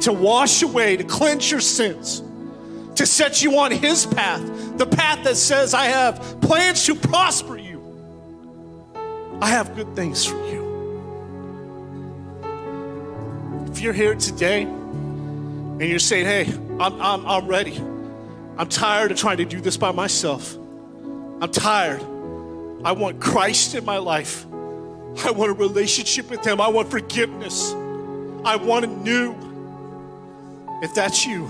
to 0.00 0.12
wash 0.12 0.62
away, 0.62 0.96
to 0.96 1.04
cleanse 1.04 1.50
your 1.50 1.60
sins, 1.60 2.22
to 2.94 3.06
set 3.06 3.42
you 3.42 3.58
on 3.58 3.72
His 3.72 4.06
path, 4.06 4.42
the 4.78 4.86
path 4.86 5.24
that 5.24 5.36
says, 5.36 5.74
I 5.74 5.86
have 5.86 6.40
plans 6.40 6.84
to 6.86 6.94
prosper 6.94 7.56
you. 7.56 7.80
I 9.40 9.48
have 9.48 9.74
good 9.74 9.96
things 9.96 10.24
for 10.24 10.36
you. 10.46 10.63
You're 13.84 13.92
here 13.92 14.14
today 14.14 14.62
and 14.62 15.82
you're 15.82 15.98
saying, 15.98 16.24
hey, 16.24 16.50
I'm, 16.80 17.00
I'm, 17.00 17.26
I'm 17.26 17.46
ready, 17.46 17.76
I'm 18.56 18.68
tired 18.68 19.12
of 19.12 19.18
trying 19.18 19.36
to 19.36 19.44
do 19.44 19.60
this 19.60 19.76
by 19.76 19.92
myself, 19.92 20.56
I'm 20.56 21.52
tired. 21.52 22.00
I 22.82 22.92
want 22.92 23.20
Christ 23.20 23.74
in 23.74 23.84
my 23.84 23.96
life. 23.96 24.44
I 25.24 25.30
want 25.30 25.50
a 25.50 25.54
relationship 25.54 26.28
with 26.28 26.46
Him. 26.46 26.60
I 26.60 26.68
want 26.68 26.90
forgiveness. 26.90 27.72
I 28.44 28.56
want 28.56 28.84
a 28.84 28.88
new. 28.88 29.34
If 30.82 30.94
that's 30.94 31.24
you, 31.24 31.48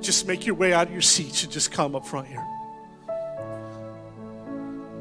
just 0.00 0.26
make 0.26 0.46
your 0.46 0.56
way 0.56 0.72
out 0.72 0.88
of 0.88 0.92
your 0.92 1.02
seats 1.02 1.44
and 1.44 1.52
just 1.52 1.70
come 1.70 1.94
up 1.94 2.04
front 2.04 2.26
here. 2.26 2.44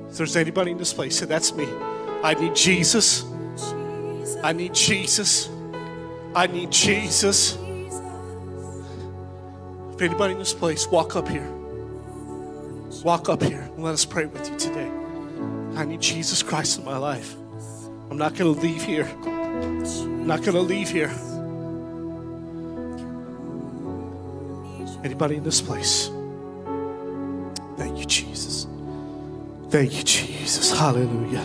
If 0.10 0.18
there's 0.18 0.36
anybody 0.36 0.72
in 0.72 0.78
this 0.78 0.94
place, 0.94 1.18
say, 1.18 1.26
That's 1.26 1.54
me. 1.56 1.68
I 2.24 2.36
need 2.36 2.56
Jesus. 2.56 3.26
I 4.44 4.54
need 4.54 4.76
Jesus. 4.76 5.50
I 6.36 6.48
need 6.48 6.72
Jesus. 6.72 7.58
If 9.94 10.02
anybody 10.02 10.34
in 10.34 10.40
this 10.40 10.54
place, 10.54 10.88
walk 10.88 11.16
up 11.16 11.28
here. 11.28 11.48
Walk 13.04 13.30
up 13.30 13.44
here 13.44 13.62
and 13.62 13.84
let 13.84 13.94
us 13.94 14.06
pray 14.06 14.26
with 14.26 14.50
you 14.50 14.58
today. 14.58 14.90
I 15.76 15.86
need 15.86 16.02
Jesus 16.02 16.42
Christ 16.42 16.80
in 16.80 16.86
my 16.86 16.98
life. 16.98 17.36
I'm 18.10 18.18
not 18.18 18.36
going 18.36 18.54
to 18.54 18.62
leave 18.62 18.82
here. 18.82 19.08
I'm 19.26 20.26
not 20.26 20.42
going 20.42 20.54
to 20.54 20.62
leave 20.62 20.90
here. 20.90 21.12
Anybody 25.04 25.36
in 25.36 25.44
this 25.44 25.62
place? 25.62 26.10
Thank 27.78 28.00
you, 28.00 28.06
Jesus. 28.06 28.68
Thank 29.70 29.98
you, 29.98 30.04
Jesus. 30.04 30.72
Hallelujah. 30.72 31.44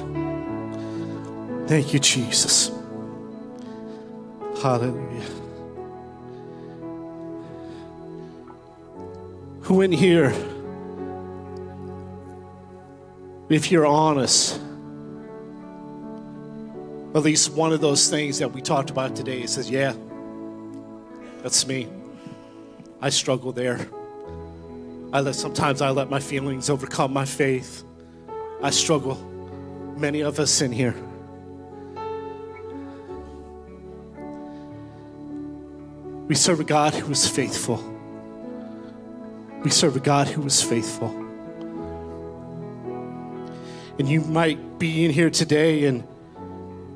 Thank 1.67 1.93
you, 1.93 1.99
Jesus. 1.99 2.78
Hallelujah. 4.63 5.23
Who 9.63 9.83
in 9.83 9.93
here, 9.93 10.35
if 13.49 13.71
you're 13.71 13.87
honest, 13.87 14.61
at 17.15 17.23
least 17.23 17.53
one 17.53 17.73
of 17.73 17.81
those 17.81 18.11
things 18.11 18.39
that 18.41 18.53
we 18.53 18.61
talked 18.61 18.91
about 18.91 19.15
today 19.15 19.47
says, 19.47 19.71
Yeah, 19.71 19.95
that's 21.43 21.67
me. 21.67 21.89
I 23.01 23.11
struggle 23.11 23.53
there. 23.53 23.89
I 25.13 25.21
let 25.21 25.37
sometimes 25.37 25.81
I 25.81 25.91
let 25.91 26.11
my 26.11 26.21
feelings 26.21 26.69
overcome 26.69 27.13
my 27.13 27.25
faith. 27.25 27.85
I 28.61 28.71
struggle. 28.71 29.15
Many 29.97 30.21
of 30.21 30.41
us 30.41 30.61
in 30.61 30.73
here. 30.73 30.97
We 36.29 36.35
serve 36.35 36.61
a 36.61 36.65
God 36.65 36.93
who 36.93 37.11
is 37.11 37.27
faithful. 37.27 37.83
We 39.65 39.71
serve 39.71 39.97
a 39.97 40.01
God 40.01 40.29
who 40.29 40.45
is 40.47 40.63
faithful. 40.63 41.09
And 43.99 44.07
you 44.07 44.21
might 44.21 44.79
be 44.79 45.07
in 45.07 45.11
here 45.11 45.31
today 45.31 45.87
and 45.87 46.07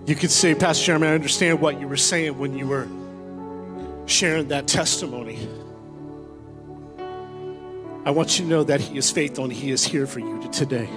you 0.04 0.14
could 0.14 0.30
say, 0.30 0.54
Pastor 0.54 0.84
Jeremy, 0.84 1.06
I 1.06 1.14
understand 1.14 1.62
what 1.62 1.80
you 1.80 1.88
were 1.88 1.96
saying 1.96 2.38
when 2.38 2.56
you 2.58 2.66
were 2.66 2.86
sharing 4.06 4.48
that 4.48 4.68
testimony. 4.68 5.48
I 8.04 8.10
want 8.10 8.38
you 8.38 8.44
to 8.44 8.50
know 8.50 8.64
that 8.64 8.82
He 8.82 8.98
is 8.98 9.10
faithful 9.10 9.44
and 9.44 9.52
He 9.52 9.70
is 9.70 9.82
here 9.82 10.06
for 10.06 10.20
you 10.20 10.46
today. 10.52 10.88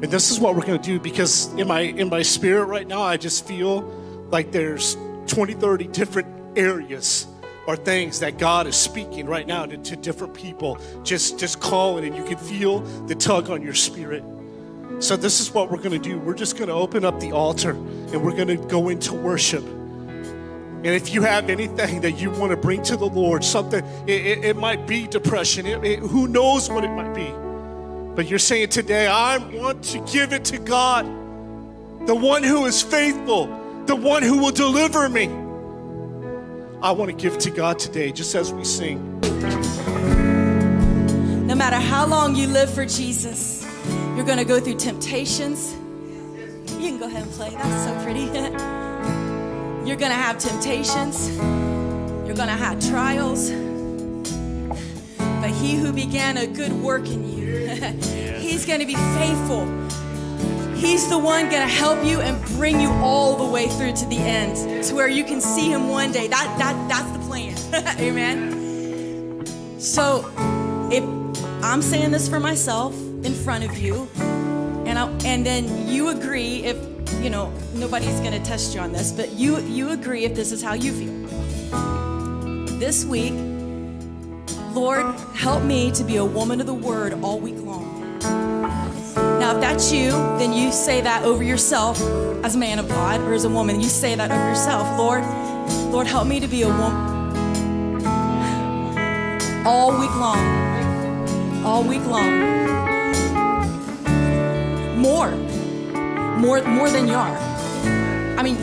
And 0.00 0.04
this 0.04 0.30
is 0.30 0.38
what 0.38 0.54
we're 0.54 0.66
going 0.66 0.80
to 0.80 0.86
do 0.86 1.00
because 1.00 1.46
in 1.54 1.66
my 1.68 1.80
in 1.80 2.10
my 2.10 2.20
spirit 2.22 2.66
right 2.66 2.86
now, 2.86 3.00
I 3.02 3.16
just 3.16 3.46
feel 3.46 3.80
like 4.30 4.52
there's 4.52 4.96
20, 5.28 5.54
30 5.54 5.86
different 5.88 6.58
areas 6.58 7.26
or 7.66 7.76
things 7.76 8.20
that 8.20 8.38
God 8.38 8.66
is 8.66 8.76
speaking 8.76 9.26
right 9.26 9.46
now 9.46 9.66
to, 9.66 9.76
to 9.76 9.96
different 9.96 10.34
people, 10.34 10.78
just 11.02 11.38
just 11.38 11.60
calling, 11.60 12.06
and 12.06 12.16
you 12.16 12.24
can 12.24 12.38
feel 12.38 12.80
the 13.06 13.14
tug 13.14 13.50
on 13.50 13.62
your 13.62 13.74
spirit. 13.74 14.24
So 15.00 15.16
this 15.16 15.38
is 15.38 15.52
what 15.52 15.70
we're 15.70 15.78
going 15.78 15.90
to 15.90 15.98
do. 15.98 16.18
We're 16.18 16.34
just 16.34 16.56
going 16.56 16.68
to 16.68 16.74
open 16.74 17.04
up 17.04 17.20
the 17.20 17.32
altar 17.32 17.70
and 17.70 18.24
we're 18.24 18.34
going 18.34 18.48
to 18.48 18.56
go 18.56 18.88
into 18.88 19.14
worship. 19.14 19.62
And 19.62 20.86
if 20.86 21.12
you 21.12 21.22
have 21.22 21.50
anything 21.50 22.00
that 22.00 22.12
you 22.12 22.30
want 22.30 22.52
to 22.52 22.56
bring 22.56 22.82
to 22.84 22.96
the 22.96 23.06
Lord, 23.06 23.44
something, 23.44 23.84
it, 24.06 24.26
it, 24.26 24.44
it 24.44 24.56
might 24.56 24.86
be 24.86 25.06
depression, 25.06 25.66
it, 25.66 25.98
who 25.98 26.26
knows 26.26 26.70
what 26.70 26.84
it 26.84 26.90
might 26.90 27.12
be. 27.14 27.30
But 28.14 28.28
you're 28.28 28.38
saying 28.38 28.70
today, 28.70 29.06
I 29.06 29.38
want 29.38 29.84
to 29.84 30.00
give 30.10 30.32
it 30.32 30.44
to 30.46 30.58
God, 30.58 31.04
the 32.06 32.14
one 32.14 32.42
who 32.42 32.66
is 32.66 32.80
faithful, 32.80 33.46
the 33.88 33.96
one 33.96 34.22
who 34.22 34.36
will 34.36 34.52
deliver 34.52 35.08
me. 35.08 35.24
I 36.82 36.92
want 36.92 37.10
to 37.10 37.16
give 37.16 37.38
to 37.38 37.50
God 37.50 37.78
today, 37.78 38.12
just 38.12 38.34
as 38.34 38.52
we 38.52 38.62
sing. 38.62 39.18
No 41.46 41.54
matter 41.54 41.76
how 41.76 42.06
long 42.06 42.36
you 42.36 42.48
live 42.48 42.70
for 42.72 42.84
Jesus, 42.84 43.66
you're 44.14 44.26
going 44.26 44.36
to 44.36 44.44
go 44.44 44.60
through 44.60 44.76
temptations. 44.76 45.72
You 45.72 46.90
can 46.90 46.98
go 46.98 47.06
ahead 47.06 47.22
and 47.22 47.32
play. 47.32 47.48
That's 47.48 47.84
so 47.84 48.04
pretty. 48.04 48.24
you're 49.88 49.96
going 49.96 50.12
to 50.12 50.20
have 50.20 50.36
temptations. 50.36 51.34
You're 52.26 52.36
going 52.36 52.48
to 52.48 52.60
have 52.60 52.78
trials. 52.90 53.50
But 55.40 55.50
he 55.50 55.76
who 55.76 55.94
began 55.94 56.36
a 56.36 56.46
good 56.46 56.72
work 56.72 57.06
in 57.08 57.26
you, 57.26 57.68
he's 58.38 58.66
going 58.66 58.80
to 58.80 58.86
be 58.86 58.96
faithful. 58.96 59.66
He's 60.78 61.08
the 61.08 61.18
one 61.18 61.50
to 61.50 61.58
help 61.58 62.04
you 62.04 62.20
and 62.20 62.40
bring 62.56 62.80
you 62.80 62.88
all 63.02 63.36
the 63.36 63.52
way 63.52 63.66
through 63.66 63.94
to 63.94 64.06
the 64.06 64.18
end 64.18 64.84
to 64.84 64.94
where 64.94 65.08
you 65.08 65.24
can 65.24 65.40
see 65.40 65.72
him 65.72 65.88
one 65.88 66.12
day. 66.12 66.28
That, 66.28 66.54
that, 66.58 66.88
that's 66.88 67.10
the 67.10 67.18
plan. 67.18 67.98
Amen. 67.98 69.44
So 69.80 70.24
if 70.92 71.02
I'm 71.64 71.82
saying 71.82 72.12
this 72.12 72.28
for 72.28 72.38
myself 72.38 72.94
in 72.96 73.34
front 73.34 73.64
of 73.64 73.76
you, 73.76 74.08
and 74.86 74.98
I, 74.98 75.10
and 75.24 75.44
then 75.44 75.88
you 75.88 76.10
agree 76.10 76.64
if 76.64 76.76
you 77.20 77.28
know 77.28 77.52
nobody's 77.74 78.20
to 78.20 78.38
test 78.44 78.72
you 78.72 78.80
on 78.80 78.92
this, 78.92 79.10
but 79.10 79.32
you 79.32 79.58
you 79.62 79.90
agree 79.90 80.24
if 80.24 80.34
this 80.34 80.52
is 80.52 80.62
how 80.62 80.74
you 80.74 80.92
feel. 80.92 81.12
This 82.78 83.04
week, 83.04 83.34
Lord, 84.72 85.04
help 85.34 85.64
me 85.64 85.90
to 85.90 86.04
be 86.04 86.16
a 86.16 86.24
woman 86.24 86.60
of 86.60 86.66
the 86.66 86.74
word 86.74 87.14
all 87.14 87.40
week 87.40 87.56
long. 87.58 87.67
Now, 89.48 89.54
if 89.54 89.60
that's 89.62 89.90
you, 89.90 90.10
then 90.38 90.52
you 90.52 90.70
say 90.70 91.00
that 91.00 91.24
over 91.24 91.42
yourself 91.42 91.98
as 92.44 92.54
a 92.54 92.58
man 92.58 92.78
of 92.78 92.86
God 92.86 93.22
or 93.22 93.32
as 93.32 93.44
a 93.44 93.48
woman. 93.48 93.80
You 93.80 93.88
say 93.88 94.14
that 94.14 94.30
over 94.30 94.46
yourself. 94.46 94.98
Lord, 94.98 95.22
Lord, 95.90 96.06
help 96.06 96.28
me 96.28 96.38
to 96.38 96.46
be 96.46 96.60
a 96.64 96.68
woman 96.68 98.04
all 99.66 99.98
week 99.98 100.14
long. 100.16 101.64
All 101.64 101.82
week 101.82 102.04
long. 102.04 102.40
more, 104.98 105.30
more, 106.36 106.62
more 106.64 106.90
than 106.90 107.08
you 107.08 107.14
are. 107.14 107.34
I 108.36 108.42
mean, 108.42 108.58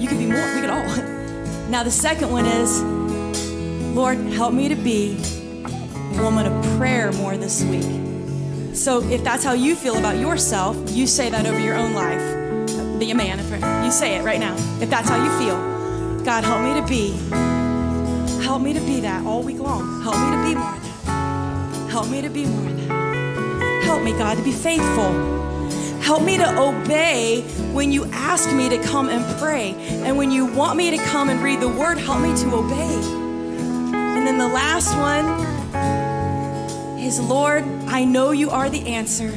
you 0.00 0.08
could 0.08 0.16
be 0.16 0.24
more. 0.24 0.54
We 0.54 0.62
could 0.62 0.70
all. 0.70 0.86
Now 1.68 1.82
the 1.82 1.90
second 1.90 2.30
one 2.30 2.46
is, 2.46 2.82
Lord, 3.94 4.16
help 4.16 4.54
me 4.54 4.70
to 4.70 4.76
be 4.76 5.14
a 6.16 6.22
woman 6.22 6.46
of 6.46 6.78
prayer 6.78 7.12
more 7.12 7.36
this 7.36 7.62
week. 7.64 8.01
So 8.74 9.02
if 9.10 9.22
that's 9.22 9.44
how 9.44 9.52
you 9.52 9.76
feel 9.76 9.98
about 9.98 10.18
yourself, 10.18 10.76
you 10.90 11.06
say 11.06 11.28
that 11.30 11.46
over 11.46 11.60
your 11.60 11.76
own 11.76 11.92
life. 11.92 12.98
Be 12.98 13.10
a 13.10 13.14
man. 13.14 13.38
You 13.84 13.90
say 13.90 14.16
it 14.16 14.22
right 14.22 14.40
now. 14.40 14.54
If 14.80 14.88
that's 14.88 15.08
how 15.08 15.22
you 15.22 15.30
feel, 15.38 15.56
God, 16.24 16.44
help 16.44 16.62
me 16.62 16.80
to 16.80 16.86
be. 16.86 17.10
Help 18.42 18.62
me 18.62 18.72
to 18.72 18.80
be 18.80 19.00
that 19.00 19.24
all 19.26 19.42
week 19.42 19.58
long. 19.58 20.02
Help 20.02 20.16
me 20.16 20.30
to 20.30 20.42
be 20.42 20.54
more 20.54 20.78
that. 20.78 21.90
Help 21.90 22.08
me 22.08 22.22
to 22.22 22.30
be 22.30 22.46
more 22.46 22.72
that. 22.72 23.82
Help 23.84 24.02
me, 24.02 24.12
God, 24.12 24.38
to 24.38 24.42
be 24.42 24.52
faithful. 24.52 25.12
Help 26.00 26.22
me 26.22 26.36
to 26.36 26.58
obey 26.58 27.42
when 27.72 27.92
you 27.92 28.06
ask 28.06 28.52
me 28.52 28.68
to 28.68 28.78
come 28.78 29.08
and 29.08 29.38
pray. 29.38 29.74
And 30.04 30.16
when 30.16 30.30
you 30.30 30.46
want 30.46 30.76
me 30.76 30.90
to 30.90 30.98
come 31.04 31.28
and 31.28 31.42
read 31.42 31.60
the 31.60 31.68
word, 31.68 31.98
help 31.98 32.20
me 32.20 32.34
to 32.36 32.54
obey. 32.54 32.94
And 33.94 34.26
then 34.26 34.38
the 34.38 34.48
last 34.48 34.96
one 34.96 35.51
is 37.06 37.20
Lord, 37.20 37.64
I 37.86 38.04
know 38.04 38.30
you 38.30 38.50
are 38.50 38.68
the 38.68 38.86
answer. 38.86 39.30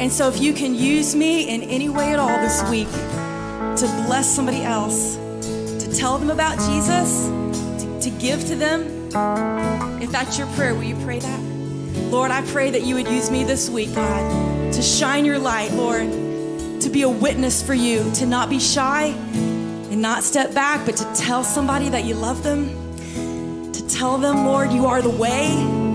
And 0.00 0.12
so 0.12 0.28
if 0.28 0.40
you 0.40 0.52
can 0.52 0.74
use 0.74 1.14
me 1.14 1.48
in 1.48 1.62
any 1.62 1.88
way 1.88 2.12
at 2.12 2.18
all 2.18 2.28
this 2.28 2.62
week 2.70 2.90
to 2.90 4.04
bless 4.06 4.28
somebody 4.28 4.62
else, 4.62 5.16
to 5.16 5.92
tell 5.96 6.18
them 6.18 6.30
about 6.30 6.58
Jesus, 6.58 7.26
to, 7.82 8.00
to 8.02 8.10
give 8.18 8.44
to 8.46 8.56
them, 8.56 8.82
if 10.00 10.10
that's 10.10 10.38
your 10.38 10.46
prayer, 10.48 10.74
will 10.74 10.84
you 10.84 10.96
pray 11.04 11.18
that? 11.18 11.40
Lord, 12.10 12.30
I 12.30 12.42
pray 12.46 12.70
that 12.70 12.82
you 12.82 12.94
would 12.94 13.08
use 13.08 13.30
me 13.30 13.44
this 13.44 13.68
week, 13.68 13.94
God 13.94 14.48
to 14.78 14.82
shine 14.82 15.24
your 15.24 15.40
light, 15.40 15.72
Lord, 15.72 16.08
to 16.82 16.88
be 16.88 17.02
a 17.02 17.08
witness 17.08 17.60
for 17.60 17.74
you, 17.74 18.08
to 18.12 18.26
not 18.26 18.48
be 18.48 18.60
shy 18.60 19.06
and 19.06 20.00
not 20.00 20.22
step 20.22 20.54
back, 20.54 20.86
but 20.86 20.96
to 20.98 21.04
tell 21.16 21.42
somebody 21.42 21.88
that 21.88 22.04
you 22.04 22.14
love 22.14 22.44
them, 22.44 22.68
to 23.72 23.88
tell 23.88 24.18
them, 24.18 24.46
Lord, 24.46 24.72
you 24.72 24.86
are 24.86 25.02
the 25.02 25.10
way. 25.10 25.87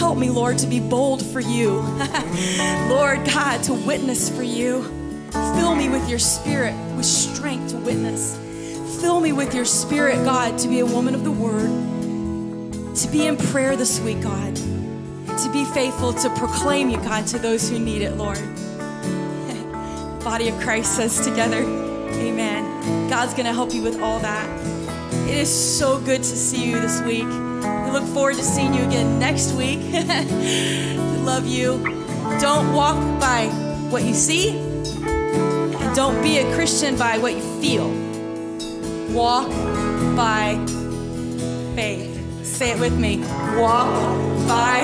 Help 0.00 0.16
me, 0.16 0.30
Lord, 0.30 0.56
to 0.58 0.66
be 0.66 0.80
bold 0.80 1.24
for 1.24 1.40
you. 1.40 1.72
Lord 2.88 3.22
God, 3.26 3.62
to 3.64 3.74
witness 3.74 4.34
for 4.34 4.42
you. 4.42 4.82
Fill 5.30 5.74
me 5.74 5.90
with 5.90 6.08
your 6.08 6.18
spirit, 6.18 6.74
with 6.96 7.04
strength 7.04 7.72
to 7.72 7.76
witness. 7.76 8.36
Fill 9.00 9.20
me 9.20 9.32
with 9.32 9.54
your 9.54 9.66
spirit, 9.66 10.24
God, 10.24 10.58
to 10.58 10.68
be 10.68 10.80
a 10.80 10.86
woman 10.86 11.14
of 11.14 11.22
the 11.22 11.30
word, 11.30 11.68
to 12.96 13.08
be 13.08 13.26
in 13.26 13.36
prayer 13.36 13.76
this 13.76 14.00
week, 14.00 14.22
God 14.22 14.58
to 15.44 15.50
be 15.50 15.64
faithful 15.64 16.12
to 16.12 16.28
proclaim 16.30 16.90
you, 16.90 16.98
God, 16.98 17.26
to 17.28 17.38
those 17.38 17.70
who 17.70 17.78
need 17.78 18.02
it, 18.02 18.16
Lord. 18.16 18.38
Body 20.24 20.48
of 20.48 20.60
Christ 20.60 20.96
says 20.96 21.24
together, 21.24 21.58
Amen. 21.58 23.08
God's 23.08 23.32
going 23.32 23.46
to 23.46 23.52
help 23.52 23.72
you 23.72 23.82
with 23.82 24.00
all 24.00 24.18
that. 24.20 24.48
It 25.28 25.38
is 25.38 25.78
so 25.78 25.98
good 26.00 26.18
to 26.18 26.24
see 26.24 26.68
you 26.68 26.80
this 26.80 27.00
week. 27.02 27.49
We 27.60 27.90
look 27.90 28.04
forward 28.04 28.36
to 28.36 28.42
seeing 28.42 28.72
you 28.72 28.82
again 28.84 29.18
next 29.18 29.52
week. 29.52 29.80
we 29.92 31.16
love 31.22 31.46
you. 31.46 31.82
Don't 32.40 32.72
walk 32.72 32.96
by 33.20 33.46
what 33.90 34.02
you 34.04 34.14
see, 34.14 34.56
and 34.58 35.94
don't 35.94 36.22
be 36.22 36.38
a 36.38 36.54
Christian 36.54 36.96
by 36.96 37.18
what 37.18 37.34
you 37.34 37.42
feel. 37.60 37.88
Walk 39.14 39.48
by 40.16 40.58
faith. 41.74 42.46
Say 42.46 42.70
it 42.70 42.80
with 42.80 42.98
me. 42.98 43.18
Walk 43.56 43.88
by 44.48 44.80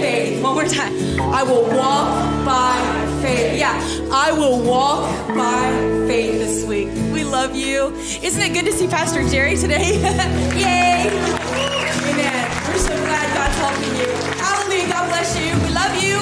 faith. 0.00 0.42
One 0.42 0.54
more 0.54 0.64
time. 0.64 1.20
I 1.20 1.42
will 1.42 1.64
walk 1.64 2.44
by 2.44 3.20
faith. 3.22 3.58
Yeah, 3.58 3.78
I 4.12 4.32
will 4.32 4.60
walk 4.62 5.28
by 5.28 5.70
faith 6.08 6.38
this 6.38 6.64
week. 6.64 6.88
We 7.12 7.24
love 7.24 7.54
you. 7.54 7.94
Isn't 8.22 8.42
it 8.42 8.54
good 8.54 8.64
to 8.64 8.72
see 8.72 8.88
Pastor 8.88 9.28
Jerry 9.28 9.56
today? 9.56 10.00
Yay! 10.56 11.47
Amen. 12.08 12.44
We're 12.68 12.78
so 12.78 12.96
glad 13.06 13.26
God's 13.36 13.56
helping 13.64 13.94
you. 14.00 14.10
Hallelujah. 14.40 14.88
God 14.88 15.04
bless 15.08 15.30
you. 15.38 15.52
We 15.64 15.70
love 15.80 15.94
you. 16.02 16.16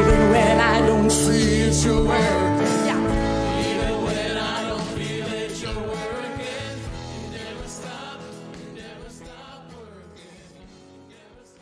Even 0.00 0.20
when 0.30 0.60
I 0.60 0.86
don't 0.86 1.10
see 1.10 1.60
it, 1.68 1.84
you're 1.84 2.53